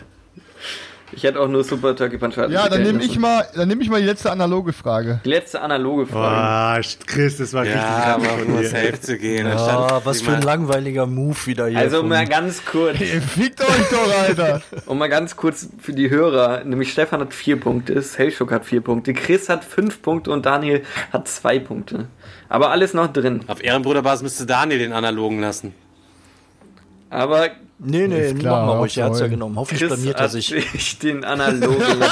[1.16, 2.50] Ich hätte auch nur Super Turkey Puncher.
[2.50, 5.20] Ja, dann nehme ich mal, dann nehme ich mal die letzte analoge Frage.
[5.24, 6.82] Die letzte analoge Frage.
[6.84, 7.74] Boah, Chris, das war Ja,
[8.16, 9.48] richtig aber nur safe zu gehen.
[9.48, 11.78] Ah, anstatt was für ein mal- langweiliger Move wieder hier.
[11.80, 14.62] Also mal ganz kurz, Ihr fickt euch doch, Alter.
[14.88, 18.82] und mal ganz kurz für die Hörer, nämlich Stefan hat vier Punkte, Hellschock hat vier
[18.82, 22.08] Punkte, Chris hat fünf Punkte und Daniel hat zwei Punkte.
[22.50, 23.42] Aber alles noch drin.
[23.48, 25.74] Auf Ehrenbruderbasis müsste Daniel den analogen lassen.
[27.10, 27.50] Aber
[27.80, 28.98] nee, nee, Ist klar, mach mal ruhig.
[28.98, 29.56] Er hat's ja genommen.
[29.58, 30.48] Hoffentlich Chris blamiert er sich.
[30.48, 32.04] sich den analogen.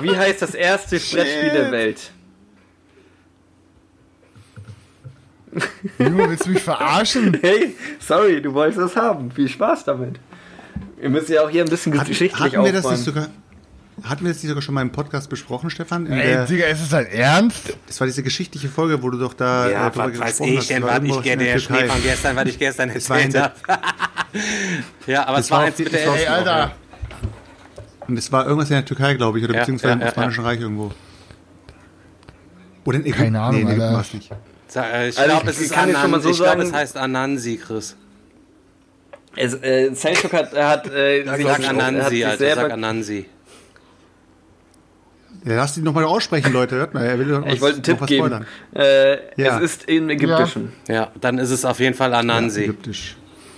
[0.00, 2.12] Wie heißt das erste Brettspiel der Welt?
[5.98, 7.38] Junge, willst du mich verarschen?
[7.42, 9.30] Hey, sorry, du wolltest das haben.
[9.30, 10.20] Viel Spaß damit.
[10.98, 13.28] Wir müssen ja auch hier ein bisschen Hat, geschichtlich hatten wir das nicht sogar?
[14.04, 16.06] Hatten wir das nicht sogar schon mal im Podcast besprochen, Stefan?
[16.06, 17.76] In Ey, der, Digga, ist es dein Ernst?
[17.86, 20.58] das war diese geschichtliche Folge, wo du doch da Ja, drüber was weiß gesprochen ich
[20.58, 20.70] hast.
[20.70, 21.58] denn, was ich gerne der.
[21.58, 23.54] Schnee von gestern, was ich gestern Es erzählt habe.
[25.06, 26.26] ja, aber es Das war war eins die- mit der Ey.
[26.26, 26.72] Alter.
[28.06, 30.08] Und es war irgendwas in der Türkei, glaube ich, oder Ja, beziehungsweise ja, im ja,
[30.08, 30.92] Osmanischen Reich irgendwo.
[32.84, 33.22] Oder in Ägypten.
[33.24, 33.94] Keine Ahnung, nee, in Ägypten Alter.
[33.94, 34.30] war es nicht.
[34.30, 36.20] Äh, Ich Also glaube, es ist jetzt Anansi.
[36.22, 37.96] so ich glaube, sagen- es heißt Anansi, Chris.
[39.36, 43.26] Es, äh, Selchuk hat, hat äh, sich, er hat Anansi, sich Alter, selber sag Anansi.
[45.44, 46.76] Ja, lass ihn nochmal aussprechen, Leute.
[46.76, 48.44] Hört mal, er will doch Ich was- wollte einen Tipp was geben.
[48.74, 49.56] Äh, Ja.
[49.58, 50.72] Es ist im Ägyptischen.
[50.88, 52.62] Ja, dann ist es auf jeden Fall Ja, Anansi.
[52.64, 53.16] ägyptisch.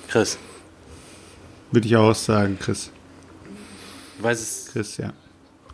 [0.08, 0.38] Chris.
[1.72, 2.90] Würde ich auch sagen, Chris.
[4.18, 4.72] Du weißt es.
[4.72, 5.12] Chris, ja.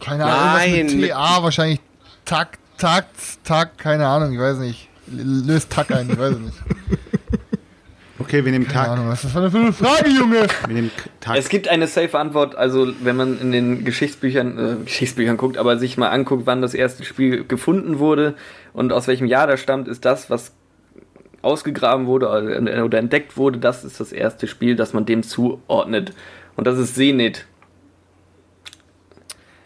[0.04, 1.80] Keine Ahnung, Nein, irgendwas mit mit- TA, wahrscheinlich
[2.24, 3.08] Takt, Takt,
[3.44, 4.88] Takt, keine Ahnung, ich weiß nicht.
[5.08, 6.56] Löst Takt ein, ich weiß es nicht.
[8.18, 8.88] Okay, wir nehmen Keine Tag.
[8.92, 10.46] Ahnung, was ist das für eine Frage, Junge?
[10.66, 10.90] Wir nehmen
[11.20, 11.36] Tag.
[11.36, 15.78] Es gibt eine safe Antwort, also wenn man in den Geschichtsbüchern, äh, Geschichtsbüchern guckt, aber
[15.78, 18.34] sich mal anguckt, wann das erste Spiel gefunden wurde
[18.72, 20.52] und aus welchem Jahr das stammt, ist das, was
[21.42, 26.12] ausgegraben wurde oder, oder entdeckt wurde, das ist das erste Spiel, das man dem zuordnet.
[26.56, 27.44] Und das ist Zenit.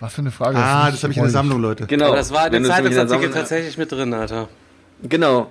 [0.01, 0.57] Was für eine Frage.
[0.59, 1.87] ah, ist das habe ich in der Sammlung, Leute.
[1.87, 2.07] Genau.
[2.09, 4.49] Aber das war der Zeitungsartikel Sammlung- tatsächlich mit drin, Alter.
[5.09, 5.51] Genau.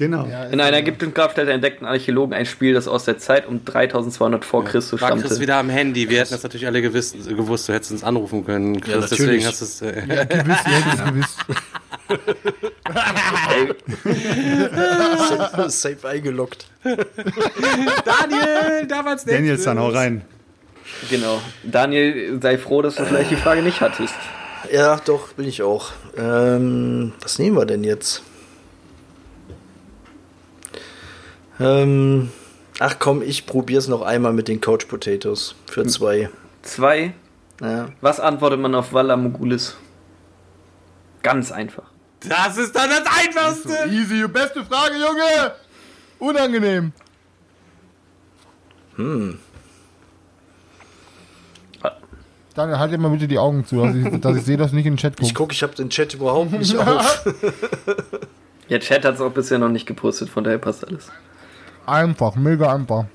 [0.00, 0.26] Genau.
[0.26, 4.46] Ja, In einer ägyptischen Grabstätte entdeckten Archäologen ein Spiel, das aus der Zeit um 3200
[4.46, 5.28] vor Christus War stammte.
[5.28, 6.08] Chris wieder am Handy.
[6.08, 7.68] Wir hätten das natürlich alle gewiss, gewusst.
[7.68, 9.10] Du hättest uns anrufen können, Chris.
[9.10, 9.82] Ja, deswegen hast du es.
[9.82, 11.36] Äh, gewiss, ihr hättet es gewiss.
[15.28, 16.64] safe, safe eingeloggt.
[16.82, 20.22] Daniel, damals Daniels dann, hau rein.
[21.10, 21.42] Genau.
[21.62, 24.14] Daniel, sei froh, dass du vielleicht die Frage nicht hattest.
[24.72, 25.90] Ja, doch, bin ich auch.
[26.16, 28.22] Ähm, was nehmen wir denn jetzt?
[31.60, 32.30] Ähm,
[32.78, 36.30] ach komm, ich probier's noch einmal mit den Couch Potatoes für zwei.
[36.62, 37.12] Zwei.
[37.60, 37.90] Ja.
[38.00, 39.76] Was antwortet man auf Walla Mogulis?
[41.22, 41.84] Ganz einfach.
[42.26, 43.90] Das ist dann das Einfachste.
[43.90, 45.52] Easy, beste Frage, Junge!
[46.18, 46.92] Unangenehm.
[48.96, 49.38] Hm.
[52.54, 54.76] Daniel, halt dir mal bitte die Augen zu, dass ich, dass ich sehe, dass du
[54.76, 55.34] nicht in den Chat Ich guckst.
[55.34, 57.24] gucke, ich habe den Chat überhaupt nicht auf.
[58.68, 61.10] Ja, Chat hat es auch bisher noch nicht gepostet, von daher passt alles.
[61.90, 63.06] Einfach, mega einfach.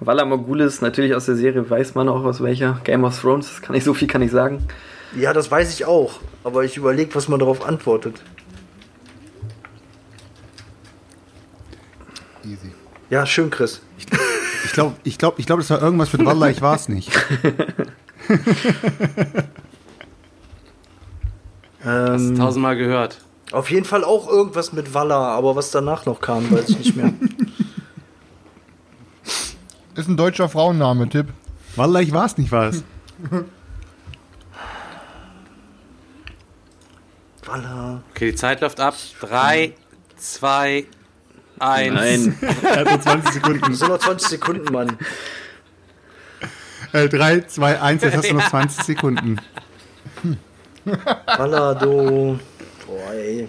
[0.00, 2.80] Walla Mogulis, natürlich aus der Serie weiß man auch aus welcher.
[2.84, 4.66] Game of Thrones, das kann ich so viel kann ich sagen.
[5.16, 6.18] Ja, das weiß ich auch.
[6.42, 8.20] Aber ich überlege, was man darauf antwortet.
[12.44, 12.72] Easy.
[13.08, 13.80] Ja, schön, Chris.
[14.64, 17.12] Ich glaube, ich glaub, ich glaub, das war irgendwas mit Wallah, ich war es nicht.
[21.86, 23.18] Ähm, Tausendmal gehört.
[23.52, 26.96] auf jeden Fall auch irgendwas mit Walla, aber was danach noch kam, weiß ich nicht
[26.96, 27.12] mehr.
[29.94, 31.28] Ist ein deutscher Frauenname, Tipp.
[31.76, 32.82] Wallah, ich war es nicht, war es.
[37.44, 38.02] Walla.
[38.10, 38.94] Okay, die Zeit läuft ab.
[39.20, 39.74] Drei,
[40.16, 40.86] zwei,
[41.58, 41.94] eins.
[41.94, 42.38] Nein.
[42.62, 43.74] Er hat nur 20 Sekunden.
[43.74, 44.98] Sind noch 20 Sekunden, Mann.
[46.92, 49.40] Äh, 3, 2, 1, jetzt hast du noch 20 Sekunden.
[51.26, 52.38] Walla, du.
[52.86, 53.48] Boah, ey.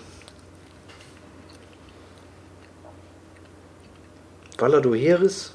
[4.58, 5.55] Walla, du Heeres?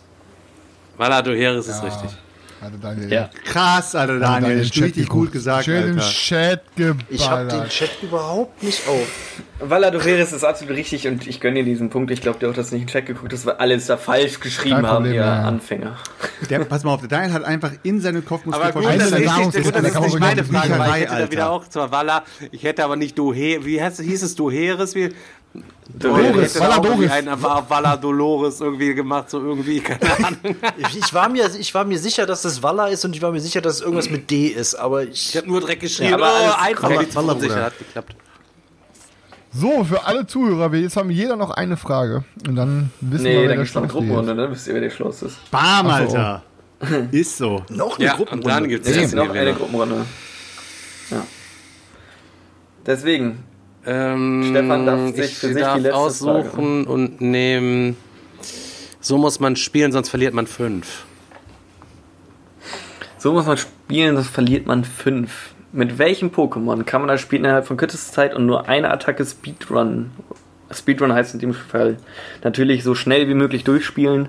[1.00, 2.10] Walla, du Heeres ist richtig.
[2.62, 3.10] Also Daniel.
[3.10, 3.30] Ja.
[3.46, 4.42] Krass, Alter, Daniel.
[4.42, 5.32] Daniel Das ist richtig Chat gut geguckt.
[5.32, 6.10] gesagt, Schön im Alter.
[6.10, 7.06] Chat geballert.
[7.08, 9.08] Ich habe den Chat überhaupt nicht auf.
[9.60, 12.10] Walla Doveres ist absolut richtig und ich gönne dir diesen Punkt.
[12.10, 14.40] Ich glaube, der hat das nicht in den Chat geguckt, dass wir alles da falsch
[14.40, 15.42] geschrieben Kein haben, Problem, ihr ja.
[15.42, 15.96] Anfänger.
[16.50, 18.82] Der, pass mal auf, der Daniel hat einfach in seinem Kopf muss Aber dir gut,
[18.84, 20.94] vorstellen, das ist Eine richtig, das da ist kann man nicht meine Frage, weil ich
[20.96, 21.32] hätte da Alter.
[21.32, 24.94] wieder auch zwar Walla, ich hätte aber nicht Dohe, wie heißt, hieß es Doheres?
[24.94, 25.10] Wie,
[25.54, 30.56] Ich hätte Walla auch irgendwie Dolores gemacht, so irgendwie, keine Ahnung.
[30.78, 33.32] Ich, ich, war mir, ich war mir sicher, dass das Walla ist und ich war
[33.32, 35.30] mir sicher, dass es irgendwas mit D ist, aber ich.
[35.30, 38.14] Ich habe nur Dreck geschrieben, Ja, aber alles einfach die Walla, sicher hat geklappt.
[39.52, 42.22] So, für alle Zuhörer, wir jetzt haben jeder noch eine Frage.
[42.46, 44.36] Und dann wissen wir, Nee, wer dann der gibt es noch eine Schlauste Gruppenrunde, ist.
[44.48, 44.50] ne?
[44.52, 45.50] Wisst ihr, wer der Schloss ist?
[45.50, 45.92] Bam, so.
[45.92, 46.42] Alter.
[47.10, 47.62] Ist so.
[47.68, 48.48] Noch eine Ja, und Gruppenrunde.
[48.48, 49.52] dann gibt Es es gibt jetzt noch eine.
[49.52, 50.06] Gruppenrunde.
[51.10, 51.26] Ja.
[52.86, 53.42] Deswegen,
[53.86, 57.96] Ähm, Stefan darf sich ich für sich die darf letzte aussuchen und nehmen.
[59.00, 61.04] So muss man spielen, sonst verliert man fünf.
[63.18, 65.54] so muss man spielen, sonst verliert man fünf.
[65.72, 69.24] Mit welchem Pokémon kann man das Spiel innerhalb von kürzester Zeit und nur eine Attacke
[69.24, 70.10] Speedrun?
[70.72, 71.96] Speedrun heißt in dem Fall
[72.44, 74.28] natürlich so schnell wie möglich durchspielen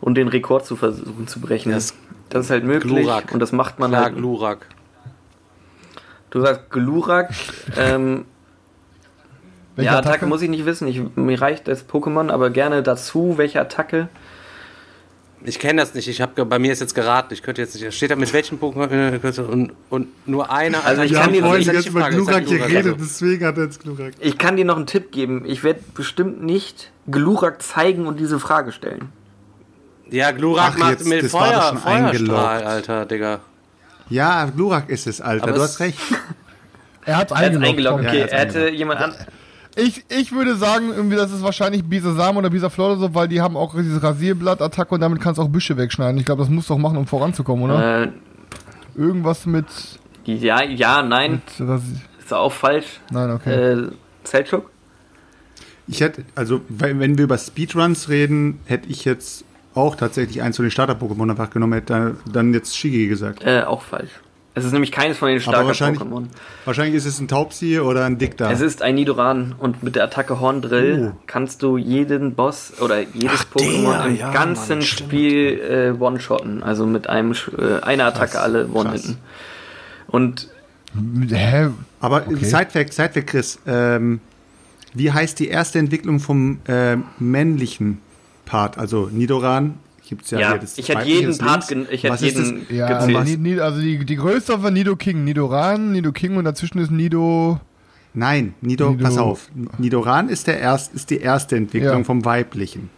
[0.00, 1.72] und den Rekord zu versuchen zu brechen.
[1.72, 1.94] Das-
[2.30, 3.32] Das ist halt möglich Glurak.
[3.32, 4.16] und das macht man Klar, halt.
[4.16, 4.66] Glurak.
[6.30, 7.30] Du sagst Glurak.
[7.76, 8.24] ähm,
[9.78, 10.26] Welche ja, Attacke?
[10.26, 10.88] muss ich nicht wissen.
[10.88, 14.08] Ich, mir reicht das Pokémon, aber gerne dazu, welche Attacke.
[15.44, 16.08] Ich kenne das nicht.
[16.08, 17.32] Ich habe bei mir ist jetzt geraten.
[17.32, 17.94] Ich könnte jetzt nicht.
[17.94, 20.84] Steht da mit welchem Pokémon und, und nur einer.
[20.84, 22.96] Also ich kann dir das- jetzt über Glurak geredet, also.
[22.98, 24.14] deswegen hat er jetzt Glurak.
[24.18, 25.44] Ich kann dir noch einen Tipp geben.
[25.46, 29.10] Ich werde bestimmt nicht Glurak zeigen und diese Frage stellen.
[30.10, 32.66] Ja, Glurak Ach, macht jetzt, mit das war doch Feuer, schon Feuerstrahl, eingeloggt.
[32.66, 33.40] Alter, Digga.
[34.10, 35.44] Ja, Glurak ist es, Alter.
[35.44, 35.98] Aber du es- hast recht.
[37.04, 37.68] Er hat Er hat eingeloggt.
[37.68, 38.04] eingeloggt.
[38.06, 39.14] Okay, Ja, er er hätte jemand an.
[39.80, 43.40] Ich, ich würde sagen, irgendwie, das ist wahrscheinlich Bisasam oder Bisaflor oder so, weil die
[43.40, 46.18] haben auch diese Rasierblattattacke und damit kannst du auch Büsche wegschneiden.
[46.18, 48.02] Ich glaube, das musst du auch machen, um voranzukommen, oder?
[48.02, 48.08] Äh,
[48.96, 49.66] Irgendwas mit,
[50.24, 51.42] ja, ja, nein.
[51.58, 51.80] mit
[52.18, 53.00] Ist auch falsch.
[53.12, 53.54] Nein, okay.
[53.54, 53.88] Äh,
[54.24, 54.68] Selchuk?
[55.86, 59.44] Ich hätte, also, wenn wenn wir über Speedruns reden, hätte ich jetzt
[59.74, 63.44] auch tatsächlich eins von den Starter-Pokémon einfach genommen, hätte dann jetzt Shigi gesagt.
[63.44, 64.10] Äh, auch falsch.
[64.58, 66.24] Es ist nämlich keines von den starken wahrscheinlich, Pokémon.
[66.64, 68.50] wahrscheinlich ist es ein Taubsi oder ein Dicta.
[68.50, 71.18] Es ist ein Nidoran und mit der Attacke Horndrill Oh.
[71.26, 74.82] kannst du jeden Boss oder jedes Pokémon der, im ja, ganzen Mann.
[74.82, 75.60] Spiel
[75.98, 76.62] äh, one-shotten.
[76.62, 79.18] Also mit einem äh, einer Attacke alle one-hitten.
[80.08, 80.48] Und
[81.30, 81.68] Hä?
[82.00, 82.44] Aber Okay.
[82.44, 84.20] Sidefact, Sidefact, Chris, ähm,
[84.94, 88.00] wie heißt die erste Entwicklung vom äh, männlichen
[88.46, 88.78] Part?
[88.78, 89.74] Also Nidoran
[90.08, 91.88] gibt's ja, ja, hier das ich hätte jeden Part, links.
[91.88, 93.60] gen- ich hätte jeden Ja, also, gezählt.
[93.60, 95.24] Also die, die größte war Nido King.
[95.24, 97.60] Nidoran, Nido King und dazwischen ist Nido.
[98.14, 99.50] Nein, Nido, Nido- pass auf.
[99.78, 102.04] Nidoran ist, der erst, ist die erste Entwicklung Ja.
[102.04, 102.90] vom weiblichen.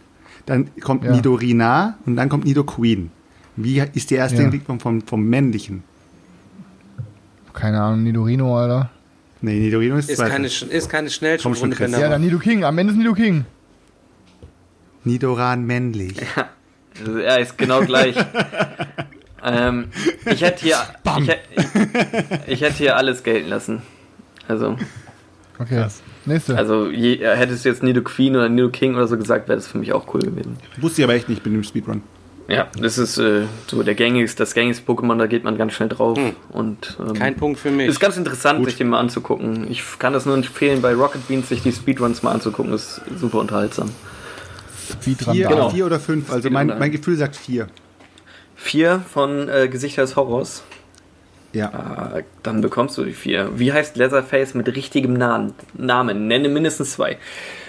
[0.45, 1.11] Dann kommt Ja.
[1.11, 3.11] Nidorina und dann kommt Nido Queen.
[3.57, 4.43] Wie ist die erste Ja.
[4.45, 5.83] Entwicklung vom, vom männlichen?
[7.53, 8.89] Keine Ahnung, Nidorino, Alter.
[9.41, 10.31] Nee, Nidorino ist, Ist zweite.
[10.31, 11.09] keine, ist keine
[11.79, 12.63] wenn Ja, da dann Nido King.
[12.63, 13.45] Am Ende ist Nido King.
[15.03, 16.15] Nidoran männlich.
[16.35, 16.49] Also,
[17.23, 18.15] ja, ist genau gleich.
[19.43, 19.85] Ähm,
[20.27, 20.75] ich hätte hier,
[21.17, 21.39] ich, hätte-
[22.45, 23.81] ich, ich hätte hier alles gelten lassen.
[24.47, 24.75] Also,
[25.57, 25.83] Okay.
[26.27, 26.55] Nächste.
[26.57, 29.65] also je, hättest du jetzt Nido Queen oder Nido King oder so gesagt, wäre das
[29.67, 30.57] für mich auch cool gewesen.
[30.79, 32.03] Wusste ich aber echt nicht mit dem Speedrun.
[32.47, 35.89] Ja, das ist äh, so der gängigste, das gängigste Pokémon, da geht man ganz schnell
[35.89, 36.17] drauf.
[36.19, 36.33] Hm.
[36.49, 37.87] Und ähm, Kein Punkt für mich.
[37.87, 38.69] ist ganz interessant, Gut.
[38.69, 39.65] sich den mal anzugucken.
[39.71, 42.73] Ich kann das nur empfehlen, bei Rocket Beans sich die Speedruns mal anzugucken.
[42.73, 43.89] ist super unterhaltsam.
[44.91, 45.33] Speedrun.
[45.35, 45.69] Vier, Genau.
[45.69, 46.31] vier oder fünf.
[46.31, 47.67] Also mein, mein Gefühl sagt vier.
[48.55, 50.63] Vier von äh, Gesichter des Horrors.
[51.53, 52.13] Ja.
[52.17, 53.49] Äh, dann bekommst du die vier.
[53.59, 55.53] Wie heißt Leatherface mit richtigem Namen?
[55.73, 56.27] Namen.
[56.27, 57.17] Nenne mindestens zwei.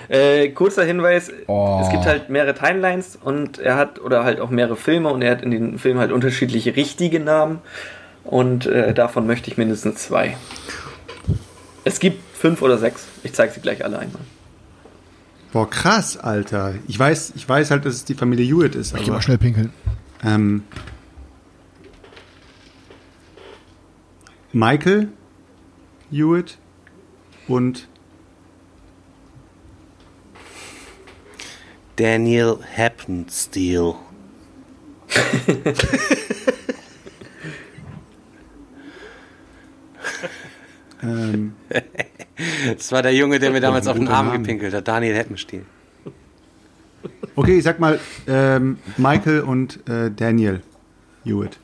[0.09, 1.81] Äh, kurzer Hinweis, Oh.
[1.83, 5.31] es gibt halt mehrere Timelines und er hat, oder halt auch mehrere Filme und er
[5.33, 7.61] hat in den Filmen halt unterschiedliche richtige Namen
[8.25, 10.37] und äh, davon möchte ich mindestens zwei.
[11.85, 13.07] Es gibt fünf oder sechs.
[13.23, 14.23] Ich zeige sie gleich alle einmal.
[15.53, 16.75] Boah, krass, Alter.
[16.89, 19.37] Ich weiß, ich weiß halt, dass es die Familie Hewitt ist, Ich geh mal schnell
[19.39, 19.71] pinkeln.
[20.25, 20.65] ähm,
[24.53, 25.09] Michael
[26.11, 26.59] Hewitt
[27.49, 27.87] und
[31.97, 33.95] Daniel Happensteel.
[41.03, 41.55] ähm,
[42.77, 44.39] Das war der Junge, der mir damals auf den Arm Name.
[44.41, 44.89] gepinkelt hat.
[44.89, 45.65] Daniel Happensteel.
[47.37, 50.61] okay, ich sag mal ähm, Michael und äh, Daniel
[51.25, 51.59] Hewitt.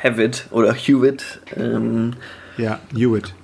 [0.00, 1.40] Hewitt oder Hewitt.
[1.56, 2.14] Ähm,
[2.56, 3.34] Ja, Hewitt.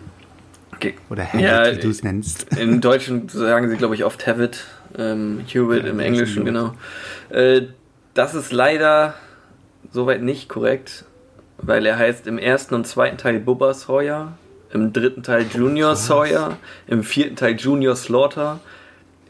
[0.74, 0.94] okay.
[1.10, 2.56] Oder Hewitt, Ja, wie du es nennst.
[2.56, 4.64] Im Deutschen sagen sie, glaube ich, oft Hewitt.
[4.98, 6.74] Ähm, Hewitt im Englischen, genau.
[7.30, 7.62] Äh,
[8.14, 9.14] das ist leider
[9.90, 11.04] soweit nicht korrekt,
[11.58, 14.32] weil er heißt im ersten und zweiten Teil Bubba Sawyer,
[14.72, 18.60] im dritten Teil Junior Sawyer, im vierten Teil Junior Slaughter.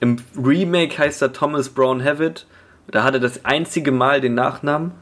[0.01, 2.47] Im Remake heißt er Thomas Brown Hewitt.
[2.91, 4.93] Da hat er das einzige Mal den Nachnamen.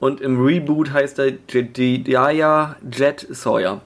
[0.00, 3.80] Und im Reboot heißt er Jedediah Jet Sawyer.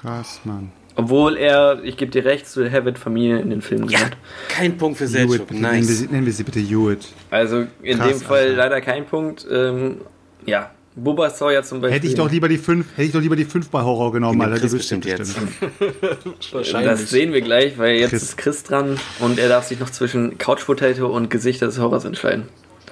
[0.00, 0.70] Krass, Mann.
[0.96, 4.16] Obwohl er, ich gebe dir recht, zu der Hewitt-Familie in den Filmen Ja, gehört.
[4.48, 5.46] kein Punkt für Selchuk.
[5.46, 5.86] bitte, nennen, wir, Nice.
[5.98, 7.06] sie- nennen wir sie bitte Hewitt.
[7.30, 8.56] Also in Krass, dem Fall Alter.
[8.56, 9.46] leider kein Punkt.
[9.50, 9.98] Ähm,
[10.44, 10.70] ja,
[11.02, 11.96] Bubba Sawyer zum Beispiel.
[11.96, 14.38] Hätte ich doch lieber die fünf, hätte ich doch lieber die fünf bei Horror genommen,
[14.38, 14.54] Die Alter.
[14.56, 15.36] Die Chris wüsste bestimmt jetzt.
[16.84, 18.22] Das sehen wir gleich, weil jetzt Chris.
[18.22, 22.04] ist Chris dran und er darf sich noch zwischen Couch Potato und Gesichter des Horrors
[22.04, 22.44] entscheiden.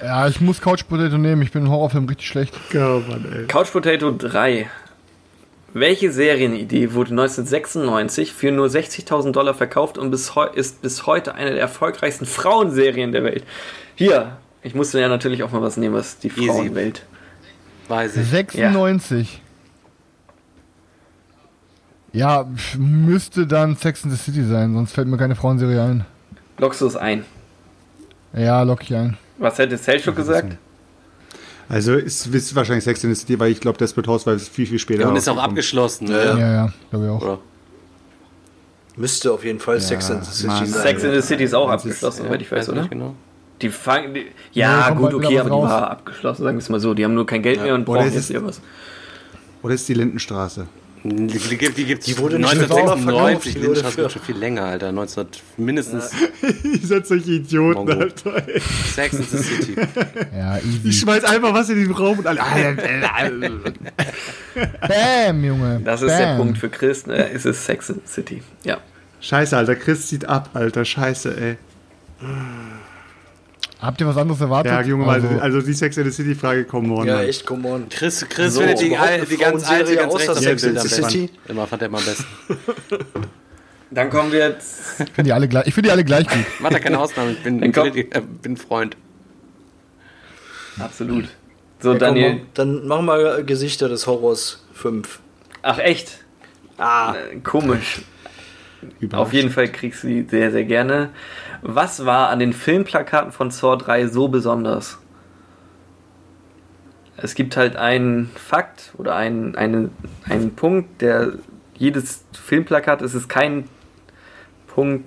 [0.02, 1.42] Ja, ich muss Couch Potato nehmen.
[1.42, 2.54] Ich bin im Horrorfilm richtig schlecht.
[2.74, 3.46] Oh, Mann, ey.
[3.46, 4.68] Couch Potato 3.
[5.72, 11.50] Welche Serienidee wurde 1996 für nur 60.000 Dollar verkauft und bis ist bis heute eine
[11.50, 13.44] der erfolgreichsten Frauenserien der Welt?
[13.94, 16.46] Hier, ich musste ja natürlich auch mal was nehmen, was die Easy.
[16.46, 17.02] Frauenwelt.
[17.88, 18.26] Weiß ich.
[18.28, 19.42] 96.
[22.12, 26.04] Ja, pf, müsste dann Sex in the City sein, sonst fällt mir keine Frauenserie ein.
[26.58, 27.24] Lockst du es ein?
[28.32, 29.16] Ja, lock ich ein.
[29.38, 30.56] Was hätte Selchuk gesagt?
[31.68, 34.66] Also ist, ist wahrscheinlich Sex in the City, weil ich glaube, Desperate Housewives ist viel,
[34.66, 35.02] viel später.
[35.02, 36.06] Ja, und ist auch abgeschlossen.
[36.08, 36.40] Ja, ne?
[36.40, 37.22] Ja, ja, glaube ich auch.
[37.22, 37.38] Oder?
[38.96, 40.66] Müsste auf jeden Fall Sex and the City Mann.
[40.66, 40.82] sein.
[40.82, 42.80] Sex in the City ist auch Das ist- abgeschlossen, soweit ich weiß, Weiß oder?
[42.82, 43.14] nicht genau.
[43.62, 44.14] Die fangen.
[44.14, 45.70] Die, ja, kommt gut, okay, was aber die raus.
[45.70, 46.92] war abgeschlossen, sagen wir es mal so.
[46.94, 48.60] Die haben nur kein Geld mehr und brauchen jetzt ist- irgendwas.
[49.62, 50.66] Oder ist die Lindenstraße?
[51.08, 54.36] Die, die, gibt- die gibt's Die wurde nicht 1996, die wurde für- wird schon viel
[54.36, 54.90] länger, Alter.
[54.90, 55.26] 19,
[55.56, 56.10] mindestens
[56.64, 57.92] Ihr seid solche Idioten, Mongo.
[57.92, 58.48] Alter.
[58.48, 58.60] ey.
[58.60, 59.76] Sex in the City.
[60.36, 60.92] Ja, Ich easy.
[61.00, 62.40] schmeiß einfach was in den Raum und alle.
[64.88, 65.80] Bam, Junge.
[65.84, 66.18] Das ist Bam.
[66.18, 67.30] der Punkt für Chris, ne?
[67.30, 68.42] Es ist Sex in the City.
[68.64, 68.78] Ja.
[69.20, 69.76] Scheiße, Alter.
[69.76, 70.84] Chris zieht ab, Alter.
[70.84, 71.56] Scheiße, ey.
[73.80, 74.72] Habt ihr was anderes erwartet?
[74.72, 77.24] Ja, Junge, also, also, also die Sex in the City-Frage kommen wir Ja, Mann.
[77.28, 77.88] echt, come on.
[77.90, 80.88] Chris, Chris So, findet die, eine die ganz alte, ganz dem Sex in the.
[80.88, 81.30] City?
[81.48, 82.24] Immer fand er immer am besten.
[83.90, 85.00] Dann kommen wir jetzt.
[85.00, 86.38] ich finde die, alle gleich- ich find die alle gleich gut.
[86.60, 87.88] Macht da keine Ausnahme, ich bin, Dann komm.
[87.94, 88.04] äh,
[88.42, 88.96] bin Freund.
[90.78, 91.28] Absolut.
[91.80, 92.30] So, Ja, Daniel.
[92.38, 95.20] komm, Dann machen wir Gesichter des Horrors 5.
[95.62, 96.24] Ach, echt?
[96.78, 98.00] Ah, Äh, komisch.
[99.00, 99.26] Überrascht.
[99.26, 101.10] Auf jeden Fall kriegst du die sehr, sehr gerne.
[101.68, 104.98] Was war an den Filmplakaten von Saw 3 so besonders?
[107.16, 109.90] Es gibt halt einen Fakt oder einen, einen,
[110.28, 111.32] einen Punkt, der
[111.76, 113.68] jedes Filmplakat, es ist kein
[114.68, 115.04] Punkt.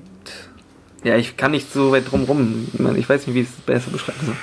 [1.05, 2.67] Ja, ich kann nicht so weit drum rum.
[2.73, 4.35] Ich meine, Ich weiß nicht, wie ich es besser beschreiben soll.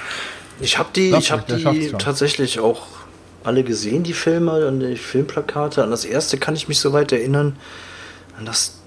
[0.60, 2.86] ich habe die, ich hab die tatsächlich auch
[3.44, 5.82] alle gesehen, die Filme, an die Filmplakate.
[5.84, 7.56] An das erste kann ich mich soweit erinnern.
[8.38, 8.80] An das.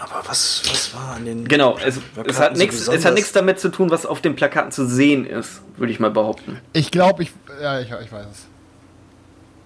[0.00, 1.46] Aber was, was war an den.
[1.46, 3.14] Genau, es, Plakaten es, hat so nichts, es hat besonders?
[3.14, 6.58] nichts damit zu tun, was auf den Plakaten zu sehen ist, würde ich mal behaupten.
[6.72, 7.32] Ich glaube, ich.
[7.60, 8.46] Ja, ich, ich weiß es.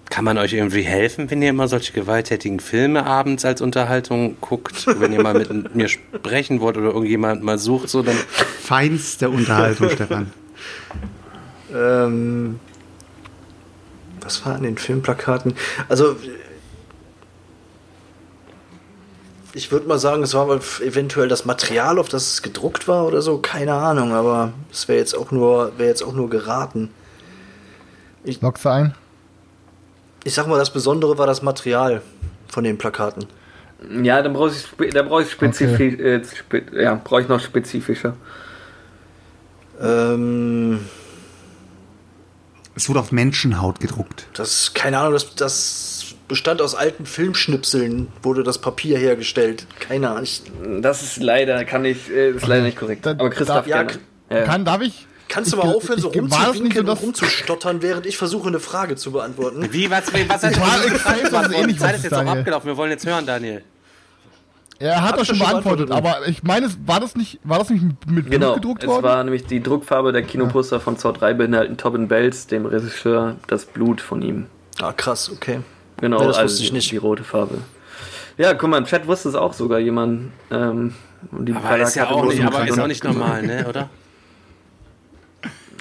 [0.09, 4.85] Kann man euch irgendwie helfen, wenn ihr immer solche gewalttätigen Filme abends als Unterhaltung guckt?
[4.99, 8.15] Wenn ihr mal mit mir sprechen wollt oder irgendjemand mal sucht, so dann.
[8.15, 10.31] Feinste Unterhaltung, Stefan.
[11.73, 12.59] Ähm,
[14.21, 15.55] Was war an den Filmplakaten?
[15.89, 16.17] Also,
[19.55, 23.05] ich würde mal sagen, es war wohl eventuell das Material, auf das es gedruckt war
[23.05, 26.89] oder so, keine Ahnung, aber es wäre jetzt auch nur, wäre jetzt auch nur geraten.
[28.41, 28.95] Lockst du ein?
[30.25, 32.01] Ich sag mal, das Besondere war das Material
[32.47, 33.25] von den Plakaten.
[34.03, 38.15] Ja, dann brauche ich, brauche ich spezifisch, äh, spe ja, brauche ich noch spezifischer.
[39.79, 40.79] Ähm,
[42.75, 44.27] Es wurde auf Menschenhaut gedruckt.
[44.33, 45.94] das, keine Ahnung, das, das
[46.27, 49.65] bestand aus alten Filmschnipseln, wurde das Papier hergestellt.
[49.79, 50.23] Keine Ahnung.
[50.23, 50.43] Ich,
[50.81, 53.05] Das ist leider, kann ich, äh, ist leider nicht korrekt.
[53.05, 53.85] Da- Aber Chris da- darf ja.
[54.29, 54.41] Ja.
[54.43, 55.07] Kann, darf ich?
[55.27, 59.67] kannst du mal aufhören, so rumzuwinken und rumzustottern, während ich versuche, eine Frage zu beantworten?
[59.71, 62.67] Wie, was, was hat Ich war die Zeit ist jetzt auch abgelaufen.
[62.67, 63.63] Wir wollen jetzt hören, Daniel.
[64.77, 66.17] Er hat Hab das schon beantwortet, beantwortet.
[66.19, 68.89] aber ich meine, es- war das nicht, war das nicht mit Blut Genau, gedruckt es
[68.89, 69.03] worden?
[69.03, 73.65] war nämlich die Druckfarbe der Kinoposter von Zor 3 behinderten Tobin Bells, dem Regisseur, das
[73.65, 74.47] Blut von ihm.
[74.81, 75.61] Ah, krass, okay.
[76.01, 76.91] Genau, Nee, das also wusste ich die- nicht.
[76.91, 77.59] die rote Farbe.
[78.37, 80.31] Ja, guck mal, im Chat wusste es auch sogar jemand.
[80.51, 80.93] Ähm,
[81.31, 83.89] und die Aber ist ja auch nicht, aber ist auch nicht normal, ne, oder?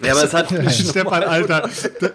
[0.03, 0.49] Ja, aber es hat.
[0.73, 1.69] Stefan, Alter,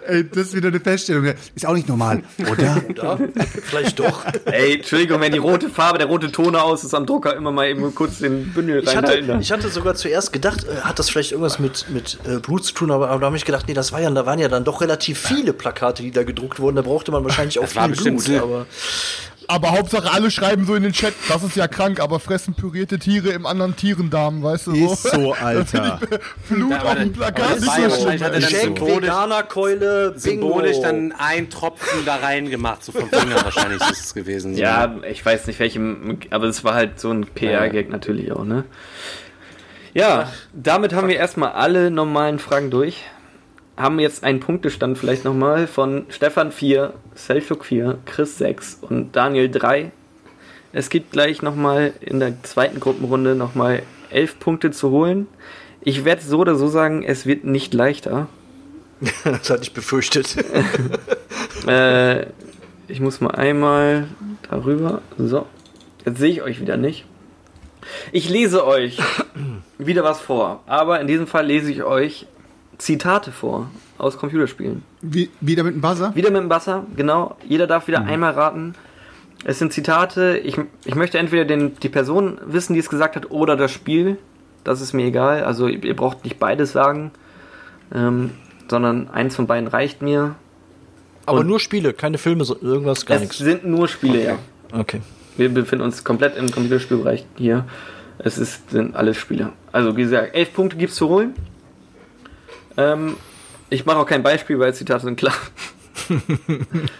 [0.06, 1.32] ey, das ist wieder eine Feststellung.
[1.54, 2.60] Ist auch nicht normal, oder?
[3.00, 3.18] Ja,
[3.62, 4.24] vielleicht doch.
[4.44, 7.68] Ey, Entschuldigung, wenn die rote Farbe, der rote Toner aus ist am Drucker, immer mal
[7.68, 11.32] eben kurz den Bündel Ich hatte, ich hatte sogar zuerst gedacht, äh, hat das vielleicht
[11.32, 13.92] irgendwas mit, mit äh, Blut zu tun, aber, aber da habe ich gedacht, nee, das
[13.92, 16.76] war ja, da waren ja dann doch relativ viele Plakate, die da gedruckt wurden.
[16.76, 18.30] Da brauchte man wahrscheinlich auch Das viel Blut.
[18.42, 18.66] Aber
[19.50, 22.98] Aber Hauptsache alle schreiben so in den Chat, das ist ja krank, aber fressen pürierte
[23.00, 24.92] Tiere im anderen Tierendarm, weißt du so?
[24.92, 25.98] Ist so, Alter.
[26.48, 28.10] Blut Ja, auf dem Plakat war so ja schlimm.
[28.12, 30.14] hat er dann Jack, symbolisch- Veganer-Keule.
[30.16, 34.54] Symbolisch dann ein Tropfen da reingemacht, so vom Finger wahrscheinlich ist es gewesen.
[34.54, 34.60] So.
[34.60, 38.64] Ja, ich weiß nicht welchem, aber es war halt so ein PR-Gag natürlich auch, ne?
[39.94, 43.02] Ja, damit haben wir erstmal alle normalen Fragen durch.
[43.80, 49.50] Haben jetzt einen Punktestand vielleicht nochmal von Stefan 4, Selchuk 4, Chris 6 und Daniel
[49.50, 49.90] 3.
[50.74, 55.28] Es gibt gleich nochmal in der zweiten Gruppenrunde nochmal 11 Punkte zu holen.
[55.80, 58.28] Ich werde so oder so sagen, es wird nicht leichter.
[59.24, 60.36] das hatte ich befürchtet.
[61.66, 62.26] Äh,
[62.88, 64.08] ich muss mal einmal
[64.48, 65.02] darüber.
[65.18, 65.46] So.
[66.06, 67.04] Jetzt sehe ich euch wieder nicht.
[68.12, 68.98] Ich lese euch
[69.78, 70.62] wieder was vor.
[70.66, 72.26] Aber in diesem Fall lese ich euch
[72.80, 74.82] Zitate vor aus Computerspielen.
[75.02, 76.14] Wie, wieder mit dem Buzzer?
[76.14, 77.36] Wieder mit dem Basser, genau.
[77.46, 78.74] Jeder darf wieder einmal raten.
[79.44, 80.38] Es sind Zitate.
[80.38, 84.18] Ich, ich möchte entweder den, die Person wissen, die es gesagt hat, oder das Spiel.
[84.64, 85.44] Das ist mir egal.
[85.44, 87.10] Also ihr, ihr braucht nicht beides sagen.
[87.94, 88.30] Ähm,
[88.68, 90.34] sondern eins von beiden reicht mir.
[91.26, 93.38] Aber Und- nur Spiele, keine Filme, so, irgendwas, gar es nichts.
[93.38, 94.38] sind nur Spiele, ja.
[94.72, 95.00] Okay.
[95.36, 97.64] Wir befinden uns komplett im Computerspielbereich hier.
[98.18, 99.52] Es ist, sind alles Spiele.
[99.72, 101.34] Also, wie gesagt, elf Punkte gibt es zu holen.
[102.80, 103.16] Ähm,
[103.68, 105.34] ich mache auch kein Beispiel, weil Zitate sind klar.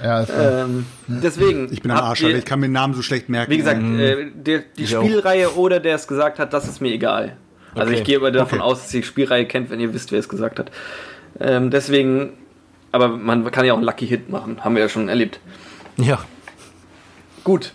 [0.02, 0.64] Ja, ist klar.
[0.66, 1.72] Ähm, deswegen.
[1.72, 2.36] Ich bin am Arsch, ihr-.
[2.36, 3.50] Ich kann mir den Namen so schlecht merken.
[3.50, 4.12] Wie gesagt, ey.
[4.12, 5.02] äh, der, die Ich auch.
[5.02, 7.36] Spielreihe oder der es gesagt hat, das ist mir egal.
[7.74, 7.98] Also Okay.
[8.00, 8.68] ich gehe aber davon Okay.
[8.68, 10.70] aus, dass ihr die Spielreihe kennt, wenn ihr wisst, wer es gesagt hat.
[11.40, 12.34] Ähm, deswegen,
[12.92, 15.40] aber man kann ja auch einen Lucky Hit machen, haben wir ja schon erlebt.
[15.96, 16.18] Ja.
[17.42, 17.72] Gut.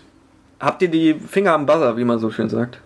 [0.60, 2.80] Habt ihr die Finger am Buzzer, wie man so schön sagt?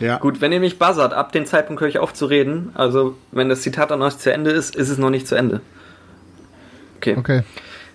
[0.00, 0.18] Ja.
[0.18, 2.70] Gut, wenn ihr mich buzzert, ab dem Zeitpunkt höre ich auf zu reden.
[2.74, 5.34] Also, wenn das Zitat dann noch nicht zu Ende ist, ist es noch nicht zu
[5.34, 5.60] Ende.
[6.96, 7.16] Okay.
[7.16, 7.42] Okay.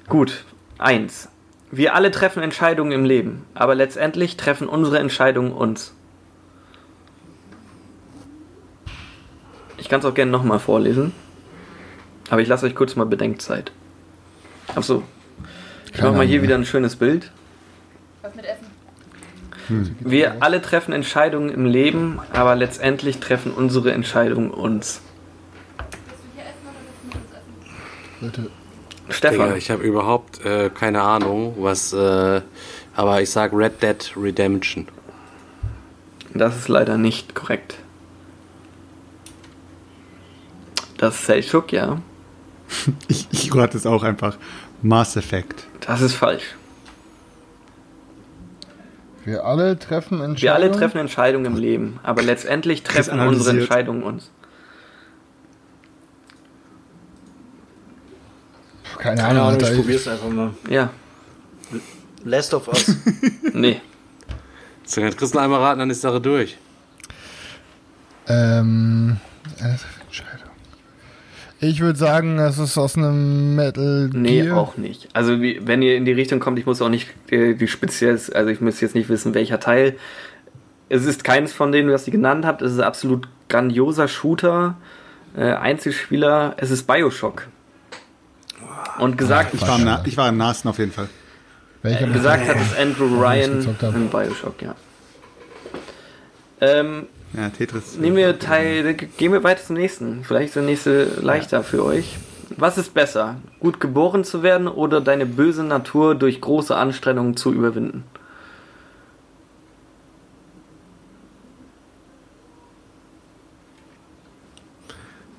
[0.07, 0.45] Gut.
[0.77, 1.29] Eins.
[1.71, 5.93] Wir alle treffen Entscheidungen im Leben, aber letztendlich treffen unsere Entscheidungen uns.
[9.77, 11.13] Ich kann es auch gerne nochmal vorlesen.
[12.29, 13.71] Aber ich lasse euch kurz mal Bedenkzeit.
[14.75, 15.03] Achso.
[15.93, 17.31] Ich mache mal hier wieder ein schönes Bild.
[18.21, 18.67] Was mit Essen?
[19.99, 25.01] Wir alle treffen Entscheidungen im Leben, aber letztendlich treffen unsere Entscheidungen uns.
[28.19, 28.49] Bitte.
[29.09, 32.41] Stefan, Digga, ich habe überhaupt äh, keine Ahnung, was, äh,
[32.95, 34.87] aber ich sag Red Dead Redemption.
[36.33, 37.75] das ist leider nicht korrekt.
[40.97, 42.01] Das ist Selchuk, ja.
[43.07, 44.37] Ich, ich rate es auch einfach.
[44.81, 45.65] Mass Effect.
[45.79, 46.55] Das ist falsch.
[49.29, 50.41] Wir alle treffen Entscheidungen.
[50.41, 53.59] Wir alle treffen Entscheidungen im Leben, aber letztendlich treffen unsere.
[53.59, 54.31] Entscheidungen uns.
[58.97, 60.51] Keine Keine Ahnung, Ahnung, ich probier's einfach mal.
[60.67, 60.89] Ja,
[62.25, 62.95] Last of Us.
[63.53, 63.81] nee.
[64.83, 66.57] So, kann Christel einmal raten, dann ist die Sache durch.
[68.27, 69.17] Ähm,
[69.59, 69.75] äh.
[71.61, 74.57] Ich würde sagen, das ist aus einem Metal Nee, Gear.
[74.57, 75.09] auch nicht.
[75.13, 78.19] Also wie, wenn ihr in die Richtung kommt, ich muss auch nicht äh, die speziell,
[78.33, 79.97] also ich muss jetzt nicht wissen, welcher Teil.
[80.87, 82.61] Es ist keines von denen, was ihr genannt habt.
[82.61, 84.77] Es ist ein absolut grandioser Shooter,
[85.35, 86.53] äh, Einzelspieler.
[86.57, 87.47] Es ist Bioshock.
[88.97, 91.09] Und gesagt, Ich war, am na, ich war am nahesten auf jeden Fall.
[91.81, 94.75] Welcher äh, gesagt hat es Andrew Ryan in Bioshock, ja.
[96.61, 97.97] Ähm, Ja, Tetris.
[97.97, 100.23] nehmen wir Teil, gehen wir weiter zum nächsten.
[100.23, 102.17] Vielleicht ist der nächste leichter für euch.
[102.57, 103.35] Was ist besser?
[103.59, 108.03] Gut geboren zu werden oder deine böse Natur durch große Anstrengungen zu überwinden?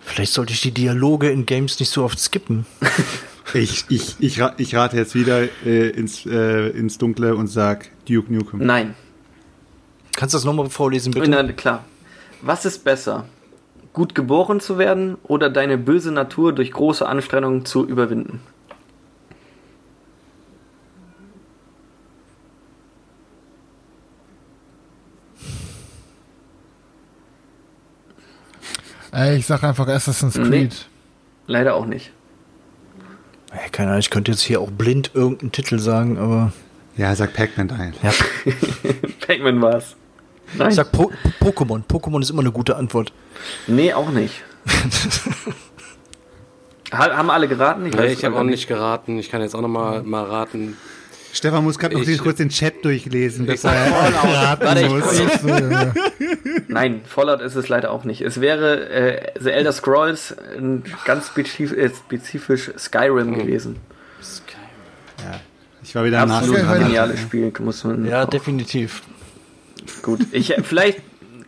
[0.01, 2.67] Vielleicht sollte ich die Dialoge in Games nicht so oft skippen.
[3.53, 8.33] Ich, ich, ich, ich rate jetzt wieder äh, ins, äh, ins Dunkle und sag Duke
[8.33, 8.65] Nukem.
[8.65, 8.95] Nein.
[10.21, 11.31] Kannst du das nochmal vorlesen, bitte?
[11.31, 11.83] Na, klar.
[12.43, 13.25] Was ist besser?
[13.95, 18.43] Gut geboren zu werden oder deine böse Natur durch große Anstrengungen zu überwinden?
[29.13, 30.49] Ey, ich sag einfach Assassin's Nee.
[30.51, 30.87] Creed.
[31.47, 32.13] Leider auch nicht.
[33.53, 36.53] Ey, keine Ahnung, ich könnte jetzt hier auch blind irgendeinen Titel sagen, aber.
[36.99, 37.95] Ja, sag Pac-Man ein.
[38.03, 38.13] Ja,
[39.27, 39.97] Pac-Man war's.
[40.57, 40.69] Nein.
[40.71, 41.11] ich sag po
[41.41, 41.83] Pokémon.
[41.87, 43.13] Pokémon ist immer eine gute Antwort.
[43.67, 44.43] nee, auch nicht.
[46.93, 47.85] Ha- Haben alle geraten?
[47.85, 49.17] Nee, weiß ich habe auch nicht geraten.
[49.19, 50.77] Ich kann jetzt auch noch mal, mal raten.
[51.33, 53.93] Stefan muss gerade noch Ich- kurz den Chat durchlesen, Ich sag er.
[53.93, 55.19] Warte, raten ich- muss.
[55.47, 55.93] Ja.
[56.69, 58.23] Nein, Fallout ist es leider auch nicht.
[58.23, 60.35] Es wäre äh, The Elder Scrolls
[61.05, 63.77] ganz spezif äh, spezifisch Skyrim gewesen.
[65.85, 66.81] Ich war wieder Absolut dran.
[66.83, 68.05] geniales Spiel, muss man.
[68.05, 69.03] Ja, definitiv.
[70.03, 70.21] Gut.
[70.33, 71.01] Ich vielleicht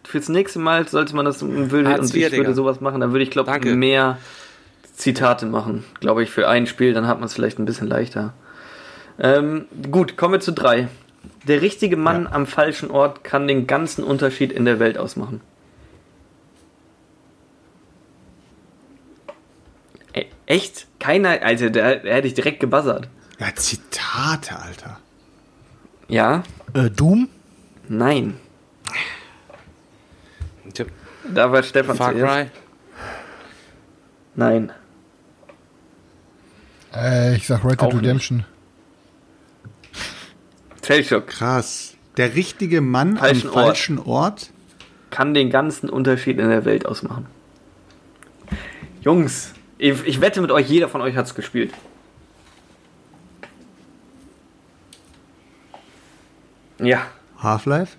[0.04, 2.54] fürs nächste Mal sollte man das würde Hartz und ich würde Digga.
[2.54, 4.18] sowas machen, dann würde ich glaube mehr
[4.94, 8.34] Zitate machen, glaube ich, für ein Spiel, dann hat man es vielleicht ein bisschen leichter.
[9.18, 10.88] Ähm, gut, kommen wir zu drei.
[11.46, 15.40] Der richtige Mann am falschen Ort kann den ganzen Unterschied in der Welt ausmachen.
[20.14, 20.86] E echt?
[20.98, 23.08] Keiner, also da, da hätte ich direkt gebuzzert.
[23.38, 25.00] Ja, Zitate, Alter.
[26.08, 26.44] Ja?
[26.74, 27.28] Äh, Doom?
[27.88, 28.38] Nein.
[30.72, 30.90] Tipp.
[31.32, 32.34] Da war Stefan Far zuerst.
[32.34, 32.50] Cry.
[34.34, 34.72] Nein.
[36.92, 37.94] Ey, ich sag Red Dead.
[37.94, 38.44] Redemption.
[40.80, 41.94] Zellschock Krass.
[42.16, 44.50] Der richtige Mann Falschen am falschen Ort.
[45.10, 47.26] kann den ganzen Unterschied in der Welt ausmachen.
[49.00, 51.72] Jungs, ich, ich wette mit euch, jeder von euch hat es gespielt.
[56.78, 57.06] Ja,
[57.42, 57.96] Half-Life?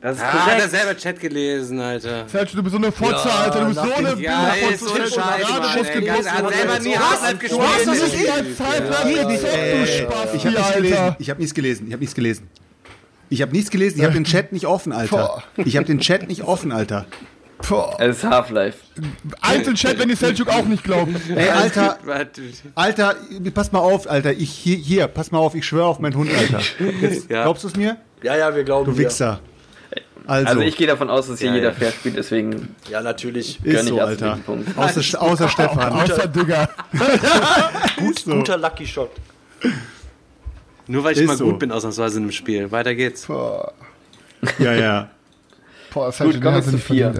[0.00, 2.26] das ist Ah, hat er selber Chat gelesen, Alter.
[2.28, 3.60] Sergio, du bist so eine Fotze, Alter.
[3.60, 5.02] Du bist so eine Ja, ist so Fotze.
[5.02, 5.78] ein Scheiß, Gerade Mann.
[5.86, 6.06] ey.
[6.06, 7.22] Er hat selber nie Was?
[7.22, 8.20] Half-Life Du hast das gespielt.
[8.20, 8.46] nicht als
[9.28, 11.16] gezockt, du Spaß, Ich habe nichts gelesen.
[11.18, 11.86] Ich habe nichts gelesen.
[11.86, 12.48] Ich habe nichts gelesen.
[13.30, 13.98] Ich habe nichts gelesen.
[13.98, 15.42] Ich habe den Chat nicht offen, Alter.
[15.56, 17.06] Ich habe den Chat nicht offen, Alter.
[17.68, 17.96] Boah.
[18.00, 18.78] Es ist Half-Life.
[19.40, 21.14] Einzelchat, wenn die Seljuk auch nicht glauben.
[21.34, 21.96] Ey, Alter.
[22.74, 23.14] Alter,
[23.54, 24.32] pass mal auf, Alter.
[24.32, 25.54] Ich hier, hier, pass mal auf.
[25.54, 26.60] Ich schwöre auf meinen Hund, Alter.
[27.00, 27.44] Jetzt, Ja.
[27.44, 27.96] Glaubst du es mir?
[28.22, 29.40] Ja, ja, wir glauben Du Wichser.
[30.26, 31.74] Also, Also ich gehe davon aus, dass hier Ja, jeder ja.
[31.74, 33.56] fair spielt, deswegen Ja, natürlich.
[33.56, 34.32] ist gönne so, ich Alter.
[34.32, 34.78] absolut den Punkt.
[34.78, 35.92] Außer, außer Stefan.
[35.92, 36.68] Außer Digga.
[37.96, 38.30] Gut so.
[38.36, 39.10] Guter Lucky Shot.
[40.86, 41.46] Nur weil ich Ist mal so.
[41.46, 42.70] gut bin, ausnahmsweise in einem Spiel.
[42.70, 43.26] Weiter geht's.
[43.26, 43.72] Boah,
[44.58, 45.10] Ja, ja.
[45.92, 47.14] Boah Sergio, kommen den wir zu nicht vier.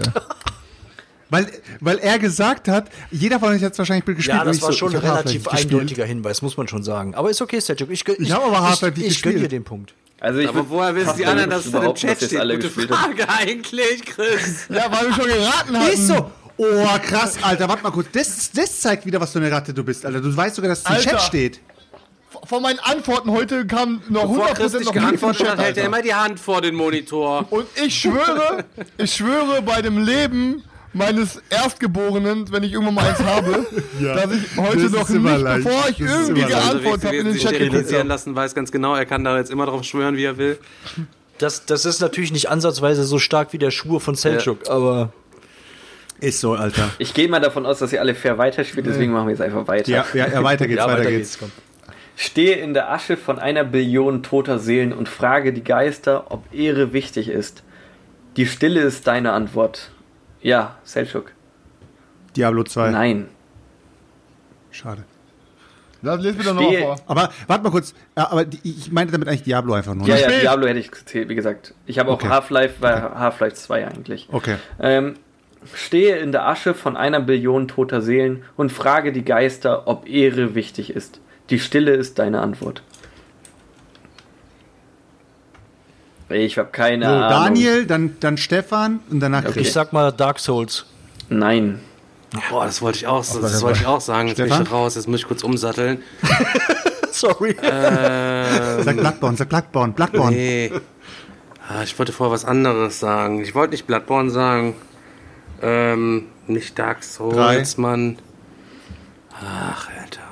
[1.29, 1.47] Weil,
[1.79, 4.27] weil er gesagt hat, jeder von euch hat es wahrscheinlich gespielt.
[4.37, 5.73] Ja, das ich war so, schon ich ein relativ gespielt.
[5.73, 7.15] eindeutiger Hinweis, muss man schon sagen.
[7.15, 7.87] Aber ist okay, Sergio.
[7.89, 9.93] Ich, gönn- Ich hab aber Half-Life ich, nicht ich gönn dir den Punkt.
[10.23, 12.39] Also ich Aber woher wissen die anderen, dass es da im Chat steht?
[12.39, 13.17] alle Gute gespielt haben.
[13.17, 14.67] Frage eigentlich, Chris.
[14.69, 15.91] Ja, weil wir schon geraten hatten.
[15.91, 16.31] Ist so.
[16.55, 17.67] Oh, krass, Alter.
[17.67, 18.07] Warte mal kurz.
[18.13, 20.21] Das, das zeigt wieder, was für eine Ratte du bist, Alter.
[20.21, 21.11] Du weißt sogar, dass es im.
[21.11, 21.59] Chat steht.
[22.45, 25.85] Von meinen Antworten heute kam noch Bevor Chris 100% dich noch geantwortet hat, hält er
[25.85, 27.45] immer die Hand vor den Monitor.
[27.49, 28.63] Und ich schwöre,
[28.97, 30.63] ich schwöre bei dem Leben
[30.93, 33.65] meines Erstgeborenen, wenn ich irgendwann mal eins habe,
[33.99, 35.63] dass ich heute Das noch nicht, leicht.
[35.65, 38.95] bevor ich Das ist irgendwie geantwortet habe, in den Chat sterilisieren lassen, weiß ganz genau,
[38.95, 40.57] er kann da jetzt immer drauf schwören, wie er will.
[41.39, 45.11] Das, das ist natürlich nicht ansatzweise so stark wie der Schwur von Selchuk, aber
[46.19, 46.89] Ist so, Alter.
[46.99, 49.67] Ich gehe mal davon aus, dass ihr alle fair weiterspielt, deswegen machen wir jetzt einfach
[49.67, 49.89] weiter.
[49.91, 51.37] Ja, ja, ja weiter geht's, ja, weiter, geht's.
[51.39, 51.51] komm.
[52.15, 56.93] Stehe in der Asche von einer Billion toter Seelen und frage die Geister, ob Ehre
[56.93, 57.63] wichtig ist.
[58.37, 59.91] Die Stille ist deine Antwort.
[60.43, 61.31] Ja, Selchuk.
[62.35, 62.91] Diablo 2.
[62.91, 63.27] Nein.
[64.71, 65.03] Schade.
[66.01, 66.95] Lass, les mir doch nochmal vor.
[67.07, 67.93] Aber warte mal kurz.
[68.17, 70.05] Ja, aber ich meinte damit eigentlich Diablo einfach nur.
[70.05, 70.21] Ja, ne?
[70.21, 70.41] ja, Spät.
[70.41, 71.73] Diablo hätte ich gezählt, wie gesagt.
[71.85, 72.27] Ich habe auch Okay.
[72.27, 74.27] Half-Life, war Half-Life 2 eigentlich.
[74.29, 74.57] Okay.
[74.81, 75.15] Ähm,
[75.73, 80.55] stehe in der Asche von einer Billion toter Seelen und frage die Geister, ob Ehre
[80.55, 81.21] wichtig ist.
[81.49, 82.83] Die Stille ist deine Antwort.
[86.33, 87.29] Ich habe keine So, Ahnung.
[87.29, 89.53] Daniel, dann, dann Stefan und danach Okay.
[89.53, 89.67] Chris.
[89.67, 90.85] Ich sag mal Dark Souls.
[91.29, 91.79] Nein.
[92.49, 94.27] Boah, das wollte ich auch, das, Gott, wollte ich auch sagen.
[94.29, 94.73] Jetzt bin ich Stefan?
[94.73, 96.01] raus, jetzt muss ich kurz umsatteln.
[97.11, 97.55] Sorry.
[97.61, 100.35] Sag Bloodborne, sag Bloodborne, Bloodborne.
[100.35, 100.71] Nee.
[101.69, 103.41] Ah, ich wollte vorher was anderes sagen.
[103.41, 104.75] Ich wollte nicht Bloodborne sagen.
[105.61, 107.35] Ähm, nicht Dark Souls,
[107.75, 107.81] Drei.
[107.81, 108.17] Mann.
[109.31, 110.22] Ach, Alter.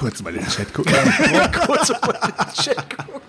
[0.00, 0.94] Kurz mal in den Chat gucken.
[1.66, 3.20] Kurz mal in den Chat gucken.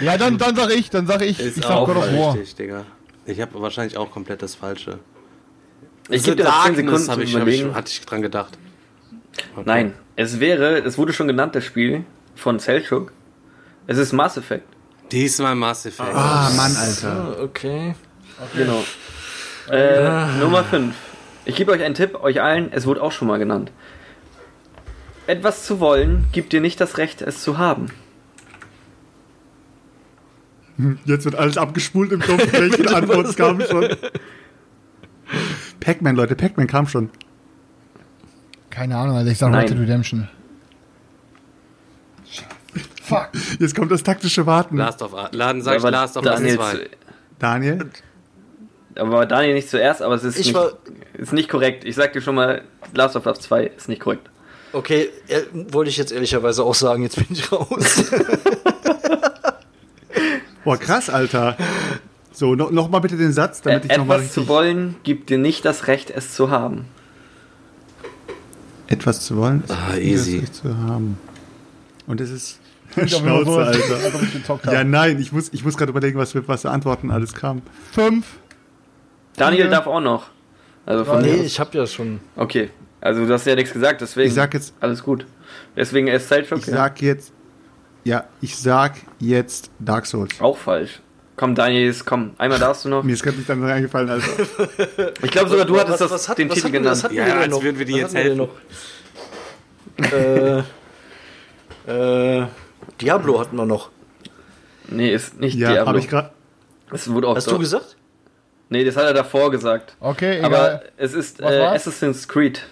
[0.00, 2.34] Ja, dann, dann sag ich, dann sag ich, Ist ich sag auch God of War.
[2.34, 2.84] richtig, Digga.
[3.26, 5.00] Ich habe wahrscheinlich auch komplett das Falsche.
[6.08, 7.74] Ich gebe dir noch 10 Darkness Sekunden hab ich, hab ich, Überlegen.
[7.74, 8.56] hatte ich dran gedacht.
[9.56, 9.62] Okay.
[9.64, 12.04] Nein, es wäre, es wurde schon genannt, das Spiel
[12.36, 13.12] von Selchuk.
[13.88, 14.64] Es ist Mass Effect.
[15.10, 16.08] Diesmal Mass Effect.
[16.14, 17.36] Ah, Mann, Alter.
[17.38, 17.94] Ah, Okay.
[18.56, 18.82] Genau.
[19.70, 20.94] Äh, Nummer 5.
[21.44, 23.70] Ich gebe euch einen Tipp, euch allen, es wurde auch schon mal genannt.
[25.26, 27.86] Etwas zu wollen, gibt dir nicht das Recht, es zu haben.
[31.04, 32.52] Jetzt wird alles abgespult im Kopf.
[32.52, 33.88] Welche Antworten kamen schon?
[35.80, 37.10] Pac-Man, Leute, Pac-Man kam schon.
[38.70, 39.60] Keine Ahnung, also ich sag Nein.
[39.62, 40.28] Red Dead Redemption.
[43.02, 43.30] Fuck.
[43.58, 44.76] Jetzt kommt das taktische Warten.
[44.76, 45.28] Last of Us.
[45.32, 46.72] Laden sag ich Aber Last of Us Daniel 2.
[46.72, 46.80] zu-
[47.38, 47.90] Daniel?
[48.96, 50.72] Aber Daniel nicht zuerst, aber es ist, Ich nicht, war-
[51.14, 51.84] ist nicht korrekt.
[51.84, 52.62] Ich sag dir schon mal,
[52.94, 54.30] Last of Us 2 ist nicht korrekt.
[54.72, 57.68] Okay, äh, wollte ich jetzt ehrlicherweise auch sagen, jetzt bin ich raus.
[60.64, 61.56] Boah, krass, Alter.
[62.32, 64.96] So, no, noch mal bitte den Satz, damit Äh, ich noch mal etwas zu wollen,
[65.02, 66.86] gibt dir nicht das Recht, es zu haben.
[68.86, 70.38] Etwas zu wollen, ist Ah, das easy.
[70.38, 71.18] Recht zu haben.
[72.06, 72.58] Und es ist...
[73.06, 74.70] Schnauze, Alter.
[74.72, 77.62] Ja, nein, ich muss, ich muss gerade überlegen, was für, was Antworten alles kam.
[77.90, 78.26] Fünf.
[79.36, 79.70] Daniel Vier.
[79.70, 80.26] darf auch noch.
[80.84, 82.20] Also von nee, ich habe ja schon.
[82.36, 82.68] Okay.
[83.02, 84.28] Also du hast ja nichts gesagt, deswegen.
[84.28, 85.26] Ich sag jetzt- Alles gut.
[85.76, 86.58] Deswegen erst Selchuk.
[86.60, 87.32] Ich sag jetzt...
[88.04, 90.40] Ja, ich sag jetzt Dark Souls.
[90.40, 91.00] Auch falsch.
[91.36, 92.32] Komm, Daniel, komm.
[92.38, 93.02] Einmal darfst du noch.
[93.04, 95.12] Mir ist gerade nicht dann eingefallen, Alter.
[95.22, 97.02] Ich glaube sogar, du hattest Was- das, was hat- den was Titel hatten wir- was
[97.02, 97.04] genannt.
[97.04, 97.62] hatten Ja, wir als noch?
[97.62, 98.48] würden wir die Was jetzt hatten
[99.98, 100.64] wir
[101.88, 102.46] äh, äh,
[103.00, 103.90] Diablo hatten wir noch.
[104.88, 105.88] Nee, ist nicht Ja, Diablo.
[105.88, 106.30] habe ich gerade...
[106.92, 107.96] Es wurde auch Hast du gesagt?
[108.68, 109.96] Nee, das hat er davor gesagt.
[110.00, 110.44] Okay, egal.
[110.46, 111.44] Aber es ist äh?
[111.44, 112.66] Assassin's Creed.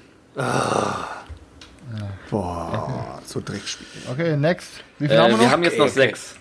[2.31, 3.86] Boah, so Dreckspiel.
[4.11, 4.85] okay, next.
[4.98, 5.52] Wie viel Äh, haben wir wir noch?
[5.52, 6.36] haben jetzt noch Okay, sechs.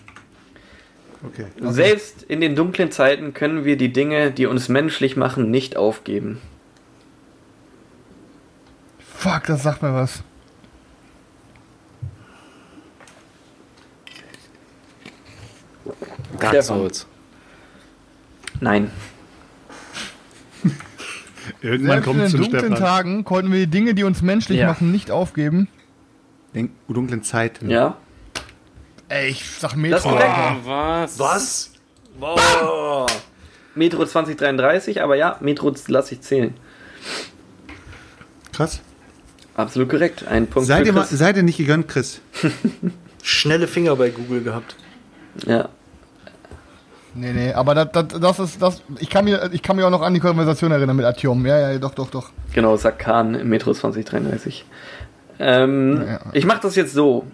[1.26, 1.46] Okay.
[1.60, 6.40] Selbst in den dunklen Zeiten können wir die Dinge, die uns menschlich machen, nicht aufgeben.
[9.18, 10.22] Fuck, das sagt mir was.
[16.38, 16.62] Dark.
[16.62, 17.06] Souls.
[18.60, 18.90] Nein.
[21.62, 22.78] Irgendwann kommt den zu dunklen Stefan.
[22.78, 24.68] Tagen konnten wir die Dinge, die uns menschlich Ja.
[24.68, 25.68] machen, nicht aufgeben.
[26.54, 27.70] Den dunklen Zeiten.
[27.70, 27.96] Ja?
[29.08, 30.10] Ey, ich sag Metro.
[30.16, 31.18] Ah, was?
[31.18, 31.70] Was?
[32.18, 33.06] Boah.
[33.74, 36.54] Metro 2033, aber ja, Metro lasse ich zählen.
[38.52, 38.80] Krass.
[39.54, 40.26] Absolut korrekt.
[40.26, 41.18] Ein Punkt Seid für ihr, mal, Chris.
[41.18, 42.20] seid ihr nicht gegönnt, Chris?
[43.22, 44.76] Schnelle Finger bei Google gehabt.
[45.46, 45.68] Ja.
[47.14, 48.82] Nee, nee, aber das, das, das ist das.
[49.00, 51.44] Ich kann, mir, ich kann mich auch noch an die Konversation erinnern mit Atium.
[51.44, 52.30] Ja, ja, doch, doch, doch.
[52.54, 54.64] Genau, sagt Kahn im Metro 2033.
[55.38, 56.20] Ähm, Ja.
[56.32, 57.26] Ich mache das jetzt so.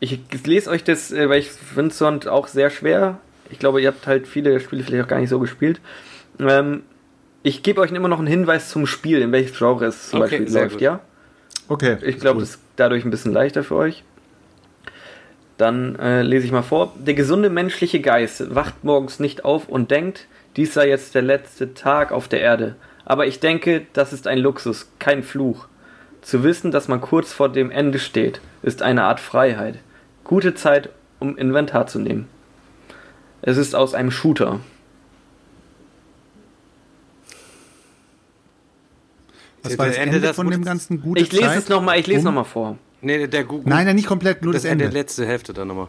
[0.00, 3.18] Ich lese euch das, äh, weil ich finde es sonst auch sehr schwer.
[3.50, 5.80] Ich glaube, ihr habt halt viele Spiele vielleicht auch gar nicht so gespielt.
[6.40, 6.82] Ähm,
[7.44, 10.38] ich gebe euch immer noch einen Hinweis zum Spiel, in welches Genre es zum Okay,
[10.40, 10.80] Beispiel läuft, gut.
[10.80, 11.00] ja?
[11.68, 11.98] Okay.
[12.02, 12.42] Ich glaube, cool.
[12.42, 14.02] das ist dadurch ein bisschen leichter für euch.
[15.62, 16.92] Dann äh, lese ich mal vor.
[16.98, 20.26] Der gesunde menschliche Geist wacht morgens nicht auf und denkt,
[20.56, 22.74] dies sei jetzt der letzte Tag auf der Erde.
[23.04, 25.68] Aber ich denke, das ist ein Luxus, kein Fluch.
[26.20, 29.78] Zu wissen, dass man kurz vor dem Ende steht, ist eine Art Freiheit.
[30.24, 30.88] Gute Zeit,
[31.20, 32.26] um Inventar zu nehmen.
[33.40, 34.58] Es ist aus einem Shooter.
[39.62, 41.58] Was war das Ende Ende das von dem ganzen gute Ich lese Zeit?
[41.58, 42.78] es nochmal, ich lese Um- nochmal vor.
[43.02, 43.68] Nee, der Google.
[43.68, 45.88] Nein, nein, nicht komplett, nur das das, Ende der letzte Hälfte dann nochmal.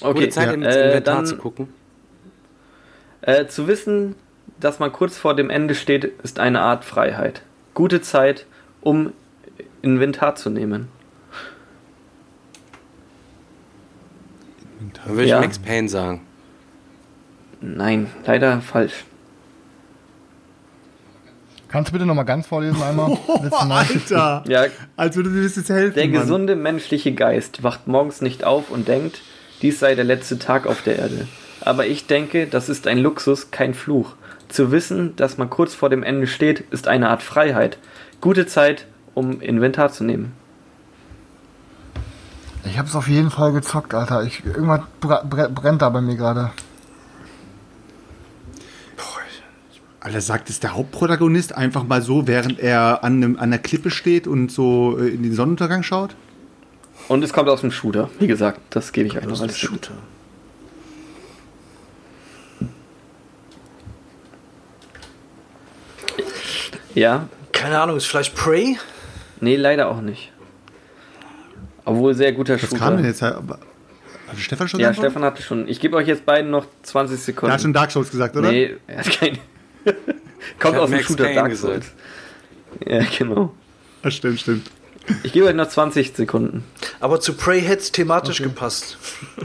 [0.00, 0.52] Okay, Gute Zeit, ja.
[0.52, 1.68] ins Äh, Inventar dann- zu gucken.
[3.20, 4.14] Äh, zu wissen,
[4.60, 7.42] dass man kurz vor dem Ende steht, ist eine Art Freiheit.
[7.74, 8.46] Gute Zeit,
[8.80, 9.12] um
[9.82, 10.88] Inventar zu nehmen.
[14.94, 15.40] Dann würde ich Ja.
[15.40, 16.20] Max Payne sagen.
[17.60, 19.04] Nein, leider falsch.
[21.68, 23.10] Kannst du bitte nochmal ganz vorlesen einmal?
[23.66, 23.84] Mal.
[23.86, 24.42] Alter!
[24.48, 24.64] Ja,
[24.96, 25.94] Als würde dir das jetzt helfen.
[25.94, 26.20] der Mann.
[26.20, 29.20] gesunde menschliche Geist wacht morgens nicht auf und denkt,
[29.60, 31.28] dies sei der letzte Tag auf der Erde.
[31.60, 34.14] Aber ich denke, das ist ein Luxus, kein Fluch.
[34.48, 37.76] Zu wissen, dass man kurz vor dem Ende steht, ist eine Art Freiheit.
[38.22, 40.32] Gute Zeit, um Inventar zu nehmen.
[42.64, 44.22] Ich hab's auf jeden Fall gezockt, Alter.
[44.22, 46.50] Ich, irgendwas brennt da bei mir gerade.
[50.08, 53.90] Alter, sagt es der Hauptprotagonist einfach mal so, während er an, einem, an der Klippe
[53.90, 56.16] steht und so äh, in den Sonnenuntergang schaut?
[57.08, 58.08] Und es kommt aus dem Shooter.
[58.18, 59.58] Wie gesagt, das gebe ich euch noch ist als.
[59.58, 59.92] Shooter.
[66.94, 68.78] Ja, Keine Ahnung, ist vielleicht Prey?
[69.40, 70.32] nee, leider auch nicht.
[71.84, 72.78] Obwohl sehr guter Was Shooter.
[72.78, 73.20] kam denn jetzt?
[73.22, 73.42] Hat
[74.36, 74.94] Stefan schon Ja?
[74.94, 75.68] Stefan hatte schon.
[75.68, 77.46] Ich gebe euch jetzt beiden noch 20 Sekunden.
[77.46, 78.50] Der hat schon Dark Souls gesagt, oder?
[78.50, 79.38] Nee, er hat keine.
[80.58, 81.84] Kommt aus dem Shooter Dark gesagt.
[81.84, 81.92] Souls.
[82.86, 83.54] Ja, genau.
[84.02, 84.70] Ah, stimmt, stimmt.
[85.22, 86.64] Ich gebe euch noch 20 Sekunden.
[87.00, 88.98] Aber zu Prey hätte es thematisch gepasst.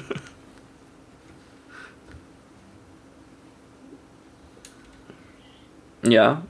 [6.06, 6.42] Ja,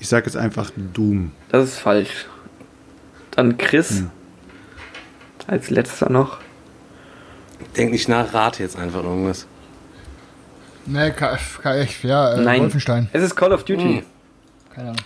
[0.00, 1.30] Ich sag jetzt einfach Doom.
[1.50, 2.26] das ist falsch.
[3.30, 4.00] Dann Chris.
[4.00, 4.10] Hm.
[5.46, 6.38] Als letzter noch.
[7.76, 9.46] Denk nicht nach, rate jetzt einfach irgendwas.
[10.86, 12.62] Ne, K- KF, ja, äh, Nein.
[12.62, 13.08] Wolfenstein.
[13.12, 13.82] Es ist Call of Duty.
[13.82, 14.02] Hm.
[14.74, 15.00] Keine Ahnung.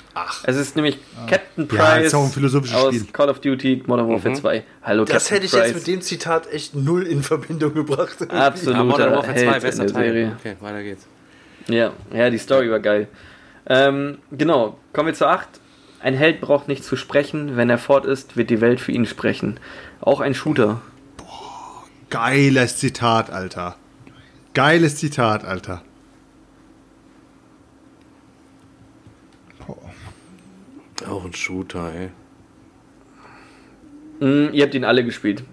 [0.45, 0.99] Es ist nämlich
[1.29, 3.07] Captain Ja, Price ist auch ein philosophisches aus Spiel.
[3.13, 4.63] Call of Duty Modern Warfare 2.
[4.85, 5.67] Hallo, Das Captain hätte ich Price.
[5.67, 8.17] jetzt mit dem Zitat echt null in Verbindung gebracht.
[8.29, 10.05] Ah, Absoluter Modern Warfare 2, Held in besser der Teil.
[10.13, 10.37] Serie.
[10.39, 11.07] Okay, weiter geht's.
[11.69, 13.09] Ja, ja, die Story war geil.
[13.69, 15.49] Ähm, genau, kommen wir zu 8.
[16.01, 17.57] Ein Held braucht nicht zu sprechen.
[17.57, 19.59] Wenn er fort ist, wird die Welt für ihn sprechen.
[20.01, 20.81] Auch ein Shooter.
[22.11, 23.75] Geiles Zitat, Alter.
[24.57, 25.83] Geiles Zitat, Alter.
[31.07, 32.11] Auch ein Shooter, ey.
[34.21, 35.45] Hm, ihr habt ihn alle gespielt.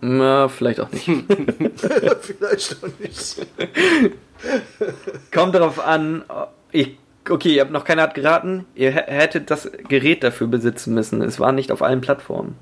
[0.00, 1.06] Na, vielleicht auch nicht.
[2.22, 3.46] Vielleicht auch nicht.
[5.30, 6.24] Kommt darauf an.
[6.72, 8.64] Ich, okay, ihr habt noch keiner hat geraten.
[8.74, 11.20] Ihr hä- hättet das Gerät dafür besitzen müssen.
[11.20, 12.56] Es war nicht auf allen Plattformen.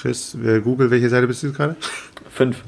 [0.00, 1.76] Chris, wer Google, welche Seite bist du gerade?
[2.30, 2.62] Fünf.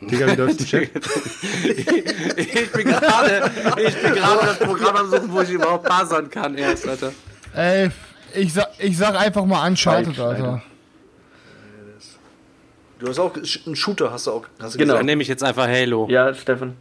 [0.00, 0.90] Digga, wie läuft's im Chat?
[2.36, 6.56] Ich bin gerade, ich bin gerade das Programm am suchen, wo ich überhaupt buzzern kann
[6.56, 7.12] erst, Alter.
[7.54, 7.90] Ey,
[8.34, 10.62] ich sag, ich sag einfach mal Uncharted, Falsch, Alter.
[12.98, 14.46] Du hast auch einen Shooter, hast du auch.
[14.60, 14.94] Hast du Genau.
[14.94, 16.06] Dann nehme ich jetzt einfach Halo.
[16.10, 16.76] Ja, Stefan.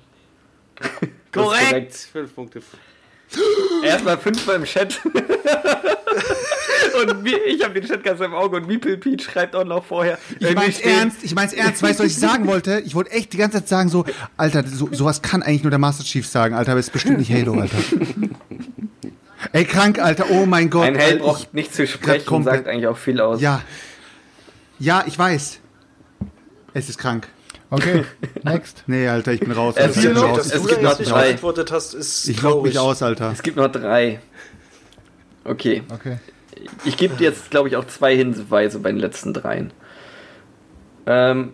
[1.31, 1.95] Korrekt!
[2.11, 2.61] Fünf Punkte.
[3.83, 4.99] Erstmal fünf beim Chat.
[7.01, 9.83] und wie, ich habe den Chat ganz im Auge und Meeple Pete schreibt auch noch
[9.83, 10.17] vorher.
[10.39, 11.83] Ich mein's steht- ernst, ich mein's ernst.
[11.83, 12.81] Weißt du, was ich sagen wollte?
[12.85, 14.05] Ich wollte echt die ganze Zeit sagen so,
[14.37, 17.31] Alter, so, sowas kann eigentlich nur der Master Chief sagen, Alter, aber ist bestimmt nicht
[17.31, 17.77] Halo, Alter.
[19.53, 20.85] Ey, krank, Alter, oh mein Gott.
[20.87, 23.39] Ein Held Alter, braucht nicht zu sprechen, sagt eigentlich auch viel aus.
[23.41, 23.61] Ja.
[24.79, 25.59] Ja, ich weiß.
[26.73, 27.27] Es ist krank.
[27.69, 28.03] Okay,
[28.43, 28.83] next.
[28.87, 29.75] Nee, Alter, ich bin raus.
[29.75, 30.37] Äh, ich bin raus.
[30.37, 31.27] dass Es du gibt noch jetzt nicht drei.
[31.27, 33.31] geantwortet hast, ist Ich log mich aus, Alter.
[33.31, 34.19] Es gibt noch drei.
[35.43, 35.83] Okay.
[35.93, 36.17] Okay.
[36.85, 39.71] Ich gebe dir jetzt, glaube ich, auch zwei Hinweise bei den letzten dreien.
[41.05, 41.51] Ähm,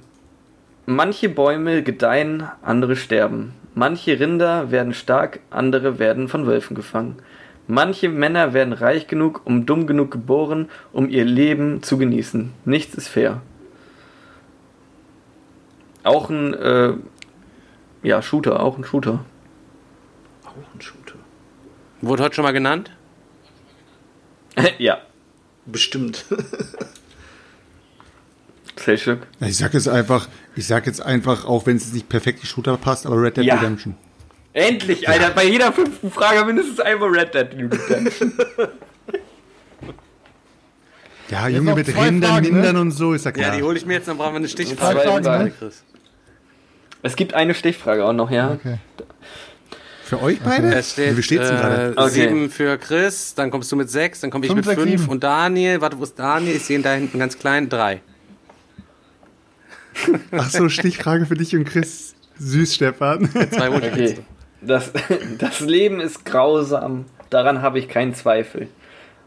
[0.85, 3.53] manche Bäume gedeihen, andere sterben.
[3.75, 7.17] Manche Rinder werden stark, andere werden von Wölfen gefangen.
[7.67, 12.51] Manche Männer werden reich genug, um dumm genug geboren, um ihr Leben zu genießen.
[12.65, 13.41] Nichts ist fair.
[16.03, 16.93] Auch ein, äh,
[18.03, 19.23] ja, Shooter, auch ein Shooter.
[20.45, 21.15] Auch ein Shooter.
[22.01, 22.91] Wurde heute schon mal genannt?
[24.77, 24.99] ja,
[25.65, 26.25] Bestimmt.
[28.75, 29.19] Selchuk.
[29.39, 30.27] Ich sag jetzt einfach,
[30.57, 33.45] ich sag jetzt einfach, auch wenn es nicht perfekt die Shooter passt, aber Red Dead
[33.45, 33.55] Ja.
[33.55, 33.95] Redemption.
[34.51, 38.33] Endlich, Alter, bei jeder fünften Frage mindestens einmal Red Dead Redemption.
[41.29, 42.51] Ja, Jetzt Junge, mit zwei Rindern, Fragen, ne?
[42.51, 43.55] Mindern und so, ist ja Ja, klar.
[43.55, 44.99] die hole ich mir jetzt, dann brauchen wir eine Zwei Stichfrage.
[44.99, 45.51] Fragen, Frage, ne?
[45.57, 45.83] Chris.
[47.03, 48.51] Es gibt eine Stichfrage auch noch, ja.
[48.53, 48.77] Okay.
[50.03, 50.73] Für euch beide?
[50.73, 51.93] Es steht Wie steht's denn gerade?
[51.95, 52.09] äh, Okay.
[52.09, 55.11] sieben für Chris, dann kommst du mit sechs, dann komme ich Fünf, mit fünf sieben.
[55.11, 56.55] und Daniel, warte, wo ist Daniel?
[56.55, 58.01] Ich sehe ihn da hinten ganz klein, drei.
[60.31, 62.15] Ach so, Stichfrage für dich und Chris.
[62.39, 63.29] Süß, Stefan.
[63.51, 63.89] Zwei Okay.
[63.91, 64.17] okay.
[64.61, 64.91] Das,
[65.39, 68.67] das Leben ist grausam, daran habe ich keinen Zweifel.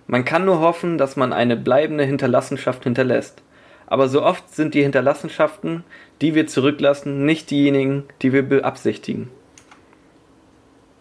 [0.06, 3.42] Man kann nur hoffen, dass man eine bleibende Hinterlassenschaft hinterlässt.
[3.86, 5.84] Aber so oft sind die Hinterlassenschaften,
[6.20, 9.30] die wir zurücklassen, nicht diejenigen, die wir beabsichtigen.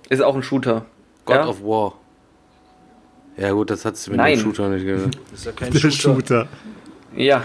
[0.10, 0.86] Ist auch ein Shooter.
[1.26, 1.48] God ja?
[1.48, 1.94] of War.
[3.38, 4.38] Ja gut, das hat es mit Nein.
[4.38, 5.18] dem Shooter nicht gehört.
[5.32, 5.92] Das ist ja kein Shooter.
[5.92, 6.48] Shooter.
[7.16, 7.44] ja,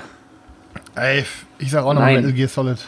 [0.95, 1.25] Ey,
[1.59, 2.17] ich sag auch noch mal Nein.
[2.17, 2.79] Metal Gear Solid.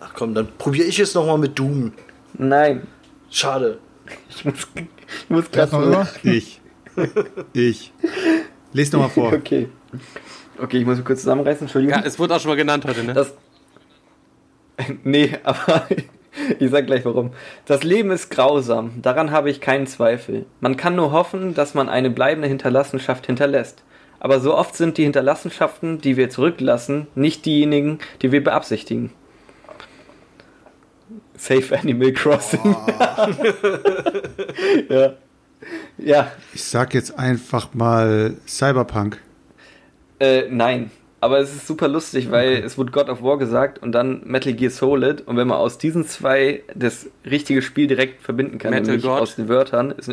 [0.00, 1.92] Ach komm, dann probiere ich es nochmal mit Doom.
[2.34, 2.86] nein.
[3.30, 3.78] Schade.
[4.28, 6.08] Ich muss, ich muss Wer ist noch über?
[6.24, 6.60] Ich.
[7.52, 7.92] Ich.
[8.72, 9.32] Lies nochmal vor.
[9.32, 9.68] Okay.
[10.62, 11.98] Okay, ich muss mich kurz zusammenreißen, Entschuldigung.
[11.98, 13.12] Ja, es wurde auch schon mal genannt heute, ne?
[13.14, 13.34] Das.
[15.04, 15.86] Nee, aber
[16.58, 17.32] Ich sag gleich warum.
[17.66, 20.46] Das Leben ist grausam, daran habe ich keinen Zweifel.
[20.60, 23.82] Man kann nur hoffen, dass man eine bleibende Hinterlassenschaft hinterlässt.
[24.18, 29.12] Aber so oft sind die Hinterlassenschaften, die wir zurücklassen, nicht diejenigen, die wir beabsichtigen.
[31.36, 32.76] Safe Animal Crossing.
[34.90, 35.14] ja.
[35.98, 39.20] Ja, Ich sag jetzt einfach mal Cyberpunk.
[40.20, 40.90] Äh, nein.
[41.22, 44.54] Aber es ist super lustig, weil es wurde God of War gesagt und dann Metal
[44.54, 45.20] Gear Solid.
[45.26, 49.20] Und wenn man aus diesen zwei das richtige Spiel direkt verbinden kann, Metal nämlich God.
[49.20, 50.08] aus den Wörtern, ist,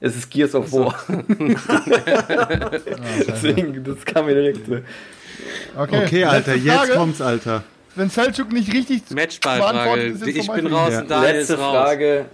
[0.00, 0.94] ist es Gears of War.
[3.28, 4.78] Deswegen, das kam mir direkt so.
[5.76, 7.62] Okay, Okay, Alter, jetzt kommt's, Alter.
[7.96, 9.72] Wenn Selchuk nicht richtig Matchballfrage.
[9.74, 11.00] beantwortet, ist es Ich bin raus Ja.
[11.00, 11.76] und Daniel Letzte ist raus.
[11.76, 12.24] Frage.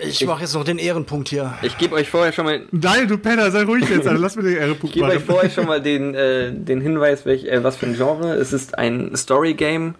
[0.00, 1.54] Ich mache jetzt noch den Ehrenpunkt hier.
[1.62, 4.20] Ich gebe euch vorher schon mal Daniel, du Penner, sei ruhig jetzt, Alter.
[4.20, 7.44] Lass mir den Ehrepunkt Ich gebe euch vorher schon mal den, äh, den Hinweis, welch,
[7.44, 8.34] äh, was für ein Genre.
[8.34, 9.94] Es ist ein Story-Game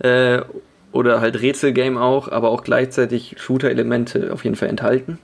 [0.00, 0.40] äh,
[0.92, 5.18] oder halt Rätsel-Game auch, aber auch gleichzeitig Shooter-Elemente auf jeden Fall enthalten.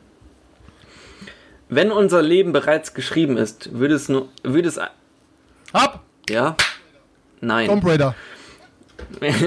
[1.69, 4.79] Wenn unser Leben bereits geschrieben ist, würde es nur, würde es,
[5.73, 6.05] Ab!
[6.29, 6.57] ja,
[7.41, 7.69] nein.
[7.69, 8.15] Tomb Raider.
[9.21, 9.43] Ich,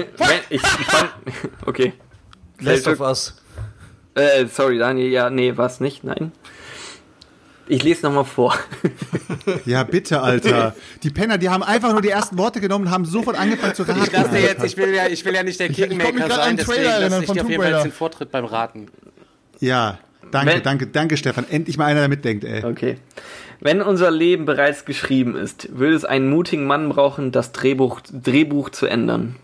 [0.50, 1.10] ich fand,
[1.66, 1.92] okay.
[2.60, 3.34] Last of Us.
[4.16, 6.32] Äh, sorry, Daniel, ja, nee, was nicht, nein.
[7.68, 8.54] Ich lese nochmal vor.
[9.64, 10.74] Ja, bitte, Alter.
[11.02, 13.82] Die Penner, die haben einfach nur die ersten Worte genommen und haben sofort angefangen zu
[13.84, 14.02] raten.
[14.04, 16.82] Ich, lasse jetzt, ich, will ja, ich will ja nicht der Kingmaker sein, den deswegen
[16.82, 18.88] Trailer lasse ich dir auf jeden Fall den Vortritt beim Raten.
[19.60, 19.98] Ja,
[20.32, 21.46] danke, Wenn- danke, danke, Stefan.
[21.48, 22.64] Endlich mal einer, der mitdenkt, ey.
[22.64, 22.98] Okay.
[23.60, 28.70] Wenn unser Leben bereits geschrieben ist, würde es einen mutigen Mann brauchen, das Drehbuch, Drehbuch
[28.70, 29.36] zu ändern.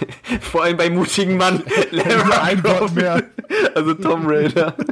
[0.40, 1.62] Vor allem bei mutigen Mann.
[1.90, 3.22] Lara Ein Wort mehr.
[3.74, 4.74] Also Tom Raider.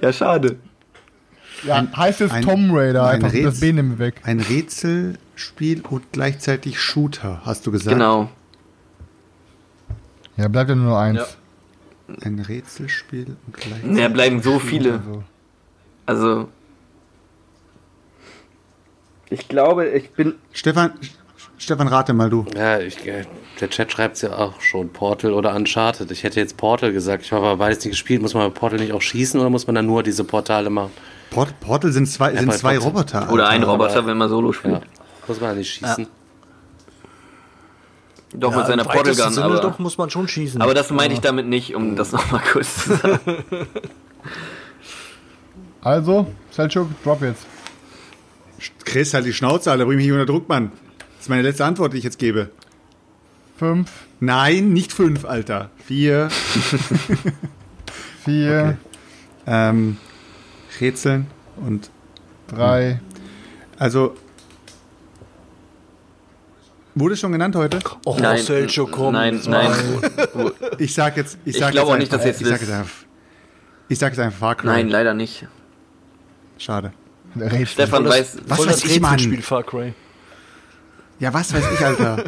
[0.00, 0.56] ja, schade.
[1.64, 3.04] Ja, heißt es ein- Tomb Raider.
[3.06, 4.20] ein Einfach Rätsel- das B nehmen wir weg.
[4.24, 7.94] Ein Rätselspiel und gleichzeitig Shooter, hast du gesagt?
[7.96, 8.28] Genau.
[10.36, 11.18] Ja, bleibt ja nur noch eins.
[11.18, 11.26] Ja.
[12.24, 13.96] Ein Rätselspiel und gleichzeitig.
[13.98, 14.94] Ja, bleiben so viele.
[14.94, 15.24] Also,
[16.06, 16.48] Also.
[19.30, 20.34] Ich glaube, ich bin.
[20.52, 20.92] Stefan,
[21.62, 22.44] Stefan, rate mal du.
[22.56, 23.24] Ja, ich, äh,
[23.60, 26.10] der Chat schreibt ja auch schon Portal oder Uncharted.
[26.10, 27.24] Ich hätte jetzt Portal gesagt.
[27.24, 28.20] Ich habe aber beides nicht gespielt.
[28.20, 30.90] Muss man bei Portal nicht auch schießen oder muss man dann nur diese Portale machen?
[31.30, 33.22] Port Portal sind zwei, sind zwei Portal.
[33.22, 33.32] Roboter.
[33.32, 33.72] Oder ein Alter.
[33.72, 34.74] Roboter, wenn man Solo spielt.
[34.74, 34.80] Ja.
[35.28, 36.08] Muss man nicht schießen?
[38.34, 39.74] Doch Ja, mit seiner Portal Sinne Gun, doch aber.
[39.78, 40.60] muss man schon schießen.
[40.60, 43.20] Aber das meinte ich damit nicht, um das nochmal kurz zu sagen.
[45.80, 47.46] also, Selchuk, drop jetzt.
[48.84, 49.84] Chris, halt die Schnauze, Alter.
[49.84, 50.72] Bring mich nicht unter Druck, Mann.
[51.22, 52.50] Das ist meine letzte Antwort, die ich jetzt gebe.
[53.56, 55.70] Fünf, Nein, nicht fünf, Alter.
[55.86, 56.28] Vier.
[58.24, 58.76] vier,
[59.46, 59.98] Ähm,
[60.80, 61.28] Rätseln
[61.64, 61.90] und
[62.48, 63.00] drei.
[63.78, 64.16] also
[66.96, 67.78] wurde es schon genannt heute?
[68.04, 69.12] oh, Nein, Selchuk, komm.
[69.12, 69.70] nein, jetzt nein.
[70.78, 72.60] Ich sag jetzt, ich Ich sag glaube jetzt auch nicht, einfach, dass ihr ich sag
[72.62, 72.96] jetzt einfach,
[73.88, 74.66] ich sag jetzt einfach Far Cry.
[74.66, 75.46] Nein, leider nicht.
[76.58, 76.92] Schade.
[77.36, 77.66] Rätsel.
[77.68, 78.38] Stefan weiß.
[78.48, 79.12] Was weiß das ich, Mann?
[79.12, 79.94] Rätselspiel Far Cry.
[81.18, 82.24] Ja, was weiß ich, Alter.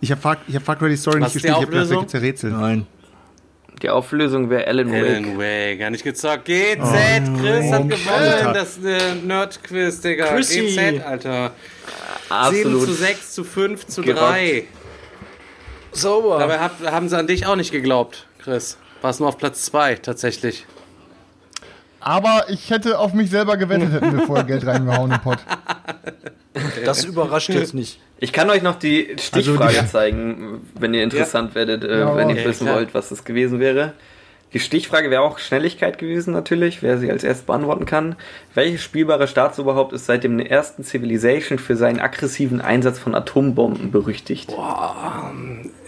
[0.00, 1.72] ich habe Far, ich hab Far Cry die Story Was nicht ist gespielt, ich habe
[1.72, 2.50] gedacht, da gibt's ja Rätsel.
[2.52, 2.86] Nein.
[3.82, 5.04] Die Auflösung wäre Alan Wake.
[5.04, 6.44] Alan Wake, gar nicht gezockt.
[6.44, 6.78] GZ,
[7.40, 7.98] Chris hat gewonnen.
[8.08, 8.52] Alter.
[8.52, 10.26] Das äh, Nerd-Quiz, Digga.
[10.26, 10.76] Chrissy.
[10.76, 11.52] GZ, Alter.
[12.28, 12.84] 7 Absolut.
[12.84, 14.30] zu 6 zu 5 zu Gerockt.
[14.30, 14.64] 3.
[15.92, 16.38] Sauber.
[16.38, 18.78] Dabei hab, haben sie an dich auch nicht geglaubt, Chris.
[19.02, 20.66] Warst nur auf Platz 2 tatsächlich.
[22.00, 25.38] Aber ich hätte auf mich selber gewettet, hätten wir vorher Geld reingehauen im Pott.
[26.84, 27.98] das überrascht jetzt nicht.
[28.18, 32.16] Ich kann euch noch die Stichfrage Also die- zeigen, wenn ihr interessant werdet, äh, Ja,
[32.16, 32.76] wenn ihr ja, wissen klar.
[32.76, 33.92] wollt, was das gewesen wäre.
[34.52, 38.14] Die Stichfrage wäre auch Schnelligkeit gewesen natürlich, wer sie als erstes beantworten kann.
[38.54, 44.54] Welches spielbare Staatsoberhaupt ist seit dem ersten Civilization für seinen aggressiven Einsatz von Atombomben berüchtigt?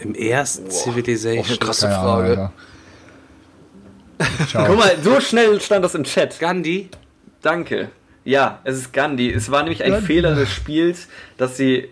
[0.01, 1.45] Im ersten Civilization.
[1.45, 2.51] Auch eine krasse Frage.
[4.51, 6.37] Guck mal, so schnell stand das im Chat.
[6.39, 6.89] Gandhi.
[7.41, 7.89] Danke.
[8.27, 9.31] Ja, es ist Gandhi.
[9.31, 10.05] Es war nämlich ein Gandhi.
[10.05, 11.87] Fehler des Spiels, dass sie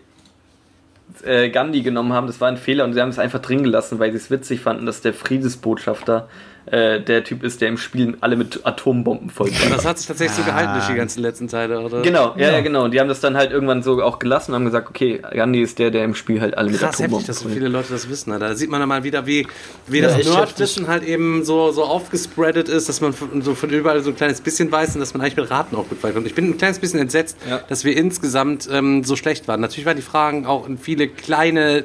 [1.24, 2.28] äh, Gandhi genommen haben.
[2.28, 4.60] Das war ein Fehler und sie haben es einfach drin gelassen, weil sie es witzig
[4.60, 6.28] fanden, dass der Friedensbotschafter
[6.68, 9.72] äh, der Typ ist, der im Spiel alle mit Atombomben vollballert.
[9.72, 12.02] Das hat sich tatsächlich so gehalten durch die ganzen letzten Teile, oder?
[12.02, 12.88] Genau, ja, ja, genau.
[12.88, 15.78] Die haben das dann halt irgendwann so auch gelassen und haben gesagt, okay, Gandhi ist
[15.78, 18.10] der, der im Spiel halt alle mit Krass heftig, Atombomben dass so viele Leute das
[18.10, 18.40] wissen.
[18.40, 19.48] Da sieht man dann mal wieder, wie,
[19.88, 23.70] wie Ja, das Nerdwissen halt eben so, so aufgespreadet ist, dass man von- so von
[23.70, 26.26] überall so ein kleines bisschen weiß und dass man eigentlich mit Raten auch gut weiterkommt.
[26.26, 27.60] Ich bin ein kleines bisschen entsetzt, Ja.
[27.70, 29.62] dass wir insgesamt ähm, so schlecht waren.
[29.62, 31.84] Natürlich waren die Fragen auch in viele kleine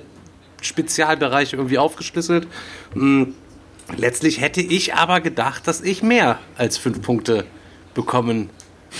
[0.62, 2.46] Spezialbereiche irgendwie aufgeschlüsselt.
[2.94, 3.24] Mm,
[3.96, 7.44] Letztlich hätte ich aber gedacht, dass ich mehr als fünf Punkte
[7.94, 8.50] bekommen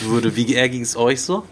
[0.02, 0.36] würde.
[0.36, 1.44] Wie ging es euch so?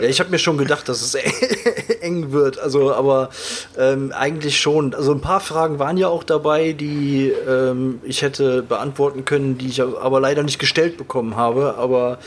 [0.00, 1.14] Ja, ich habe mir schon gedacht, dass es
[2.00, 2.58] eng wird.
[2.58, 3.30] Also, aber
[3.78, 4.94] ähm, eigentlich schon.
[4.94, 9.68] Also ein paar Fragen waren ja auch dabei, die ähm, ich hätte beantworten können, die
[9.68, 11.76] ich aber leider nicht gestellt bekommen habe.
[11.76, 12.18] Aber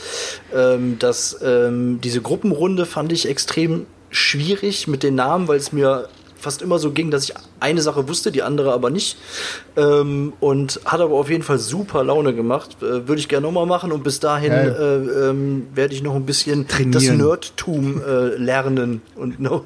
[0.54, 6.08] ähm, das, ähm, diese Gruppenrunde fand ich extrem schwierig mit den Namen, weil es mir
[6.46, 9.16] fast immer so ging, dass ich eine Sache wusste, die andere aber nicht.
[9.76, 12.76] Ähm, und hat aber auf jeden Fall super Laune gemacht.
[12.82, 14.68] Äh, Würde ich gerne nochmal machen und bis dahin Hey.
[14.68, 17.16] äh, ähm, werde ich noch ein bisschen das Trainieren.
[17.16, 19.02] Nerdtum äh, lernen.
[19.16, 19.64] Und no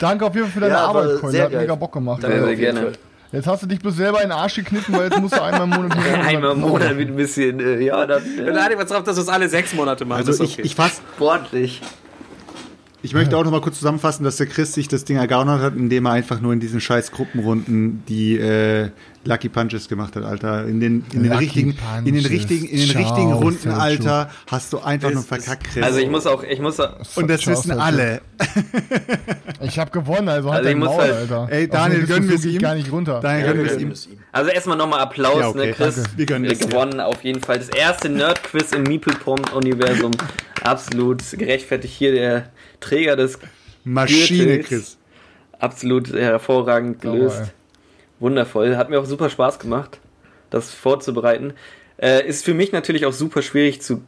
[0.00, 1.60] Danke auf jeden Fall für deine Ja, Arbeit, sehr Hat geil.
[1.60, 2.20] mega Bock gemacht.
[2.22, 2.92] Sehr, sehr gerne.
[3.30, 5.62] Jetzt hast du dich bloß selber in den Arsch gekniffen, weil jetzt musst du einmal
[5.62, 5.96] im Monat
[6.26, 9.16] Einmal im Monat mit ein bisschen, äh, ja, dann Wir äh, einigen uns darauf, dass
[9.16, 10.18] wir es alle sechs Monate machen.
[10.18, 10.62] Also das ist ich, okay.
[10.66, 11.80] ich fass, sportlich.
[13.04, 15.76] Ich möchte auch noch mal kurz zusammenfassen, dass der Chris sich das Ding ergaunert hat,
[15.76, 18.88] indem er einfach nur in diesen scheiß Gruppenrunden die äh,
[19.26, 20.64] Lucky Punches gemacht hat, Alter.
[20.66, 21.76] In den, in den Lucky richtigen,
[22.06, 23.78] in den richtigen, in den Ciao, richtigen Runden, Sergio.
[23.78, 25.82] Alter, hast du einfach nur verkackt, Chris.
[25.84, 28.22] Also ich muss auch, ich muss, Und das Ciao, wissen alle.
[29.60, 31.48] Ich habe gewonnen, also halt Also ich muss Maul, halt- Alter.
[31.50, 32.58] Ey, Daniel, gönnen wir es ihm.
[32.62, 33.20] gar nicht runter.
[33.20, 34.18] Daniel, gönnen wir es ihm.
[34.32, 35.94] also erstmal nochmal Applaus, Ja, okay, ne, Chris?
[35.96, 36.10] danke.
[36.16, 37.58] Wir gönnen es gewonnen auf jeden Fall.
[37.58, 40.12] Das erste Nerd-Quiz im Meeple-Universum.
[40.62, 42.48] Absolut gerechtfertigt hier der
[42.84, 43.38] Träger des
[43.84, 44.68] Maschine, Gürtels.
[44.68, 44.98] Chris.
[45.58, 47.40] absolut hervorragend gelöst.
[47.40, 47.48] ey.
[48.20, 48.76] Wundervoll.
[48.76, 50.00] Hat mir auch super Spaß gemacht,
[50.50, 51.54] das vorzubereiten.
[51.96, 54.02] Äh, ist für mich natürlich auch super schwierig zu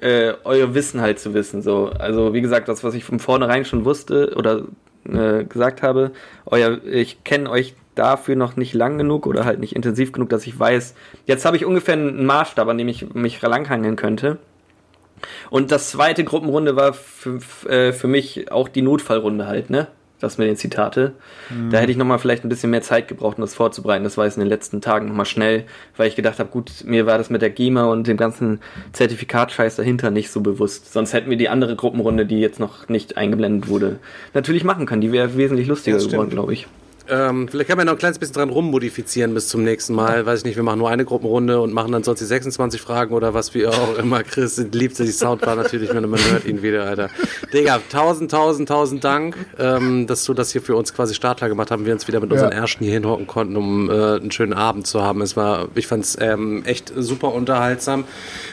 [0.00, 1.62] äh, euer Wissen halt zu wissen.
[1.62, 1.90] So.
[1.98, 4.64] Also wie gesagt, das, was ich von vornherein schon wusste oder
[5.08, 6.12] äh, gesagt habe,
[6.46, 10.46] euer, ich kenne euch dafür noch nicht lang genug oder halt nicht intensiv genug, dass
[10.46, 10.94] ich weiß,
[11.26, 14.38] jetzt habe ich ungefähr einen Maßstab, an dem ich mich langhangeln könnte.
[15.50, 17.38] Und das zweite Gruppenrunde war für,
[17.68, 19.88] äh, für mich auch die Notfallrunde halt, ne?
[20.20, 21.12] Das mit den Zitate.
[21.70, 24.02] Da hätte ich nochmal vielleicht ein bisschen mehr Zeit gebraucht, um das vorzubereiten.
[24.02, 25.64] Das war jetzt in den letzten Tagen nochmal schnell,
[25.96, 28.58] weil ich gedacht habe, gut, mir war das mit der GEMA und dem ganzen
[28.92, 30.92] Zertifikatscheiß dahinter nicht so bewusst.
[30.92, 34.00] Sonst hätten wir die andere Gruppenrunde, die jetzt noch nicht eingeblendet wurde,
[34.34, 35.02] natürlich machen können.
[35.02, 36.66] Die wäre wesentlich lustiger geworden, glaube ich.
[37.10, 40.26] Ähm, vielleicht kann man noch ein kleines bisschen dran rummodifizieren bis zum nächsten Mal.
[40.26, 43.14] Weiß ich nicht, wir machen nur eine Gruppenrunde und machen dann sonst die 26 Fragen
[43.14, 44.22] oder was wie auch immer.
[44.22, 47.10] Chris liebt die Soundbar natürlich, wenn man hört ihn wieder, Alter.
[47.52, 51.70] Digga, tausend, tausend, tausend Dank, ähm, dass du das hier für uns quasi startklar gemacht
[51.70, 54.86] haben, wir uns wieder mit unseren Ersten hier hinhocken konnten, um äh, einen schönen Abend
[54.86, 55.22] zu haben.
[55.22, 58.04] Es war, ich fand's ähm, echt super unterhaltsam.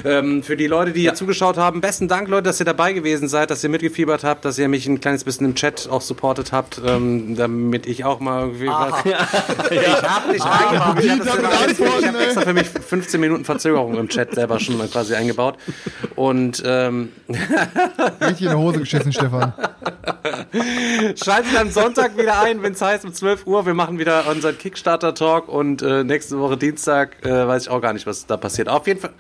[0.04, 3.28] Ähm, für die Leute, die hier zugeschaut haben, besten Dank, Leute, dass ihr dabei gewesen
[3.28, 6.52] seid, dass ihr mitgefiebert habt, dass ihr mich ein kleines bisschen im Chat auch supportet
[6.52, 9.04] habt, ähm, damit ich auch mal irgendwie was.
[9.72, 11.04] Ich hab nicht eingebaut.
[11.04, 14.34] Ich hab das selber alles- ich hab extra für mich 15 Minuten Verzögerung im Chat
[14.36, 15.58] selber schon mal quasi eingebaut.
[16.16, 19.54] Und ähm, Richtig in die Hose geschissen, Stefan.
[21.24, 23.66] Schaltet am Sonntag wieder ein, wenn es heißt um 12 Uhr.
[23.66, 27.94] Wir machen wieder unseren Kickstarter-Talk und äh, nächste Woche Dienstag äh, weiß ich auch gar
[27.94, 28.70] nicht, was da passiert.
[28.70, 29.12] Auf jeden Fall.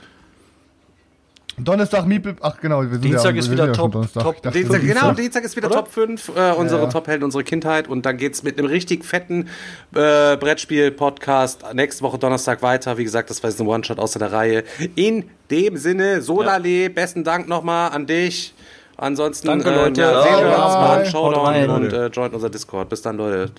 [1.57, 2.35] Donnerstag Miepel.
[2.41, 4.23] Ach genau, wir sind Dienstag ja, ist wir wieder sind ja top- Donnerstag.
[4.23, 5.01] top- dachte, Dienstag, Dienstag.
[5.01, 6.89] genau, Dienstag ist wieder Top 5, äh, unsere Ja.
[6.89, 7.87] Top-Helden, unsere Kindheit.
[7.87, 9.47] Und dann geht's mit einem richtig fetten
[9.95, 12.97] äh, Brettspiel-Podcast nächste Woche Donnerstag weiter.
[12.97, 14.63] Wie gesagt, das war jetzt ein One-Shot außer der Reihe.
[14.95, 18.53] In dem Sinne, Solale, besten Dank nochmal an dich.
[18.97, 20.01] Ansonsten Danke, äh, Leute.
[20.01, 21.05] ja, sehen wir uns mal.
[21.05, 21.69] Showdown rein.
[21.69, 22.89] und äh, joint unser Discord.
[22.89, 23.51] Bis dann, Leute.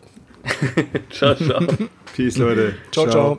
[1.11, 1.61] Ciao, ciao.
[2.15, 2.75] Peace, Leute.
[2.93, 3.09] ciao.
[3.11, 3.39] ciao.